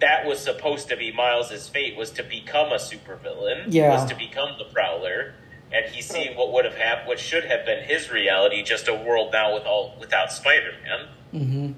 that 0.00 0.26
was 0.26 0.38
supposed 0.38 0.88
to 0.88 0.96
be 0.96 1.12
Miles's 1.12 1.68
fate 1.68 1.96
was 1.96 2.10
to 2.12 2.22
become 2.22 2.72
a 2.72 2.76
supervillain, 2.76 3.64
Yeah. 3.68 3.90
was 3.90 4.04
to 4.06 4.14
become 4.14 4.56
the 4.58 4.64
Prowler, 4.64 5.34
and 5.72 5.84
he's 5.86 6.06
seeing 6.06 6.36
what 6.36 6.52
would 6.52 6.64
have 6.64 6.76
happened, 6.76 7.08
what 7.08 7.18
should 7.18 7.44
have 7.44 7.64
been 7.64 7.84
his 7.84 8.10
reality, 8.10 8.62
just 8.62 8.88
a 8.88 8.94
world 8.94 9.30
now 9.32 9.54
with 9.54 9.64
all 9.64 9.94
without 10.00 10.32
Spider 10.32 10.72
Man. 10.84 11.06
Mm-hmm. 11.42 11.72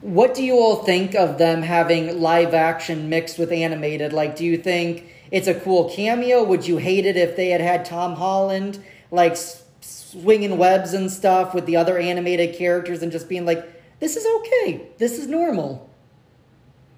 What 0.00 0.34
do 0.34 0.44
you 0.44 0.54
all 0.54 0.76
think 0.84 1.14
of 1.14 1.38
them 1.38 1.62
having 1.62 2.20
live 2.20 2.54
action 2.54 3.08
mixed 3.08 3.38
with 3.38 3.50
animated? 3.50 4.12
Like, 4.12 4.36
do 4.36 4.44
you 4.44 4.56
think 4.56 5.06
it's 5.30 5.48
a 5.48 5.54
cool 5.54 5.90
cameo? 5.90 6.44
Would 6.44 6.68
you 6.68 6.76
hate 6.76 7.04
it 7.04 7.16
if 7.16 7.34
they 7.34 7.48
had 7.48 7.60
had 7.60 7.84
Tom 7.84 8.14
Holland, 8.14 8.78
like, 9.10 9.36
swinging 9.80 10.56
webs 10.56 10.94
and 10.94 11.10
stuff 11.10 11.52
with 11.54 11.66
the 11.66 11.76
other 11.76 11.98
animated 11.98 12.56
characters 12.56 13.02
and 13.02 13.10
just 13.10 13.28
being 13.28 13.44
like, 13.44 13.66
this 14.00 14.16
is 14.16 14.24
okay, 14.40 14.82
this 14.98 15.18
is 15.18 15.26
normal? 15.26 15.87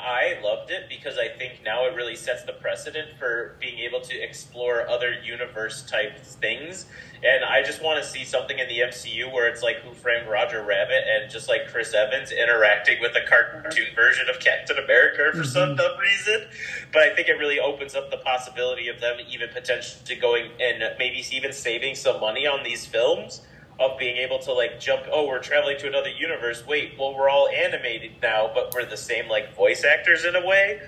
I 0.01 0.39
loved 0.43 0.71
it 0.71 0.89
because 0.89 1.19
I 1.19 1.29
think 1.29 1.61
now 1.63 1.85
it 1.87 1.95
really 1.95 2.17
sets 2.17 2.45
the 2.45 2.55
precedent 2.55 3.09
for 3.19 3.57
being 3.61 3.79
able 3.81 4.01
to 4.01 4.19
explore 4.19 4.89
other 4.89 5.13
universe 5.23 5.83
type 5.83 6.19
things. 6.19 6.87
And 7.23 7.45
I 7.45 7.63
just 7.63 7.83
want 7.83 8.03
to 8.03 8.09
see 8.09 8.25
something 8.25 8.59
in 8.59 8.67
the 8.69 8.79
MCU 8.79 9.31
where 9.31 9.47
it's 9.47 9.63
like 9.63 9.77
Who 9.81 9.93
Framed 9.93 10.27
Roger 10.27 10.63
Rabbit 10.63 11.05
and 11.07 11.31
just 11.31 11.49
like 11.49 11.69
Chris 11.69 11.93
Evans 11.93 12.33
interacting 12.33 12.99
with 13.03 13.13
a 13.15 13.29
cartoon 13.29 13.95
version 13.95 14.27
of 14.31 14.41
Captain 14.41 14.79
America 14.79 15.37
for 15.37 15.45
some 15.45 15.71
mm-hmm. 15.71 15.77
dumb 15.77 15.99
reason. 15.99 16.49
But 16.93 17.03
I 17.03 17.15
think 17.15 17.29
it 17.29 17.35
really 17.35 17.61
opens 17.61 17.95
up 17.95 18.11
the 18.11 18.19
possibility 18.19 18.89
of 18.89 19.01
them 19.01 19.19
even 19.29 19.51
potentially 19.51 20.17
going 20.17 20.51
and 20.59 20.83
maybe 20.99 21.23
even 21.31 21.53
saving 21.53 21.95
some 21.95 22.21
money 22.21 22.47
on 22.47 22.65
these 22.65 22.87
films 22.87 23.43
of 23.81 23.99
being 23.99 24.19
able 24.19 24.39
to 24.39 24.53
like 24.53 24.79
jump 24.79 25.03
oh 25.11 25.27
we're 25.27 25.43
traveling 25.43 25.79
to 25.79 25.89
another 25.89 26.11
universe. 26.11 26.65
Wait 26.67 26.93
well 26.99 27.15
we're 27.15 27.31
all 27.31 27.49
animated 27.49 28.13
now 28.23 28.51
but 28.55 28.73
we're 28.75 28.85
the 28.85 28.97
same 28.97 29.27
like 29.29 29.57
voice 29.57 29.85
actors 29.85 30.25
in 30.25 30.37
a 30.37 30.47
way. 30.47 30.81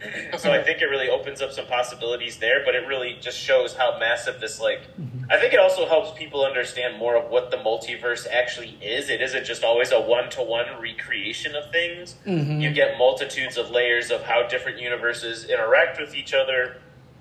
So 0.36 0.52
i 0.52 0.62
think 0.62 0.82
it 0.82 0.86
really 0.86 1.08
opens 1.08 1.40
up 1.40 1.52
some 1.52 1.66
possibilities 1.66 2.36
there 2.36 2.62
but 2.66 2.74
it 2.74 2.86
really 2.86 3.16
just 3.18 3.38
shows 3.38 3.74
how 3.74 3.98
massive 3.98 4.38
this 4.40 4.60
like 4.60 4.82
mm-hmm. 5.00 5.24
i 5.30 5.38
think 5.38 5.54
it 5.54 5.58
also 5.58 5.86
helps 5.86 6.16
people 6.18 6.44
understand 6.44 6.98
more 6.98 7.16
of 7.16 7.30
what 7.30 7.50
the 7.50 7.56
multiverse 7.56 8.26
actually 8.30 8.76
is. 8.82 9.08
It 9.08 9.22
isn't 9.22 9.46
just 9.46 9.64
always 9.64 9.92
a 9.92 10.00
one-to-one 10.00 10.66
recreation 10.80 11.54
of 11.56 11.72
things. 11.72 12.16
Mm-hmm. 12.26 12.60
You 12.60 12.70
get 12.72 12.98
multitudes 12.98 13.56
of 13.56 13.70
layers 13.70 14.10
of 14.10 14.22
how 14.22 14.46
different 14.46 14.78
universes 14.78 15.44
interact 15.44 15.98
with 15.98 16.14
each 16.14 16.34
other 16.34 16.76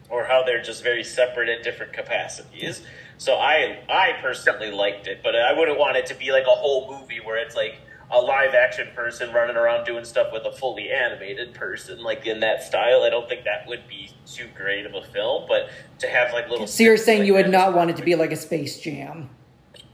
or 0.10 0.26
how 0.26 0.44
they're 0.44 0.62
just 0.62 0.84
very 0.84 1.04
separate 1.04 1.50
in 1.50 1.62
different 1.62 1.94
capacities. 1.94 2.82
So 3.18 3.36
I 3.36 3.80
I 3.90 4.14
personally 4.22 4.72
liked 4.72 5.08
it, 5.08 5.22
but 5.24 5.36
I 5.36 5.54
wouldn't 5.58 5.80
want 5.80 5.98
it 5.98 6.06
to 6.08 6.16
be 6.16 6.32
like 6.32 6.44
a 6.44 6.56
whole 6.56 6.90
movie 7.00 7.20
where 7.24 7.38
it's 7.38 7.56
like 7.56 7.80
a 8.12 8.20
live 8.20 8.54
action 8.54 8.88
person 8.96 9.34
running 9.34 9.56
around 9.56 9.84
doing 9.86 10.06
stuff 10.06 10.28
with 10.32 10.46
a 10.46 10.52
fully 10.52 10.92
animated 10.92 11.54
person, 11.54 12.04
like 12.04 12.26
in 12.28 12.40
that 12.42 12.62
style. 12.62 13.04
I 13.04 13.10
don't 13.10 13.28
think 13.28 13.46
that 13.46 13.68
would 13.68 13.88
be 13.88 14.12
too 14.28 14.48
great 14.56 14.86
of 14.86 14.94
a 14.94 15.02
film, 15.02 15.46
but 15.48 15.70
to 16.00 16.08
have 16.08 16.32
like 16.34 16.50
little. 16.50 16.68
So 16.68 16.84
you're 16.84 16.98
saying 16.98 17.20
like 17.22 17.28
you 17.28 17.34
would 17.34 17.50
not 17.50 17.74
want 17.74 17.90
it 17.90 17.96
to 17.98 18.04
be 18.04 18.16
like 18.16 18.32
a 18.32 18.36
Space 18.36 18.80
Jam? 18.80 19.30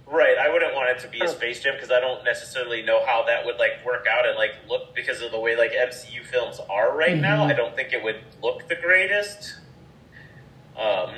Right, 0.07 0.37
I 0.37 0.51
wouldn't 0.51 0.75
want 0.75 0.89
it 0.89 0.99
to 1.03 1.07
be 1.07 1.21
a 1.21 1.27
Space 1.29 1.63
Jam 1.63 1.73
because 1.75 1.89
I 1.89 2.01
don't 2.01 2.21
necessarily 2.25 2.81
know 2.81 3.05
how 3.05 3.23
that 3.27 3.45
would 3.45 3.55
like 3.57 3.85
work 3.85 4.07
out 4.11 4.27
and 4.27 4.35
like 4.35 4.55
look 4.67 4.93
because 4.93 5.21
of 5.21 5.31
the 5.31 5.39
way 5.39 5.55
like 5.55 5.71
MCU 5.71 6.25
films 6.25 6.59
are 6.69 6.93
right 6.97 7.15
now. 7.17 7.45
Mhm. 7.45 7.51
I 7.51 7.53
don't 7.53 7.73
think 7.77 7.93
it 7.93 8.03
would 8.03 8.19
look 8.43 8.67
the 8.67 8.75
greatest. 8.75 9.55
Um, 10.77 11.11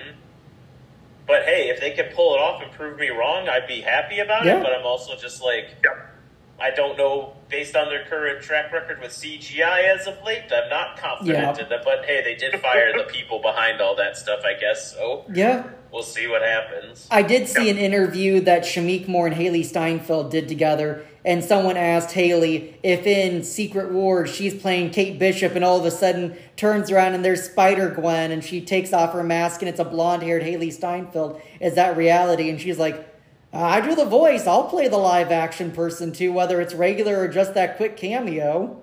but 1.28 1.44
hey, 1.44 1.70
if 1.70 1.80
they 1.80 1.92
could 1.92 2.14
pull 2.16 2.36
it 2.36 2.40
off 2.40 2.62
and 2.62 2.72
prove 2.72 3.00
me 3.00 3.10
wrong, 3.10 3.48
I'd 3.50 3.68
be 3.68 3.82
happy 3.82 4.20
about 4.20 4.46
Yeah. 4.46 4.60
it. 4.60 4.64
But 4.64 4.74
I'm 4.74 4.86
also 4.86 5.16
just 5.16 5.42
like, 5.44 5.78
Yep. 5.84 6.13
I 6.60 6.72
don't 6.72 6.98
know 6.98 7.34
based 7.50 7.76
on 7.76 7.90
their 7.90 8.06
current 8.06 8.42
track 8.42 8.72
record 8.72 9.00
with 9.02 9.12
CGI 9.12 9.84
as 9.96 10.08
of 10.08 10.16
late. 10.24 10.44
I'm 10.52 10.70
not 10.70 10.98
confident 10.98 11.38
Yeah. 11.58 11.64
in 11.64 11.70
that. 11.70 11.84
But 11.84 12.06
hey, 12.06 12.22
they 12.24 12.36
did 12.36 12.60
fire 12.62 12.92
the 12.98 13.04
people 13.04 13.40
behind 13.40 13.82
all 13.82 13.96
that 13.96 14.18
stuff, 14.18 14.42
I 14.46 14.54
guess. 14.60 14.94
So 14.94 15.26
Yeah. 15.34 15.64
we'll 15.92 16.04
see 16.04 16.26
what 16.28 16.42
happens. 16.42 17.08
I 17.12 17.22
did 17.22 17.48
see 17.48 17.70
an 17.70 17.78
interview 17.78 18.40
that 18.42 18.64
Shameik 18.64 19.08
Moore 19.08 19.28
and 19.28 19.36
Hailee 19.36 19.66
Steinfeld 19.66 20.32
did 20.32 20.48
together, 20.48 21.04
and 21.26 21.44
someone 21.44 21.78
asked 21.78 22.16
Hailee 22.16 22.74
if 22.82 23.06
in 23.06 23.44
Secret 23.44 23.92
Wars 23.92 24.34
she's 24.34 24.54
playing 24.60 24.90
Kate 24.92 25.20
Bishop, 25.20 25.56
and 25.56 25.64
all 25.66 25.78
of 25.80 25.86
a 25.86 25.92
sudden 25.92 26.36
turns 26.56 26.90
around 26.92 27.14
and 27.14 27.24
there's 27.26 27.44
Spider 27.44 27.90
Gwen, 27.90 28.32
and 28.32 28.44
she 28.44 28.62
takes 28.62 28.94
off 28.94 29.14
her 29.14 29.24
mask 29.24 29.62
and 29.62 29.70
it's 29.70 29.80
a 29.80 29.86
blonde 29.86 30.24
haired 30.24 30.44
Hailee 30.44 30.72
Steinfeld. 30.74 31.40
Is 31.60 31.76
that 31.76 31.98
reality? 31.98 32.50
And 32.50 32.60
she's 32.60 32.80
like, 32.80 33.10
Uh, 33.54 33.60
I 33.60 33.82
do 33.82 33.94
the 33.94 34.06
voice. 34.06 34.48
I'll 34.48 34.68
play 34.68 34.88
the 34.88 34.98
live 34.98 35.32
action 35.32 35.72
person 35.72 36.12
too, 36.12 36.34
whether 36.34 36.60
it's 36.60 36.74
regular 36.74 37.20
or 37.20 37.28
just 37.28 37.54
that 37.54 37.78
quick 37.78 37.96
cameo. 37.96 38.82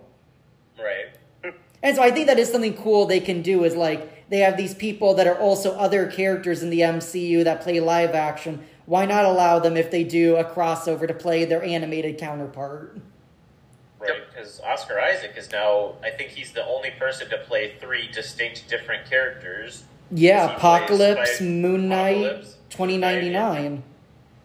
Right. 0.79 1.55
And 1.83 1.97
so 1.97 2.03
I 2.03 2.11
think 2.11 2.29
that 2.29 2.39
is 2.39 2.53
something 2.53 2.75
cool 2.75 3.07
they 3.07 3.21
can 3.21 3.43
do 3.43 3.65
is 3.65 3.75
like 3.75 4.29
they 4.29 4.39
have 4.39 4.57
these 4.57 4.75
people 4.75 5.15
that 5.15 5.27
are 5.27 5.39
also 5.39 5.73
other 5.73 6.07
characters 6.07 6.63
in 6.63 6.71
the 6.71 6.81
MCU 6.81 7.43
that 7.45 7.63
play 7.63 7.81
live 7.81 8.15
action. 8.15 8.65
Why 8.87 9.07
not 9.07 9.25
allow 9.25 9.59
them 9.59 9.77
if 9.77 9.91
they 9.91 10.05
do 10.05 10.37
a 10.37 10.45
crossover 10.45 11.09
to 11.09 11.15
play 11.15 11.45
their 11.45 11.63
animated 11.63 12.19
counterpart? 12.19 12.99
Right, 13.99 14.23
because 14.29 14.61
Oscar 14.61 14.99
Isaac 15.01 15.35
is 15.37 15.51
now, 15.51 15.97
I 16.03 16.11
think 16.11 16.31
he's 16.31 16.53
the 16.53 16.65
only 16.65 16.91
person 16.93 17.29
to 17.31 17.39
play 17.39 17.75
three 17.81 18.09
distinct 18.11 18.69
different 18.69 19.09
characters. 19.09 19.85
Yeah, 20.11 20.57
Apocalypse, 20.57 21.41
Moon 21.41 21.89
Knight, 21.89 22.17
Apocalypse, 22.17 22.57
2099. 22.71 23.75
Yeah. 23.75 23.81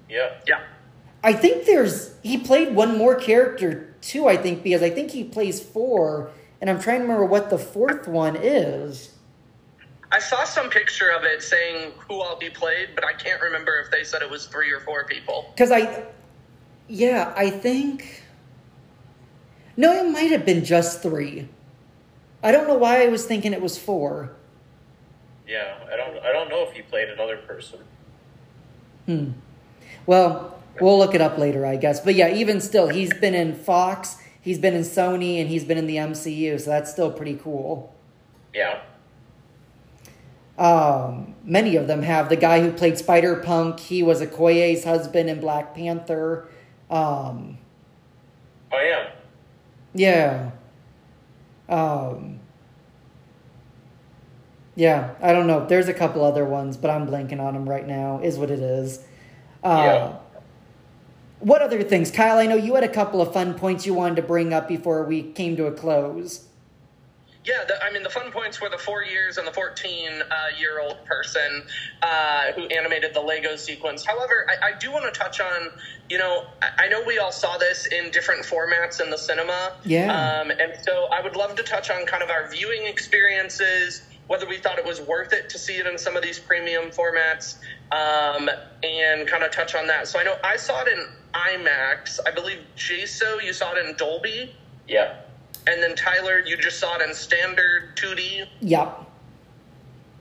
Yeah. 0.09 0.33
Yeah. 0.47 0.61
I 1.23 1.33
think 1.33 1.65
there's 1.65 2.15
he 2.21 2.37
played 2.37 2.75
one 2.75 2.97
more 2.97 3.15
character 3.15 3.93
too, 4.01 4.27
I 4.27 4.37
think, 4.37 4.61
because 4.63 4.83
I 4.83 4.89
think 4.91 5.11
he 5.11 5.23
plays 5.23 5.61
four, 5.61 6.29
and 6.61 6.69
I'm 6.69 6.79
trying 6.79 6.99
to 6.99 7.03
remember 7.03 7.25
what 7.25 7.49
the 7.49 7.57
fourth 7.57 8.07
one 8.07 8.35
is. 8.35 9.11
I 10.11 10.19
saw 10.19 10.43
some 10.43 10.69
picture 10.69 11.09
of 11.09 11.23
it 11.23 11.41
saying 11.41 11.93
who 12.07 12.21
all 12.21 12.39
he 12.39 12.49
played, 12.49 12.89
but 12.93 13.03
I 13.03 13.13
can't 13.13 13.41
remember 13.41 13.79
if 13.79 13.91
they 13.91 14.03
said 14.03 14.21
it 14.21 14.29
was 14.29 14.45
three 14.45 14.71
or 14.71 14.79
four 14.79 15.05
people. 15.05 15.51
Because 15.55 15.71
I, 15.71 16.03
yeah, 16.87 17.33
I 17.35 17.49
think. 17.49 18.23
No, 19.75 19.91
it 19.91 20.09
might 20.09 20.31
have 20.31 20.45
been 20.45 20.63
just 20.63 21.01
three. 21.01 21.49
I 22.43 22.51
don't 22.51 22.67
know 22.67 22.77
why 22.77 23.03
I 23.03 23.07
was 23.07 23.25
thinking 23.25 23.51
it 23.51 23.61
was 23.61 23.77
four. 23.77 24.31
Yeah, 25.47 25.75
I 25.91 25.97
don't, 25.97 26.17
I 26.23 26.31
don't 26.31 26.49
know 26.49 26.63
if 26.63 26.73
he 26.73 26.81
played 26.83 27.09
another 27.09 27.37
person. 27.37 27.79
Hmm. 29.07 29.31
Well, 30.05 30.59
we'll 30.79 30.97
look 30.97 31.15
it 31.15 31.21
up 31.21 31.37
later, 31.37 31.65
I 31.65 31.75
guess. 31.75 31.99
But 31.99 32.15
yeah, 32.15 32.33
even 32.33 32.61
still, 32.61 32.89
he's 32.89 33.13
been 33.13 33.33
in 33.33 33.53
Fox, 33.55 34.17
he's 34.41 34.59
been 34.59 34.73
in 34.73 34.83
Sony, 34.83 35.39
and 35.39 35.49
he's 35.49 35.63
been 35.63 35.77
in 35.77 35.87
the 35.87 35.97
MCU, 35.97 36.59
so 36.59 36.69
that's 36.69 36.91
still 36.91 37.11
pretty 37.11 37.35
cool. 37.35 37.93
Yeah. 38.53 38.81
Um, 40.57 41.35
many 41.43 41.75
of 41.75 41.87
them 41.87 42.01
have. 42.03 42.29
The 42.29 42.37
guy 42.37 42.61
who 42.61 42.71
played 42.71 42.97
Spider 42.97 43.35
Punk, 43.37 43.79
he 43.79 44.03
was 44.03 44.21
Okoye's 44.21 44.85
husband 44.85 45.29
in 45.29 45.39
Black 45.39 45.75
Panther. 45.75 46.47
Um, 46.89 47.57
Oh, 48.75 48.81
yeah. 48.81 49.09
Yeah. 49.93 50.51
Um. 51.69 52.39
Yeah, 54.75 55.15
I 55.21 55.31
don't 55.31 55.47
know. 55.47 55.65
There's 55.65 55.87
a 55.87 55.93
couple 55.93 56.23
other 56.23 56.43
ones, 56.43 56.75
but 56.75 56.91
I'm 56.91 57.07
blanking 57.07 57.39
on 57.39 57.53
them 57.53 57.67
right 57.67 57.87
now. 57.87 58.19
Is 58.21 58.37
what 58.37 58.51
it 58.51 58.59
is. 58.59 59.05
Uh, 59.65 59.83
Yeah. 59.83 60.13
What 61.39 61.61
other 61.61 61.83
things, 61.83 62.11
Kyle? 62.11 62.37
I 62.37 62.45
know 62.45 62.55
you 62.55 62.75
had 62.75 62.83
a 62.83 62.89
couple 62.89 63.21
of 63.21 63.33
fun 63.33 63.55
points 63.55 63.85
you 63.85 63.93
wanted 63.93 64.15
to 64.15 64.21
bring 64.21 64.53
up 64.53 64.67
before 64.67 65.03
we 65.03 65.21
came 65.21 65.57
to 65.57 65.65
a 65.65 65.71
close. 65.71 66.45
Yeah, 67.43 67.63
the, 67.67 67.83
I 67.83 67.91
mean, 67.91 68.01
the 68.01 68.09
fun 68.09 68.31
points 68.31 68.59
were 68.59 68.69
the 68.69 68.77
four 68.79 69.03
years 69.03 69.37
and 69.37 69.45
the 69.45 69.51
14 69.51 70.09
uh, 70.09 70.23
year 70.57 70.79
old 70.79 71.05
person 71.05 71.63
uh, 72.01 72.53
who 72.53 72.63
animated 72.67 73.13
the 73.13 73.21
Lego 73.21 73.55
sequence. 73.55 74.03
However, 74.03 74.47
I, 74.49 74.69
I 74.69 74.77
do 74.79 74.91
want 74.91 75.13
to 75.13 75.19
touch 75.19 75.39
on, 75.39 75.69
you 76.09 76.17
know, 76.17 76.45
I, 76.63 76.85
I 76.85 76.87
know 76.87 77.03
we 77.05 77.19
all 77.19 77.31
saw 77.31 77.57
this 77.59 77.85
in 77.85 78.09
different 78.09 78.43
formats 78.45 78.99
in 78.99 79.11
the 79.11 79.17
cinema. 79.17 79.73
Yeah. 79.83 80.39
Um, 80.41 80.49
and 80.49 80.73
so 80.81 81.07
I 81.11 81.21
would 81.21 81.35
love 81.35 81.55
to 81.57 81.63
touch 81.63 81.91
on 81.91 82.07
kind 82.07 82.23
of 82.23 82.31
our 82.31 82.49
viewing 82.49 82.87
experiences, 82.87 84.01
whether 84.27 84.47
we 84.47 84.57
thought 84.57 84.79
it 84.79 84.85
was 84.85 85.01
worth 85.01 85.33
it 85.33 85.49
to 85.49 85.59
see 85.59 85.75
it 85.75 85.85
in 85.85 85.97
some 85.97 86.15
of 86.15 86.23
these 86.23 86.39
premium 86.39 86.89
formats, 86.89 87.57
um, 87.91 88.49
and 88.83 89.27
kind 89.27 89.43
of 89.43 89.51
touch 89.51 89.75
on 89.75 89.87
that. 89.87 90.07
So 90.07 90.19
I 90.19 90.23
know 90.23 90.35
I 90.43 90.57
saw 90.57 90.81
it 90.81 90.87
in 90.87 91.05
IMAX. 91.33 92.19
I 92.25 92.31
believe, 92.31 92.59
Jaso, 92.75 93.43
you 93.43 93.53
saw 93.53 93.73
it 93.73 93.85
in 93.85 93.95
Dolby. 93.95 94.55
Yeah. 94.87 95.17
And 95.67 95.81
then 95.81 95.95
Tyler, 95.95 96.39
you 96.39 96.57
just 96.57 96.79
saw 96.79 96.95
it 96.97 97.01
in 97.01 97.13
standard 97.13 97.95
2D. 97.97 98.47
Yep. 98.61 99.01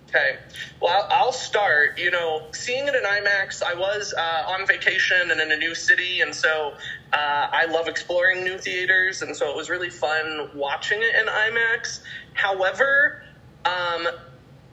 Okay. 0.09 0.37
Well, 0.81 1.09
I'll 1.11 1.33
start. 1.33 1.99
You 1.99 2.11
know, 2.11 2.47
seeing 2.53 2.87
it 2.87 2.95
in 2.95 3.03
IMAX, 3.03 3.63
I 3.63 3.75
was 3.75 4.15
uh, 4.17 4.45
on 4.47 4.67
vacation 4.67 5.31
and 5.31 5.41
in 5.41 5.51
a 5.51 5.57
new 5.57 5.75
city, 5.75 6.21
and 6.21 6.33
so 6.33 6.75
uh, 7.13 7.49
I 7.51 7.65
love 7.65 7.89
exploring 7.89 8.45
new 8.45 8.57
theaters, 8.57 9.23
and 9.23 9.37
so 9.37 9.51
it 9.51 9.57
was 9.57 9.69
really 9.69 9.91
fun 9.91 10.51
watching 10.55 11.01
it 11.03 11.15
in 11.17 11.27
IMAX. 11.27 12.01
However, 12.35 13.25
um, 13.65 14.09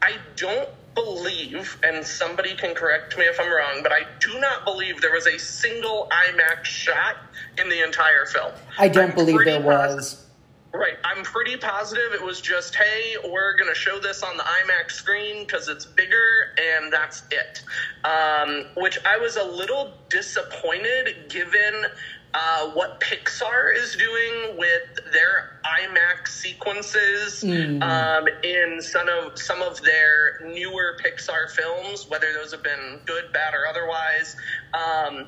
I 0.02 0.14
don't 0.36 0.70
believe, 0.96 1.78
and 1.84 2.06
somebody 2.06 2.56
can 2.56 2.76
correct 2.76 3.18
me 3.18 3.26
if 3.26 3.40
I'm 3.40 3.52
wrong, 3.52 3.82
but 3.84 3.92
I 3.92 4.02
do 4.20 4.40
not 4.40 4.66
believe 4.66 5.00
there 5.02 5.14
was 5.14 5.28
a 5.28 5.38
single 5.40 6.10
IMAX 6.12 6.66
shot 6.66 7.18
in 7.58 7.70
the 7.70 7.84
entire 7.84 8.26
film. 8.26 8.52
I 8.78 8.90
don't 8.90 9.10
I'm 9.12 9.16
believe 9.16 9.38
there 9.46 9.62
posi- 9.62 9.64
was. 9.64 10.26
Right. 10.74 10.96
I'm 11.04 11.24
pretty 11.24 11.58
positive 11.58 12.14
it 12.14 12.24
was 12.24 12.40
just, 12.40 12.76
hey, 12.76 13.16
we're 13.30 13.58
going 13.58 13.70
to 13.70 13.76
show 13.76 14.00
this 14.00 14.24
on 14.24 14.38
the 14.38 14.44
IMAX 14.44 14.92
screen 14.92 15.46
because 15.46 15.68
it's 15.68 15.86
bigger 15.86 16.54
and 16.58 16.92
that's 16.94 17.24
it. 17.30 17.62
Um, 18.06 18.68
which 18.78 18.98
I 19.06 19.18
was 19.18 19.36
a 19.36 19.44
little 19.44 19.92
disappointed 20.10 21.30
given 21.30 21.86
uh, 22.34 22.70
what 22.72 23.00
Pixar 23.00 23.76
is 23.76 23.96
doing 23.96 24.58
with 24.58 25.12
their 25.12 25.60
IMAX 25.66 26.30
sequences 26.30 27.44
um, 27.82 28.28
in 28.44 28.82
some 28.82 29.08
of 29.10 29.38
some 29.38 29.62
of 29.62 29.82
their 29.82 30.40
newer 30.46 30.98
Pixar 31.04 31.50
films, 31.50 32.08
whether 32.08 32.32
those 32.34 32.52
have 32.52 32.64
been 32.64 33.00
good, 33.06 33.32
bad, 33.34 33.54
or 33.54 33.68
otherwise. 33.68 34.36
Um, 34.74 35.28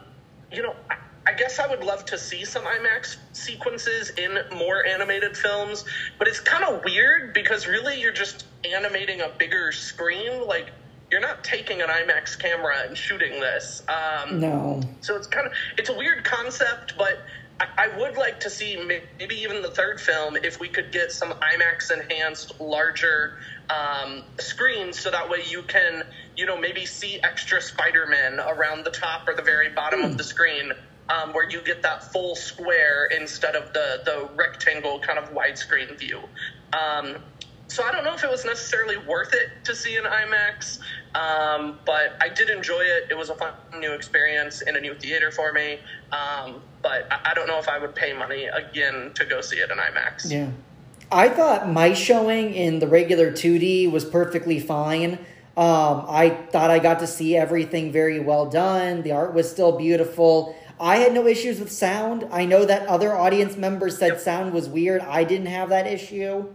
you 0.51 0.61
know, 0.61 0.75
I, 0.89 0.95
I 1.25 1.33
guess 1.33 1.59
I 1.59 1.67
would 1.67 1.83
love 1.83 2.05
to 2.05 2.17
see 2.17 2.45
some 2.45 2.63
IMAX 2.63 3.17
sequences 3.33 4.11
in 4.11 4.37
more 4.55 4.85
animated 4.85 5.37
films, 5.37 5.85
but 6.19 6.27
it's 6.27 6.39
kind 6.39 6.63
of 6.63 6.83
weird 6.83 7.33
because 7.33 7.67
really 7.67 7.99
you're 7.99 8.13
just 8.13 8.45
animating 8.69 9.21
a 9.21 9.29
bigger 9.37 9.71
screen. 9.71 10.45
Like 10.47 10.71
you're 11.13 11.21
not 11.21 11.43
taking 11.43 11.79
an 11.79 11.89
IMAX 11.89 12.39
camera 12.39 12.73
and 12.87 12.97
shooting 12.97 13.39
this. 13.39 13.83
Um, 13.87 14.39
No. 14.39 14.81
so 15.01 15.15
it's 15.15 15.27
kind 15.27 15.45
of 15.45 15.53
it's 15.77 15.89
a 15.89 15.93
weird 15.93 16.23
concept, 16.23 16.97
but 16.97 17.19
I, 17.59 17.67
I 17.77 17.97
would 17.99 18.17
like 18.17 18.39
to 18.39 18.49
see 18.49 18.75
maybe 19.19 19.35
even 19.35 19.61
the 19.61 19.69
third 19.69 20.01
film 20.01 20.35
if 20.37 20.59
we 20.59 20.67
could 20.69 20.91
get 20.91 21.11
some 21.11 21.29
IMAX 21.33 21.91
enhanced 21.91 22.59
larger 22.59 23.37
um, 23.69 24.23
screens, 24.39 24.99
so 24.99 25.11
that 25.11 25.29
way 25.29 25.43
you 25.47 25.61
can 25.61 26.01
you 26.35 26.47
know 26.47 26.57
maybe 26.57 26.83
see 26.87 27.21
extra 27.21 27.61
Spider-Man 27.61 28.39
around 28.39 28.83
the 28.83 28.89
top 28.89 29.27
or 29.27 29.35
the 29.35 29.43
very 29.43 29.69
bottom 29.69 30.01
of 30.01 30.17
the 30.17 30.23
screen. 30.23 30.71
Um, 31.09 31.33
where 31.33 31.47
you 31.47 31.61
get 31.61 31.81
that 31.81 32.13
full 32.13 32.33
square 32.33 33.07
instead 33.07 33.57
of 33.57 33.73
the, 33.73 34.01
the 34.05 34.29
rectangle 34.37 35.01
kind 35.01 35.19
of 35.19 35.33
widescreen 35.33 35.99
view. 35.99 36.21
Um, 36.71 37.17
so 37.67 37.83
I 37.83 37.91
don't 37.91 38.03
know 38.03 38.13
if 38.13 38.23
it 38.23 38.29
was 38.29 38.45
necessarily 38.45 38.97
worth 38.97 39.33
it 39.33 39.49
to 39.65 39.75
see 39.75 39.97
an 39.97 40.03
IMAX, 40.03 40.79
um, 41.15 41.79
but 41.85 42.15
I 42.21 42.29
did 42.29 42.49
enjoy 42.49 42.81
it. 42.81 43.07
It 43.11 43.17
was 43.17 43.29
a 43.29 43.35
fun 43.35 43.53
new 43.79 43.93
experience 43.93 44.61
in 44.61 44.75
a 44.75 44.79
new 44.79 44.95
theater 44.95 45.31
for 45.31 45.53
me. 45.53 45.79
Um, 46.11 46.61
but 46.81 47.07
I, 47.11 47.31
I 47.31 47.33
don't 47.33 47.47
know 47.47 47.59
if 47.59 47.69
I 47.69 47.77
would 47.77 47.95
pay 47.95 48.13
money 48.13 48.45
again 48.45 49.11
to 49.15 49.25
go 49.25 49.41
see 49.41 49.57
it 49.57 49.69
in 49.69 49.77
IMAX. 49.77 50.31
Yeah. 50.31 50.49
I 51.11 51.29
thought 51.29 51.69
my 51.69 51.93
showing 51.93 52.55
in 52.55 52.79
the 52.79 52.87
regular 52.87 53.31
2D 53.31 53.91
was 53.91 54.03
perfectly 54.03 54.59
fine. 54.59 55.19
Um, 55.55 56.05
I 56.07 56.29
thought 56.51 56.71
I 56.71 56.79
got 56.79 56.99
to 56.99 57.07
see 57.07 57.37
everything 57.37 57.91
very 57.91 58.19
well 58.19 58.47
done. 58.47 59.03
The 59.03 59.11
art 59.11 59.35
was 59.35 59.49
still 59.49 59.77
beautiful. 59.77 60.55
I 60.79 60.97
had 60.97 61.13
no 61.13 61.27
issues 61.27 61.59
with 61.59 61.71
sound. 61.71 62.27
I 62.31 62.45
know 62.45 62.65
that 62.65 62.87
other 62.87 63.15
audience 63.15 63.55
members 63.55 63.99
said 63.99 64.19
sound 64.19 64.51
was 64.53 64.67
weird. 64.67 65.01
I 65.01 65.23
didn't 65.23 65.45
have 65.45 65.69
that 65.69 65.85
issue. 65.85 66.53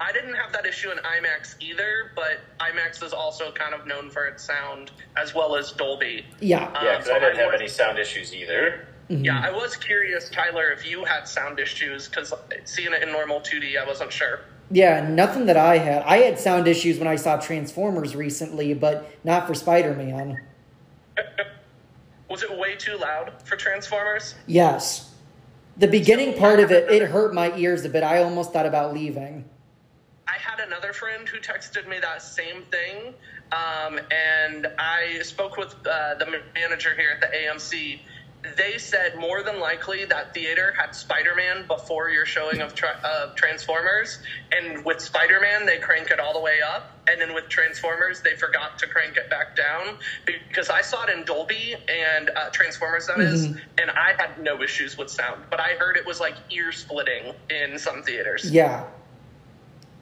I 0.00 0.12
didn't 0.12 0.34
have 0.34 0.52
that 0.52 0.64
issue 0.64 0.90
in 0.90 0.96
IMAX 0.98 1.56
either, 1.60 2.12
but 2.16 2.38
IMAX 2.58 3.02
is 3.04 3.12
also 3.12 3.52
kind 3.52 3.74
of 3.74 3.86
known 3.86 4.08
for 4.10 4.26
its 4.26 4.42
sound 4.42 4.92
as 5.16 5.34
well 5.34 5.56
as 5.56 5.72
Dolby. 5.72 6.24
Yeah. 6.40 6.60
Yeah, 6.60 6.66
Um, 6.66 6.72
because 6.96 7.06
so 7.06 7.14
I 7.14 7.18
didn't 7.18 7.36
I 7.36 7.42
have 7.42 7.52
was- 7.52 7.60
any 7.60 7.68
sound 7.68 7.98
issues 7.98 8.34
either. 8.34 8.86
Yeah, 9.12 9.42
I 9.44 9.50
was 9.50 9.74
curious, 9.74 10.30
Tyler, 10.30 10.70
if 10.70 10.86
you 10.88 11.04
had 11.04 11.26
sound 11.26 11.58
issues 11.58 12.08
because 12.08 12.32
seeing 12.64 12.92
it 12.92 13.02
in 13.02 13.10
normal 13.10 13.40
2D, 13.40 13.76
I 13.76 13.84
wasn't 13.84 14.12
sure. 14.12 14.42
Yeah, 14.70 15.08
nothing 15.08 15.46
that 15.46 15.56
I 15.56 15.78
had. 15.78 16.04
I 16.04 16.18
had 16.18 16.38
sound 16.38 16.68
issues 16.68 16.96
when 17.00 17.08
I 17.08 17.16
saw 17.16 17.36
Transformers 17.36 18.14
recently, 18.14 18.72
but 18.72 19.10
not 19.24 19.48
for 19.48 19.54
Spider 19.54 19.94
Man. 19.94 20.40
Was 22.30 22.44
it 22.44 22.56
way 22.56 22.76
too 22.76 22.96
loud 22.96 23.32
for 23.44 23.56
Transformers? 23.56 24.36
Yes. 24.46 25.12
The 25.76 25.88
beginning 25.88 26.38
part 26.38 26.60
of 26.60 26.70
it, 26.70 26.88
it 26.88 27.02
hurt 27.10 27.34
my 27.34 27.52
ears 27.56 27.84
a 27.84 27.88
bit. 27.88 28.04
I 28.04 28.22
almost 28.22 28.52
thought 28.52 28.66
about 28.66 28.94
leaving. 28.94 29.44
I 30.30 30.38
had 30.38 30.60
another 30.60 30.92
friend 30.92 31.28
who 31.28 31.38
texted 31.40 31.88
me 31.88 31.98
that 32.00 32.22
same 32.22 32.64
thing, 32.64 33.14
um, 33.52 33.98
and 34.12 34.68
I 34.78 35.20
spoke 35.22 35.56
with 35.56 35.74
uh, 35.84 36.14
the 36.14 36.26
manager 36.54 36.94
here 36.94 37.10
at 37.10 37.20
the 37.20 37.36
AMC. 37.36 38.00
They 38.56 38.78
said 38.78 39.16
more 39.16 39.42
than 39.42 39.60
likely 39.60 40.04
that 40.06 40.32
theater 40.32 40.72
had 40.78 40.94
Spider 40.94 41.34
Man 41.34 41.66
before 41.66 42.10
your 42.10 42.24
showing 42.24 42.60
of, 42.60 42.74
tra- 42.74 43.00
of 43.04 43.34
Transformers, 43.34 44.20
and 44.52 44.84
with 44.84 45.00
Spider 45.00 45.40
Man 45.40 45.66
they 45.66 45.78
crank 45.78 46.10
it 46.10 46.20
all 46.20 46.32
the 46.32 46.40
way 46.40 46.60
up, 46.62 46.92
and 47.08 47.20
then 47.20 47.34
with 47.34 47.48
Transformers 47.48 48.22
they 48.22 48.34
forgot 48.36 48.78
to 48.78 48.86
crank 48.86 49.16
it 49.16 49.28
back 49.30 49.56
down 49.56 49.98
because 50.26 50.70
I 50.70 50.80
saw 50.82 51.04
it 51.04 51.10
in 51.10 51.24
Dolby 51.24 51.74
and 51.88 52.30
uh, 52.36 52.50
Transformers 52.52 53.06
that 53.08 53.20
is, 53.20 53.46
and 53.46 53.90
I 53.90 54.14
had 54.18 54.38
no 54.38 54.62
issues 54.62 54.96
with 54.96 55.10
sound, 55.10 55.44
but 55.50 55.60
I 55.60 55.74
heard 55.78 55.96
it 55.96 56.06
was 56.06 56.20
like 56.20 56.36
ear 56.50 56.72
splitting 56.72 57.34
in 57.50 57.78
some 57.78 58.02
theaters. 58.04 58.48
Yeah. 58.50 58.84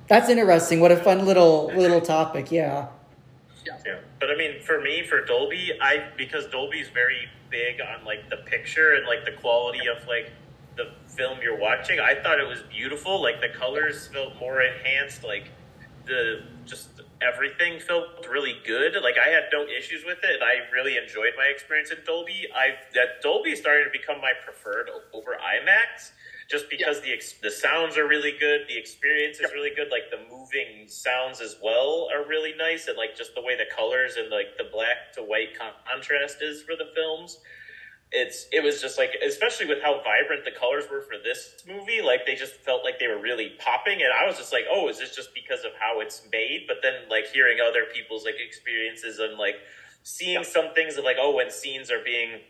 That's 0.08 0.28
interesting. 0.30 0.80
What 0.80 0.90
a 0.90 0.96
fun 0.96 1.24
little 1.24 1.66
little 1.74 2.00
topic. 2.00 2.50
Yeah. 2.50 2.88
Yeah, 3.66 3.98
but 4.18 4.30
I 4.30 4.36
mean, 4.36 4.62
for 4.62 4.80
me, 4.80 5.04
for 5.06 5.24
Dolby, 5.24 5.72
I 5.80 6.08
because 6.16 6.46
Dolby's 6.46 6.88
very 6.88 7.28
big 7.50 7.80
on 7.80 8.04
like 8.04 8.28
the 8.30 8.38
picture 8.38 8.94
and 8.94 9.06
like 9.06 9.24
the 9.24 9.32
quality 9.32 9.86
of 9.88 10.06
like 10.06 10.32
the 10.76 10.90
film 11.06 11.38
you're 11.42 11.58
watching. 11.58 12.00
I 12.00 12.14
thought 12.14 12.40
it 12.40 12.48
was 12.48 12.62
beautiful. 12.70 13.20
Like 13.20 13.40
the 13.40 13.50
colors 13.50 14.06
felt 14.08 14.38
more 14.40 14.62
enhanced. 14.62 15.22
Like 15.24 15.50
the 16.06 16.42
just 16.64 16.88
everything 17.20 17.80
felt 17.80 18.26
really 18.30 18.56
good. 18.64 18.94
Like 19.02 19.16
I 19.18 19.28
had 19.28 19.44
no 19.52 19.66
issues 19.66 20.04
with 20.06 20.18
it. 20.22 20.40
I 20.42 20.70
really 20.72 20.96
enjoyed 20.96 21.32
my 21.36 21.46
experience 21.46 21.90
in 21.90 21.98
Dolby. 22.06 22.48
I 22.54 22.76
that 22.94 23.20
Dolby 23.22 23.50
is 23.50 23.60
starting 23.60 23.84
to 23.84 23.90
become 23.90 24.20
my 24.20 24.32
preferred 24.44 24.88
over 25.12 25.32
IMAX. 25.32 26.12
Just 26.48 26.70
because 26.70 27.02
the 27.02 27.12
ex- 27.12 27.34
the 27.42 27.50
sounds 27.50 27.98
are 27.98 28.08
really 28.08 28.32
good, 28.40 28.62
the 28.68 28.78
experience 28.78 29.38
is 29.38 29.52
really 29.52 29.74
good. 29.76 29.88
Like 29.90 30.10
the 30.10 30.20
moving 30.34 30.88
sounds 30.88 31.42
as 31.42 31.56
well 31.62 32.08
are 32.12 32.26
really 32.26 32.54
nice, 32.56 32.88
and 32.88 32.96
like 32.96 33.14
just 33.16 33.34
the 33.34 33.42
way 33.42 33.54
the 33.54 33.66
colors 33.76 34.16
and 34.16 34.30
like 34.30 34.56
the 34.56 34.64
black 34.72 35.12
to 35.14 35.22
white 35.22 35.58
con- 35.58 35.76
contrast 35.90 36.38
is 36.40 36.62
for 36.62 36.74
the 36.74 36.88
films. 36.94 37.38
It's 38.10 38.46
it 38.52 38.64
was 38.64 38.80
just 38.80 38.96
like 38.96 39.10
especially 39.22 39.66
with 39.66 39.82
how 39.82 40.00
vibrant 40.02 40.44
the 40.46 40.50
colors 40.58 40.84
were 40.90 41.02
for 41.02 41.20
this 41.22 41.62
movie 41.68 42.00
like 42.00 42.24
they 42.24 42.34
just 42.34 42.54
felt 42.54 42.82
like 42.82 42.98
they 42.98 43.06
were 43.06 43.20
really 43.20 43.52
popping 43.58 44.00
and 44.00 44.10
i 44.18 44.26
was 44.26 44.38
just 44.38 44.50
like 44.50 44.64
oh 44.72 44.88
is 44.88 44.98
this 44.98 45.14
just 45.14 45.34
because 45.34 45.62
of 45.64 45.72
how 45.78 46.00
it's 46.00 46.22
made? 46.32 46.64
But 46.66 46.78
then 46.82 46.94
like 47.10 47.26
hearing 47.26 47.58
other 47.60 47.84
people's 47.92 48.24
like 48.24 48.36
experiences 48.40 49.18
and 49.18 49.36
like 49.36 49.56
seeing 50.04 50.42
some 50.42 50.72
things 50.74 50.96
of 50.96 51.04
like 51.04 51.16
oh 51.20 51.34
when 51.36 51.50
scenes 51.50 51.90
are 51.90 52.02
being 52.02 52.40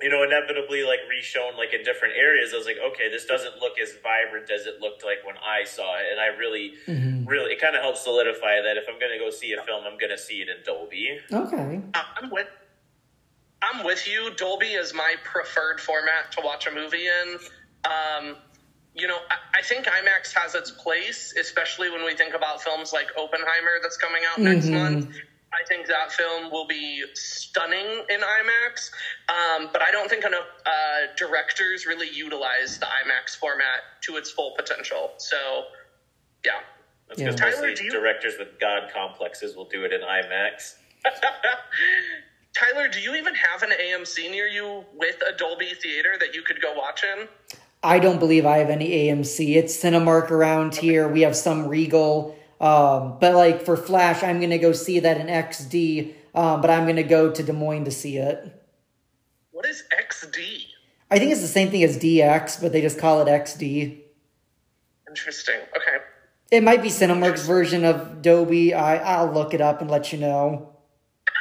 you 0.00 0.10
know 0.10 0.22
inevitably 0.22 0.82
like 0.84 1.00
reshown 1.08 1.56
like 1.56 1.72
in 1.72 1.82
different 1.82 2.14
areas 2.16 2.52
i 2.52 2.56
was 2.56 2.66
like 2.66 2.76
okay 2.86 3.08
this 3.10 3.24
doesn't 3.24 3.56
look 3.60 3.78
as 3.82 3.94
vibrant 4.02 4.50
as 4.50 4.66
it 4.66 4.80
looked 4.80 5.02
like 5.04 5.24
when 5.24 5.36
i 5.38 5.64
saw 5.64 5.96
it 5.96 6.04
and 6.10 6.20
i 6.20 6.26
really 6.38 6.74
really 7.26 7.52
it 7.52 7.60
kind 7.60 7.74
of 7.74 7.82
helps 7.82 8.04
solidify 8.04 8.60
that 8.60 8.76
if 8.76 8.84
i'm 8.92 8.98
going 8.98 9.12
to 9.12 9.18
go 9.18 9.30
see 9.30 9.52
a 9.52 9.62
film 9.64 9.84
i'm 9.86 9.96
going 9.98 10.10
to 10.10 10.18
see 10.18 10.42
it 10.42 10.48
in 10.48 10.56
dolby 10.64 11.18
Okay. 11.32 11.80
I'm 11.94 12.30
with 12.30 12.48
I'm 13.62 13.84
with 13.84 14.06
you. 14.06 14.32
Dolby 14.36 14.66
is 14.74 14.92
my 14.94 15.14
preferred 15.24 15.80
format 15.80 16.30
to 16.32 16.42
watch 16.44 16.66
a 16.66 16.70
movie 16.70 17.06
in. 17.06 17.38
Um, 17.84 18.36
you 18.94 19.06
know, 19.08 19.16
I, 19.30 19.58
I 19.58 19.62
think 19.62 19.86
IMAX 19.86 20.32
has 20.34 20.54
its 20.54 20.70
place, 20.70 21.34
especially 21.40 21.90
when 21.90 22.04
we 22.04 22.14
think 22.14 22.34
about 22.34 22.62
films 22.62 22.92
like 22.92 23.06
Oppenheimer 23.18 23.80
that's 23.82 23.96
coming 23.96 24.22
out 24.30 24.38
next 24.40 24.66
month. 24.68 25.08
I 25.52 25.64
think 25.68 25.86
that 25.86 26.12
film 26.12 26.50
will 26.50 26.66
be 26.66 27.02
stunning 27.14 27.86
in 28.10 28.20
IMAX, 28.20 28.90
um, 29.28 29.68
but 29.72 29.80
I 29.80 29.90
don't 29.90 30.08
think 30.10 30.24
enough 30.24 30.44
uh, 30.66 30.70
directors 31.16 31.86
really 31.86 32.08
utilize 32.10 32.78
the 32.78 32.86
IMAX 32.86 33.36
format 33.36 33.80
to 34.02 34.16
its 34.16 34.30
full 34.30 34.54
potential. 34.56 35.12
So, 35.18 35.36
yeah. 36.44 36.52
that's 37.08 37.20
Yeah. 37.20 37.26
because 37.30 37.40
Tyler, 37.40 37.68
mostly 37.68 37.74
do 37.74 37.84
you- 37.84 37.90
directors 37.90 38.34
with 38.38 38.58
god 38.60 38.90
complexes 38.92 39.54
will 39.56 39.68
do 39.68 39.84
it 39.84 39.92
in 39.92 40.00
imax 40.00 40.74
Tyler, 42.54 42.88
do 42.88 43.00
you 43.00 43.14
even 43.14 43.34
have 43.34 43.62
an 43.62 43.70
AMC 43.70 44.30
near 44.30 44.46
you 44.48 44.84
with 44.94 45.16
a 45.22 45.36
Dolby 45.36 45.74
theater 45.74 46.16
that 46.18 46.34
you 46.34 46.42
could 46.42 46.60
go 46.62 46.72
watch 46.74 47.04
in? 47.04 47.28
I 47.82 47.98
don't 47.98 48.18
believe 48.18 48.46
I 48.46 48.58
have 48.58 48.70
any 48.70 48.90
AMC. 48.90 49.56
It's 49.56 49.76
Cinemark 49.76 50.30
around 50.30 50.74
here. 50.74 51.06
We 51.06 51.20
have 51.20 51.36
some 51.36 51.68
Regal. 51.68 52.35
Um, 52.60 53.18
but 53.20 53.34
like 53.34 53.62
for 53.64 53.76
Flash, 53.76 54.22
I'm 54.22 54.40
gonna 54.40 54.58
go 54.58 54.72
see 54.72 55.00
that 55.00 55.18
in 55.18 55.26
XD. 55.26 56.14
Um, 56.34 56.60
but 56.60 56.70
I'm 56.70 56.86
gonna 56.86 57.02
go 57.02 57.30
to 57.30 57.42
Des 57.42 57.52
Moines 57.52 57.84
to 57.84 57.90
see 57.90 58.16
it. 58.18 58.52
What 59.52 59.66
is 59.66 59.82
XD? 59.98 60.64
I 61.10 61.18
think 61.18 61.32
it's 61.32 61.40
the 61.40 61.46
same 61.46 61.70
thing 61.70 61.82
as 61.84 61.96
DX, 61.98 62.60
but 62.60 62.72
they 62.72 62.80
just 62.80 62.98
call 62.98 63.20
it 63.22 63.28
XD. 63.30 64.00
Interesting. 65.08 65.56
Okay. 65.76 65.98
It 66.50 66.62
might 66.62 66.82
be 66.82 66.88
Cinemark's 66.88 67.46
version 67.46 67.84
of 67.84 68.22
Dolby. 68.22 68.74
I 68.74 68.96
I'll 68.98 69.32
look 69.32 69.52
it 69.54 69.60
up 69.60 69.80
and 69.80 69.90
let 69.90 70.12
you 70.12 70.18
know. 70.18 70.72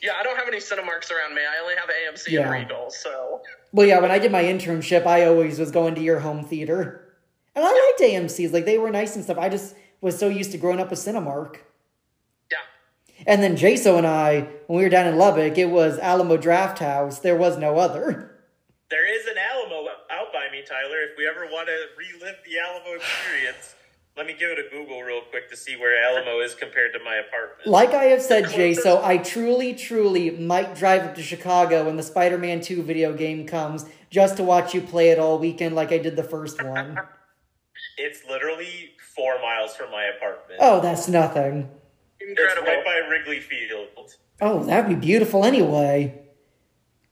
Yeah, 0.00 0.12
I 0.18 0.22
don't 0.22 0.36
have 0.38 0.46
any 0.46 0.58
Cinemarks 0.58 1.10
around 1.10 1.34
me. 1.34 1.42
I 1.42 1.60
only 1.60 1.74
have 1.74 1.88
AMC 1.90 2.28
Yeah. 2.28 2.42
and 2.42 2.50
Regal, 2.52 2.88
so 2.88 3.40
Well, 3.72 3.84
yeah, 3.86 3.98
when 3.98 4.12
I 4.12 4.20
did 4.20 4.30
my 4.30 4.44
internship, 4.44 5.06
I 5.06 5.24
always 5.26 5.58
was 5.58 5.72
going 5.72 5.96
to 5.96 6.00
your 6.00 6.20
home 6.20 6.44
theater, 6.44 7.14
and 7.56 7.64
I 7.64 7.68
liked 7.68 8.00
AMC's. 8.00 8.52
Like 8.52 8.64
they 8.64 8.78
were 8.78 8.90
nice 8.90 9.16
and 9.16 9.24
stuff. 9.24 9.38
I 9.38 9.48
just 9.48 9.74
was 10.00 10.18
so 10.18 10.28
used 10.28 10.52
to 10.52 10.58
growing 10.58 10.80
up 10.80 10.90
with 10.90 10.98
Cinemark. 10.98 11.56
yeah. 12.50 12.58
And 13.26 13.42
then 13.42 13.56
Jaso 13.56 13.98
and 13.98 14.06
I, 14.06 14.48
when 14.66 14.78
we 14.78 14.82
were 14.84 14.88
down 14.90 15.06
in 15.06 15.16
Lubbock, 15.16 15.58
it 15.58 15.70
was 15.70 15.98
Alamo 15.98 16.36
Drafthouse. 16.36 17.22
There 17.22 17.36
was 17.36 17.58
no 17.58 17.78
other. 17.78 18.38
There 18.90 19.12
is 19.12 19.26
an 19.26 19.36
Alamo 19.36 19.88
out 20.10 20.32
by 20.32 20.48
me 20.50 20.62
Tyler. 20.66 21.00
If 21.10 21.18
we 21.18 21.26
ever 21.26 21.44
want 21.46 21.68
to 21.68 21.76
relive 21.98 22.36
the 22.46 22.58
Alamo 22.58 22.94
experience, 22.96 23.74
let 24.16 24.26
me 24.26 24.34
give 24.38 24.50
it 24.50 24.58
a 24.58 24.68
Google 24.70 25.02
real 25.02 25.20
quick 25.30 25.50
to 25.50 25.56
see 25.56 25.76
where 25.76 26.02
Alamo 26.02 26.40
is 26.40 26.54
compared 26.54 26.92
to 26.94 26.98
my 27.04 27.16
apartment. 27.16 27.68
Like 27.68 27.90
I 27.90 28.04
have 28.04 28.22
said, 28.22 28.48
Jay, 28.50 28.72
so 28.74 29.04
I 29.04 29.18
truly, 29.18 29.74
truly 29.74 30.30
might 30.30 30.74
drive 30.74 31.02
up 31.02 31.14
to 31.16 31.22
Chicago 31.22 31.84
when 31.84 31.96
the 31.96 32.02
Spider 32.02 32.38
Man 32.38 32.60
2 32.60 32.82
video 32.82 33.12
game 33.12 33.46
comes 33.46 33.84
just 34.10 34.36
to 34.38 34.42
watch 34.42 34.74
you 34.74 34.80
play 34.80 35.10
it 35.10 35.18
all 35.18 35.38
weekend 35.38 35.74
like 35.74 35.92
I 35.92 35.98
did 35.98 36.16
the 36.16 36.24
first 36.24 36.62
one. 36.62 36.98
It's 37.96 38.24
literally 38.28 38.92
four 39.14 39.40
miles 39.40 39.74
from 39.76 39.90
my 39.90 40.04
apartment. 40.16 40.58
Oh, 40.60 40.80
that's 40.80 41.08
nothing. 41.08 41.68
Incredible. 42.20 42.66
It's 42.68 42.76
right 42.76 42.84
by 42.84 43.08
Wrigley 43.08 43.40
Field. 43.40 43.88
Oh, 44.40 44.64
that'd 44.64 44.88
be 44.88 44.94
beautiful 45.06 45.44
anyway. 45.44 46.22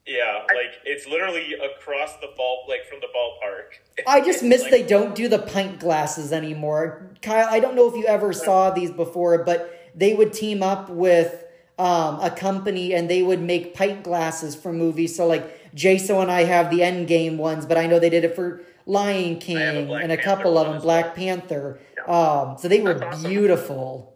Yeah, 0.06 0.42
like 0.54 0.74
it's 0.84 1.04
literally 1.06 1.54
across 1.54 2.14
the 2.20 2.28
ball, 2.36 2.64
like 2.68 2.86
from 2.88 3.00
the 3.00 3.08
ballpark. 3.08 4.04
I 4.06 4.20
just 4.20 4.42
miss 4.44 4.62
like- 4.62 4.70
they 4.70 4.82
don't 4.84 5.16
do 5.16 5.26
the 5.26 5.40
pint 5.40 5.80
glasses 5.80 6.32
anymore. 6.32 7.10
Kyle, 7.22 7.48
I 7.50 7.58
don't 7.58 7.74
know 7.74 7.88
if 7.88 7.96
you 7.96 8.06
ever 8.06 8.32
saw 8.32 8.70
these 8.70 8.92
before, 8.92 9.42
but 9.42 9.90
they 9.96 10.14
would 10.14 10.32
team 10.32 10.62
up 10.62 10.88
with 10.88 11.44
um, 11.78 12.20
a 12.20 12.30
company 12.30 12.94
and 12.94 13.10
they 13.10 13.22
would 13.22 13.40
make 13.40 13.74
pint 13.74 14.04
glasses 14.04 14.54
for 14.54 14.72
movies. 14.72 15.16
So 15.16 15.26
like 15.26 15.74
Jason 15.74 16.16
and 16.16 16.30
I 16.30 16.44
have 16.44 16.70
the 16.70 16.80
Endgame 16.80 17.36
ones, 17.36 17.66
but 17.66 17.76
I 17.76 17.86
know 17.88 17.98
they 17.98 18.10
did 18.10 18.22
it 18.24 18.36
for 18.36 18.62
Lion 18.86 19.34
have 19.34 19.36
a 19.36 19.44
King 19.44 19.58
and 19.58 20.12
a 20.12 20.16
Panther 20.16 20.22
couple 20.22 20.58
of 20.58 20.72
them, 20.72 20.80
Black 20.80 21.06
well. 21.06 21.14
Panther. 21.14 21.80
Um, 22.06 22.56
so 22.58 22.68
they 22.68 22.80
were 22.80 23.02
awesome. 23.04 23.28
beautiful. 23.28 24.14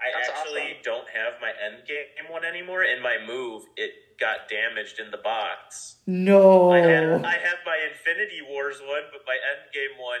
I 0.00 0.04
That's 0.18 0.30
actually 0.30 0.62
awesome. 0.62 0.76
don't 0.82 1.08
have 1.10 1.34
my 1.40 1.50
Endgame 1.50 2.30
one 2.30 2.44
anymore. 2.44 2.82
In 2.84 3.02
my 3.02 3.18
move, 3.26 3.64
it 3.76 3.92
got 4.18 4.48
damaged 4.48 4.98
in 4.98 5.10
the 5.10 5.18
box. 5.18 5.96
No. 6.06 6.70
I, 6.70 6.78
had, 6.78 7.04
I 7.24 7.32
have 7.32 7.58
my 7.66 7.78
Infinity 7.90 8.40
Wars 8.48 8.80
one, 8.80 9.02
but 9.12 9.22
my 9.26 9.36
Endgame 9.36 10.02
one, 10.02 10.20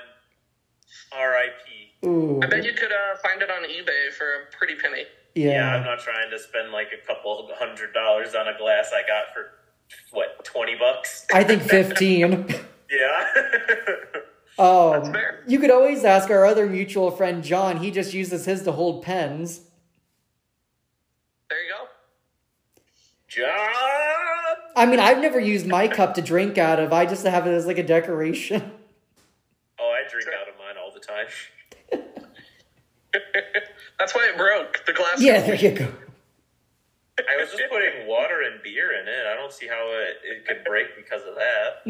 R.I.P. 1.12 2.06
Ooh. 2.06 2.40
I 2.42 2.46
bet 2.46 2.64
you 2.64 2.72
could 2.72 2.92
uh, 2.92 3.16
find 3.22 3.40
it 3.42 3.50
on 3.50 3.62
eBay 3.62 4.12
for 4.12 4.26
a 4.26 4.56
pretty 4.56 4.74
penny. 4.74 5.04
Yeah. 5.34 5.76
I'm 5.76 5.84
not 5.84 6.00
trying 6.00 6.30
to 6.30 6.38
spend 6.38 6.72
like 6.72 6.88
a 6.92 7.06
couple 7.06 7.48
hundred 7.58 7.92
dollars 7.92 8.34
on 8.34 8.48
a 8.48 8.56
glass 8.58 8.90
I 8.94 9.06
got 9.06 9.32
for 9.34 9.50
what 10.10 10.44
twenty 10.44 10.74
bucks. 10.76 11.26
I 11.32 11.44
think 11.44 11.62
15. 11.62 12.54
yeah. 12.90 13.26
Um, 14.58 15.14
you 15.46 15.58
could 15.58 15.70
always 15.70 16.02
ask 16.02 16.30
our 16.30 16.46
other 16.46 16.66
mutual 16.66 17.10
friend 17.10 17.44
John. 17.44 17.76
He 17.76 17.90
just 17.90 18.14
uses 18.14 18.46
his 18.46 18.62
to 18.62 18.72
hold 18.72 19.02
pens. 19.02 19.60
There 21.50 21.62
you 21.62 21.72
go. 21.72 21.88
John. 23.28 23.50
I 24.74 24.86
mean, 24.86 24.98
I've 24.98 25.18
never 25.18 25.38
used 25.38 25.66
my 25.66 25.88
cup 25.88 26.14
to 26.14 26.22
drink 26.22 26.56
out 26.56 26.80
of. 26.80 26.90
I 26.92 27.04
just 27.04 27.26
have 27.26 27.46
it 27.46 27.50
as 27.50 27.66
like 27.66 27.76
a 27.78 27.82
decoration. 27.82 28.70
Oh, 29.78 29.90
I 29.90 30.04
drink 30.10 30.26
out 30.28 30.48
of 30.48 30.54
mine 30.58 30.76
all 30.82 30.90
the 30.90 31.00
time. 31.00 31.26
That's 33.98 34.14
why 34.14 34.30
it 34.32 34.38
broke. 34.38 34.86
The 34.86 34.94
glass. 34.94 35.20
Yeah, 35.20 35.42
there 35.42 35.54
you 35.54 35.72
go. 35.72 35.92
I 37.18 37.36
was 37.38 37.50
just 37.50 37.62
putting 37.70 38.06
water 38.06 38.40
and 38.40 38.62
beer 38.62 38.92
in 38.98 39.06
it. 39.06 39.26
I 39.30 39.34
don't 39.34 39.52
see 39.52 39.66
how 39.66 39.86
it, 39.90 40.16
it 40.24 40.46
could 40.46 40.64
break 40.64 40.96
because 40.96 41.26
of 41.28 41.34
that. 41.34 41.82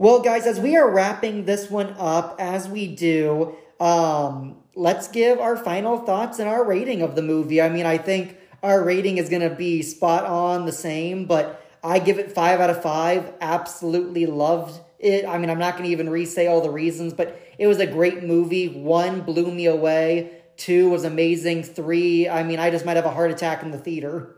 Well, 0.00 0.20
guys, 0.20 0.46
as 0.46 0.60
we 0.60 0.76
are 0.76 0.88
wrapping 0.88 1.44
this 1.44 1.68
one 1.68 1.96
up, 1.98 2.36
as 2.38 2.68
we 2.68 2.86
do, 2.86 3.56
um, 3.80 4.58
let's 4.76 5.08
give 5.08 5.40
our 5.40 5.56
final 5.56 5.98
thoughts 5.98 6.38
and 6.38 6.48
our 6.48 6.64
rating 6.64 7.02
of 7.02 7.16
the 7.16 7.22
movie. 7.22 7.60
I 7.60 7.68
mean, 7.68 7.84
I 7.84 7.98
think 7.98 8.36
our 8.62 8.84
rating 8.84 9.18
is 9.18 9.28
going 9.28 9.42
to 9.42 9.52
be 9.52 9.82
spot 9.82 10.24
on 10.24 10.66
the 10.66 10.72
same, 10.72 11.26
but 11.26 11.64
I 11.82 11.98
give 11.98 12.20
it 12.20 12.30
five 12.30 12.60
out 12.60 12.70
of 12.70 12.80
five. 12.80 13.32
Absolutely 13.40 14.26
loved 14.26 14.80
it. 15.00 15.26
I 15.26 15.36
mean, 15.36 15.50
I'm 15.50 15.58
not 15.58 15.72
going 15.72 15.86
to 15.86 15.90
even 15.90 16.08
re 16.08 16.26
say 16.26 16.46
all 16.46 16.60
the 16.60 16.70
reasons, 16.70 17.12
but 17.12 17.40
it 17.58 17.66
was 17.66 17.80
a 17.80 17.86
great 17.86 18.22
movie. 18.22 18.68
One 18.68 19.22
blew 19.22 19.50
me 19.50 19.66
away. 19.66 20.42
Two 20.56 20.90
was 20.90 21.02
amazing. 21.02 21.64
Three, 21.64 22.28
I 22.28 22.44
mean, 22.44 22.60
I 22.60 22.70
just 22.70 22.84
might 22.84 22.96
have 22.96 23.04
a 23.04 23.10
heart 23.10 23.32
attack 23.32 23.64
in 23.64 23.72
the 23.72 23.78
theater. 23.78 24.36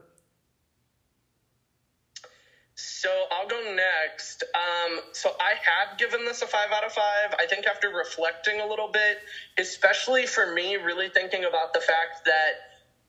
So 2.75 3.11
I'll 3.31 3.49
go 3.49 3.75
next. 3.75 4.45
Um, 4.91 5.01
so 5.13 5.31
I 5.41 5.55
have 5.55 5.99
given 5.99 6.25
this 6.25 6.43
a 6.43 6.47
five 6.47 6.71
out 6.73 6.85
of 6.85 6.93
five. 6.93 7.35
I 7.39 7.47
think 7.47 7.67
after 7.67 7.89
reflecting 7.91 8.61
a 8.61 8.67
little 8.67 8.89
bit, 8.89 9.19
especially 9.59 10.27
for 10.27 10.53
me, 10.53 10.77
really 10.77 11.09
thinking 11.09 11.45
about 11.45 11.73
the 11.73 11.81
fact 11.81 12.25
that, 12.25 12.53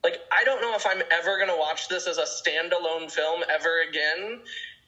like, 0.04 0.20
I 0.32 0.44
don't 0.44 0.60
know 0.60 0.74
if 0.74 0.86
I'm 0.86 1.02
ever 1.10 1.36
going 1.36 1.48
to 1.48 1.56
watch 1.56 1.88
this 1.88 2.06
as 2.06 2.18
a 2.18 2.22
standalone 2.24 3.10
film 3.10 3.42
ever 3.50 3.82
again. 3.88 4.40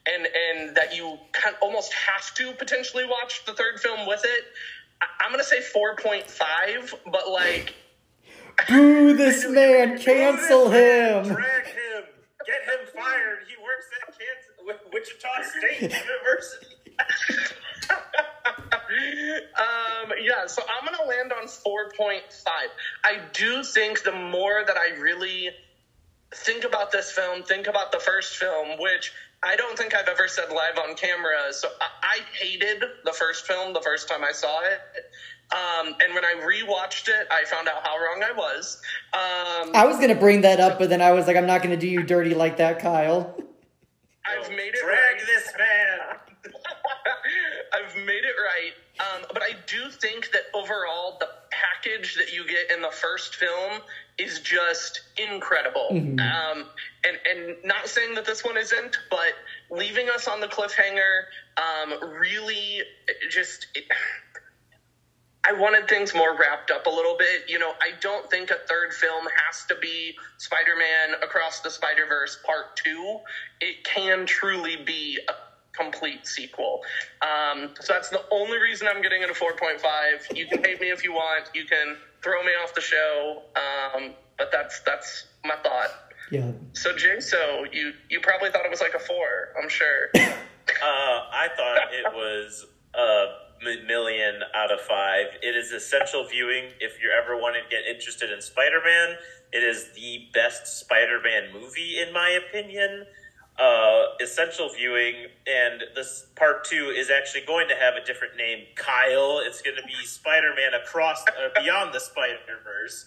And, 0.07 0.27
and 0.27 0.77
that 0.77 0.95
you 0.95 1.19
kind 1.33 1.57
almost 1.63 1.91
have 1.95 2.35
to 2.35 2.53
potentially 2.53 3.07
watch 3.07 3.43
the 3.47 3.55
third 3.55 3.81
film 3.81 4.07
with 4.07 4.23
it. 4.23 4.45
I, 5.01 5.07
I'm 5.25 5.33
going 5.33 5.43
to 5.43 5.49
say 5.49 5.61
4.5, 5.61 6.95
but 7.11 7.31
like, 7.31 7.75
Boo 8.69 9.17
this 9.17 9.49
man! 9.49 9.99
Cancel 9.99 10.69
him! 10.69 11.25
Drag 11.25 11.67
him. 11.67 12.05
Get 12.45 12.63
him 12.65 12.87
fired. 12.95 13.39
He 13.49 13.57
works 13.63 13.87
at 13.97 14.15
Kansas, 14.19 14.83
Wichita 14.93 15.29
State 15.43 15.81
University. 16.05 16.74
Um, 19.57 20.13
yeah, 20.21 20.47
so 20.47 20.63
I'm 20.63 20.85
gonna 20.85 21.09
land 21.09 21.33
on 21.33 21.47
4.5. 21.47 22.21
I 23.05 23.21
do 23.33 23.63
think 23.63 24.03
the 24.03 24.13
more 24.13 24.65
that 24.67 24.77
I 24.77 24.97
really 25.01 25.51
think 26.35 26.65
about 26.65 26.93
this 26.93 27.11
film, 27.11 27.43
think 27.43 27.67
about 27.67 27.93
the 27.93 28.01
first 28.01 28.37
film, 28.37 28.79
which 28.79 29.13
I 29.43 29.57
don't 29.57 29.77
think 29.77 29.95
I've 29.95 30.09
ever 30.09 30.27
said 30.27 30.51
live 30.51 30.79
on 30.79 30.95
camera. 30.97 31.53
So 31.53 31.69
I, 31.81 31.87
I 32.03 32.19
hated 32.39 32.83
the 33.05 33.13
first 33.13 33.47
film 33.47 33.73
the 33.73 33.83
first 33.83 34.09
time 34.09 34.25
I 34.25 34.33
saw 34.33 34.63
it. 34.63 34.81
Um, 35.53 35.95
and 36.01 36.15
when 36.15 36.25
I 36.25 36.35
rewatched 36.43 37.09
it, 37.09 37.29
I 37.31 37.45
found 37.45 37.69
out 37.69 37.87
how 37.87 37.97
wrong 37.99 38.23
I 38.25 38.33
was. 38.33 38.81
Um, 39.13 39.71
I 39.75 39.85
was 39.87 39.99
gonna 39.99 40.15
bring 40.15 40.41
that 40.41 40.61
up, 40.61 40.79
but 40.79 40.89
then 40.89 41.03
I 41.03 41.13
was 41.13 41.27
like, 41.27 41.37
I'm 41.37 41.47
not 41.47 41.63
gonna 41.63 41.77
do 41.77 41.87
you 41.87 42.03
dirty 42.03 42.35
like 42.35 42.57
that, 42.57 42.79
Kyle. 42.81 43.37
I've 44.27 44.51
made 44.51 44.75
it 44.75 44.81
Drag 44.83 44.97
right. 44.97 45.27
this 45.27 45.53
man. 45.59 46.17
I've 47.73 47.97
made 47.97 48.25
it 48.25 48.35
right. 48.39 48.73
Um, 49.01 49.25
but 49.33 49.43
I 49.43 49.53
do 49.67 49.91
think 49.91 50.31
that 50.33 50.43
overall, 50.55 51.17
the 51.21 51.29
package 51.51 52.15
that 52.17 52.33
you 52.33 52.47
get 52.47 52.71
in 52.73 52.83
the 52.83 52.91
first 52.91 53.37
film 53.37 53.81
is 54.19 54.41
just 54.41 55.01
incredible. 55.17 55.89
Um, 56.21 56.67
and, 57.07 57.19
and 57.31 57.57
not 57.65 57.89
saying 57.89 58.15
that 58.15 58.25
this 58.25 58.45
one 58.45 58.57
isn't, 58.57 58.99
but 59.11 59.35
leaving 59.71 60.09
us 60.11 60.29
on 60.29 60.41
the 60.41 60.49
cliffhanger 60.49 61.23
um, 61.57 61.95
really 62.21 62.83
just. 63.31 63.67
It, 63.75 63.85
I 65.47 65.53
wanted 65.53 65.89
things 65.89 66.15
more 66.15 66.37
wrapped 66.39 66.71
up 66.71 66.87
a 66.87 66.91
little 66.91 67.17
bit. 67.19 67.43
You 67.49 67.59
know, 67.59 67.75
I 67.83 67.93
don't 68.01 68.31
think 68.31 68.51
a 68.51 68.59
third 68.67 68.95
film 68.95 69.27
has 69.47 69.65
to 69.67 69.77
be 69.77 70.15
Spider 70.39 70.75
Man 70.77 71.17
Across 71.23 71.61
the 71.61 71.71
Spider 71.71 72.07
Verse 72.07 72.39
Part 72.47 72.77
2. 72.85 73.19
It 73.61 73.85
can 73.85 74.25
truly 74.27 74.77
be 74.77 75.21
a 75.29 75.35
complete 75.77 76.27
sequel. 76.27 76.83
Um, 77.23 77.71
so 77.81 77.93
that's 77.93 78.11
the 78.11 78.23
only 78.31 78.59
reason 78.59 78.89
I'm 78.89 79.03
getting 79.03 79.23
it 79.23 79.31
a 79.31 79.35
4.5. 79.35 80.37
You 80.37 80.47
can 80.47 80.63
hate 80.63 80.81
me 80.81 80.91
if 80.91 81.05
you 81.05 81.13
want, 81.13 81.49
you 81.55 81.65
can 81.65 81.97
throw 82.23 82.43
me 82.43 82.53
off 82.63 82.75
the 82.75 82.81
show, 82.81 83.43
um, 83.57 84.13
but 84.39 84.51
that's 84.53 84.81
that's 84.81 85.27
my 85.45 85.57
thought. 85.57 85.91
Yeah. 86.31 86.53
So, 86.73 86.97
Jay, 86.97 87.21
so 87.21 87.65
you, 87.71 87.93
you 88.09 88.21
probably 88.21 88.51
thought 88.51 88.65
it 88.65 88.71
was 88.71 88.81
like 88.81 88.95
a 88.95 88.99
4, 88.99 89.17
I'm 89.63 89.69
sure. 89.69 90.11
Uh, 90.83 91.29
I 91.31 91.49
thought 91.57 91.77
it 91.93 92.07
was 92.15 92.65
a 92.95 93.27
million 93.87 94.41
out 94.55 94.73
of 94.73 94.81
five. 94.81 95.27
It 95.43 95.57
is 95.57 95.73
essential 95.73 96.27
viewing 96.27 96.65
if 96.81 97.03
you 97.03 97.11
ever 97.11 97.37
want 97.37 97.57
to 97.57 97.63
get 97.69 97.87
interested 97.87 98.33
in 98.33 98.41
Spider 98.41 98.81
Man. 98.85 99.17
It 99.53 99.63
is 99.63 99.93
the 99.95 100.29
best 100.33 100.81
Spider 100.81 101.21
Man 101.23 101.53
movie, 101.53 102.01
in 102.01 102.13
my 102.13 102.31
opinion. 102.49 103.07
Uh, 103.57 104.07
essential 104.21 104.69
viewing, 104.77 105.15
and 105.47 105.85
this 105.95 106.27
part 106.35 106.65
two 106.65 106.93
is 106.97 107.09
actually 107.09 107.43
going 107.47 107.69
to 107.69 107.77
have 107.77 107.95
a 107.95 108.05
different 108.05 108.37
name. 108.37 108.65
Kyle. 108.75 109.41
It's 109.45 109.63
going 109.63 109.77
to 109.77 109.87
be 109.87 109.95
Spider 110.05 110.53
Man 110.57 110.75
across 110.75 111.23
uh, 111.29 111.61
beyond 111.61 111.95
the 111.95 112.01
Spider 112.01 112.39
Verse. 112.65 113.07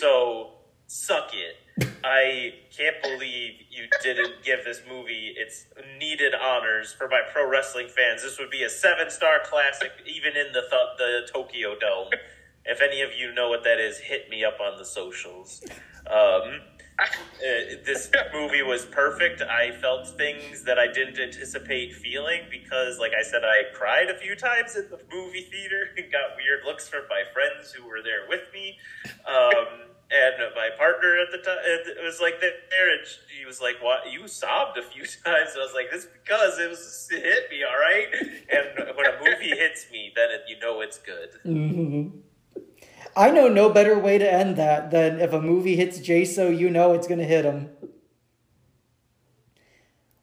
So 0.00 0.52
suck 0.86 1.30
it. 1.34 1.90
I 2.04 2.54
can't 2.76 2.96
believe 3.02 3.54
you 3.70 3.84
didn't 4.02 4.42
give 4.44 4.64
this 4.64 4.82
movie 4.88 5.34
its 5.36 5.66
needed 5.98 6.34
honors 6.34 6.92
for 6.92 7.08
my 7.08 7.20
pro 7.32 7.48
wrestling 7.48 7.88
fans. 7.88 8.22
This 8.22 8.38
would 8.38 8.50
be 8.50 8.62
a 8.62 8.70
seven 8.70 9.10
star 9.10 9.40
classic, 9.44 9.92
even 10.06 10.36
in 10.36 10.52
the 10.52 10.62
th- 10.62 10.98
the 10.98 11.28
Tokyo 11.32 11.78
Dome. 11.78 12.10
If 12.64 12.80
any 12.80 13.00
of 13.00 13.10
you 13.16 13.32
know 13.32 13.48
what 13.48 13.64
that 13.64 13.80
is, 13.80 13.98
hit 13.98 14.28
me 14.30 14.44
up 14.44 14.58
on 14.60 14.78
the 14.78 14.84
socials. 14.84 15.64
Um, 16.06 16.60
Uh, 16.98 17.82
this 17.84 18.10
movie 18.32 18.62
was 18.62 18.84
perfect. 18.86 19.42
I 19.42 19.72
felt 19.80 20.16
things 20.16 20.62
that 20.64 20.78
I 20.78 20.86
didn't 20.86 21.18
anticipate 21.18 21.94
feeling 21.94 22.42
because, 22.50 22.98
like 22.98 23.12
I 23.18 23.22
said, 23.22 23.42
I 23.44 23.74
cried 23.74 24.08
a 24.10 24.16
few 24.16 24.36
times 24.36 24.76
in 24.76 24.88
the 24.90 25.00
movie 25.12 25.42
theater 25.42 25.88
and 25.96 26.12
got 26.12 26.36
weird 26.36 26.64
looks 26.64 26.88
from 26.88 27.02
my 27.08 27.22
friends 27.32 27.72
who 27.72 27.86
were 27.86 28.02
there 28.02 28.28
with 28.28 28.42
me. 28.52 28.78
Um, 29.26 29.88
and 30.12 30.54
my 30.54 30.68
partner 30.76 31.18
at 31.18 31.32
the 31.32 31.38
time, 31.38 31.56
it 31.64 32.04
was 32.04 32.20
like 32.20 32.38
there, 32.40 32.92
and 32.92 33.06
he 33.36 33.46
was 33.46 33.62
like, 33.62 33.76
"What? 33.82 34.12
You 34.12 34.28
sobbed 34.28 34.76
a 34.76 34.82
few 34.82 35.02
times." 35.24 35.52
And 35.54 35.62
I 35.62 35.64
was 35.64 35.74
like, 35.74 35.90
"This 35.90 36.06
because 36.06 36.58
it 36.58 36.68
was 36.68 37.08
it 37.10 37.22
hit 37.22 37.50
me, 37.50 37.64
all 37.64 37.78
right." 37.78 38.08
And 38.52 38.96
when 38.96 39.06
a 39.06 39.18
movie 39.18 39.56
hits 39.56 39.86
me, 39.90 40.12
then 40.14 40.30
it, 40.30 40.42
you 40.48 40.58
know 40.60 40.82
it's 40.82 40.98
good. 40.98 41.30
Mm-hmm. 41.46 42.18
I 43.14 43.30
know 43.30 43.48
no 43.48 43.68
better 43.68 43.98
way 43.98 44.18
to 44.18 44.32
end 44.32 44.56
that 44.56 44.90
than 44.90 45.20
if 45.20 45.32
a 45.32 45.40
movie 45.40 45.76
hits 45.76 45.98
Jaso, 45.98 46.56
you 46.56 46.70
know 46.70 46.92
it's 46.94 47.06
going 47.06 47.18
to 47.18 47.26
hit 47.26 47.44
him. 47.44 47.70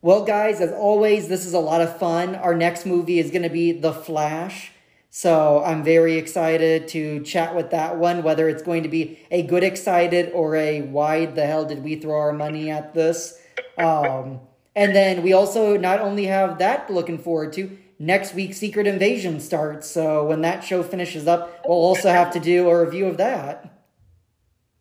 Well, 0.02 0.24
guys, 0.24 0.62
as 0.62 0.72
always, 0.72 1.28
this 1.28 1.46
is 1.46 1.54
a 1.54 1.60
lot 1.60 1.82
of 1.82 2.00
fun. 2.00 2.36
Our 2.36 2.56
next 2.56 2.86
movie 2.86 3.20
is 3.20 3.32
going 3.32 3.44
to 3.44 3.50
be 3.50 3.74
The 3.74 3.94
Flash. 3.94 4.72
So 5.12 5.64
I'm 5.64 5.84
very 5.84 6.16
excited 6.16 6.88
to 6.90 7.22
chat 7.24 7.56
with 7.56 7.72
that 7.72 7.98
one, 7.98 8.24
whether 8.24 8.48
it's 8.48 8.62
going 8.62 8.84
to 8.84 8.90
be 8.90 9.20
a 9.30 9.42
good 9.44 9.64
excited 9.64 10.32
or 10.34 10.56
a 10.56 10.82
why 10.82 11.26
the 11.26 11.46
hell 11.46 11.66
did 11.66 11.84
we 11.84 11.96
throw 11.96 12.18
our 12.18 12.32
money 12.32 12.70
at 12.70 12.94
this. 12.94 13.42
Um, 13.78 14.40
and 14.76 14.96
then 14.96 15.24
we 15.24 15.34
also 15.34 15.78
not 15.78 16.00
only 16.00 16.26
have 16.26 16.60
that 16.60 16.90
looking 16.90 17.18
forward 17.18 17.54
to, 17.54 17.78
next 18.00 18.34
week 18.34 18.54
Secret 18.54 18.88
Invasion 18.88 19.40
starts. 19.40 19.88
So 19.88 20.26
when 20.26 20.42
that 20.42 20.64
show 20.64 20.82
finishes 20.82 21.28
up, 21.28 21.62
we'll 21.68 21.78
also 21.78 22.10
have 22.10 22.32
to 22.34 22.40
do 22.40 22.70
a 22.70 22.86
review 22.86 23.06
of 23.06 23.18
that. 23.18 23.76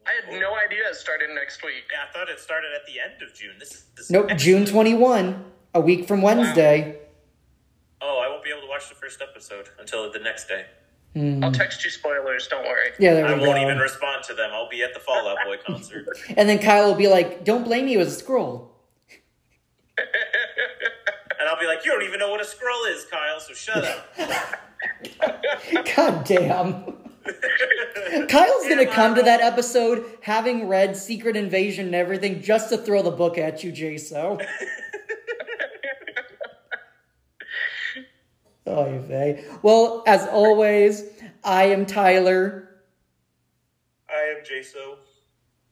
I 0.06 0.12
had 0.24 0.40
no 0.40 0.54
idea 0.54 0.88
it 0.88 0.94
started 0.94 1.28
next 1.34 1.62
week. 1.62 1.84
Yeah, 1.92 1.98
I 2.08 2.12
thought 2.12 2.30
it 2.30 2.40
started 2.40 2.70
at 2.74 2.86
the 2.86 2.98
end 2.98 3.20
of 3.20 3.34
June. 3.34 3.56
This 3.58 3.84
is 3.98 4.10
nope, 4.10 4.30
June 4.36 4.64
21, 4.64 5.44
a 5.74 5.80
week 5.80 6.08
from 6.08 6.22
Wednesday. 6.22 6.92
Wow. 6.92 6.98
Oh, 8.00 8.22
I 8.24 8.28
won't 8.30 8.42
be 8.42 8.50
able 8.50 8.62
to 8.62 8.68
watch 8.68 8.88
the 8.88 8.94
first 8.94 9.20
episode 9.20 9.68
until 9.78 10.10
the 10.10 10.20
next 10.20 10.46
day. 10.46 10.64
Mm. 11.14 11.42
I'll 11.42 11.52
text 11.52 11.84
you 11.84 11.90
spoilers. 11.90 12.46
Don't 12.46 12.64
worry. 12.64 12.90
Yeah, 12.98 13.14
I 13.14 13.34
won't 13.34 13.58
even 13.58 13.78
respond 13.78 14.24
to 14.24 14.34
them. 14.34 14.50
I'll 14.52 14.68
be 14.68 14.82
at 14.82 14.94
the 14.94 15.00
Fall 15.00 15.26
Out 15.26 15.38
Boy 15.44 15.56
concert. 15.66 16.06
and 16.36 16.48
then 16.48 16.58
Kyle 16.58 16.86
will 16.86 16.94
be 16.94 17.08
like, 17.08 17.44
"Don't 17.44 17.64
blame 17.64 17.86
me. 17.86 17.94
It 17.94 17.98
was 17.98 18.08
a 18.08 18.18
scroll." 18.18 18.72
and 21.48 21.56
I'll 21.56 21.60
be 21.60 21.66
like, 21.66 21.84
"You 21.84 21.92
don't 21.92 22.02
even 22.02 22.20
know 22.20 22.30
what 22.30 22.40
a 22.40 22.44
scroll 22.44 22.84
is, 22.84 23.06
Kyle. 23.06 23.40
So 23.40 23.54
shut 23.54 23.84
up." 23.84 24.16
God 25.96 26.24
damn. 26.24 26.84
Kyle's 28.28 28.68
gonna 28.68 28.86
come 28.86 29.14
to 29.14 29.22
that 29.22 29.40
episode 29.40 30.04
having 30.20 30.68
read 30.68 30.96
Secret 30.96 31.36
Invasion 31.36 31.86
and 31.86 31.94
everything 31.94 32.42
just 32.42 32.70
to 32.70 32.78
throw 32.78 33.02
the 33.02 33.10
book 33.10 33.38
at 33.38 33.64
you, 33.64 33.72
Jaso. 33.72 34.44
Oh, 38.70 38.98
Vey. 38.98 39.46
Well, 39.62 40.02
as 40.06 40.26
always, 40.26 41.02
I 41.42 41.68
am 41.68 41.86
Tyler. 41.86 42.68
I 44.10 44.36
am 44.36 44.44
Jaso. 44.44 44.96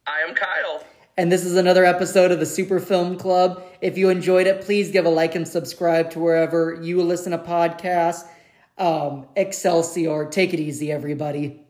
I 0.06 0.20
am 0.26 0.34
Kyle. 0.34 0.82
And 1.18 1.30
this 1.30 1.44
is 1.44 1.56
another 1.56 1.84
episode 1.84 2.30
of 2.30 2.40
the 2.40 2.46
Super 2.46 2.80
Film 2.80 3.18
Club. 3.18 3.62
If 3.80 3.98
you 3.98 4.08
enjoyed 4.08 4.46
it, 4.46 4.62
please 4.62 4.90
give 4.90 5.04
a 5.04 5.10
like 5.10 5.34
and 5.34 5.46
subscribe 5.46 6.10
to 6.12 6.20
wherever 6.20 6.78
you 6.82 7.02
listen 7.02 7.32
to 7.32 7.38
podcasts. 7.38 8.26
Um, 8.78 9.26
Excelsior. 9.36 10.26
Take 10.26 10.54
it 10.54 10.60
easy, 10.60 10.92
everybody. 10.92 11.65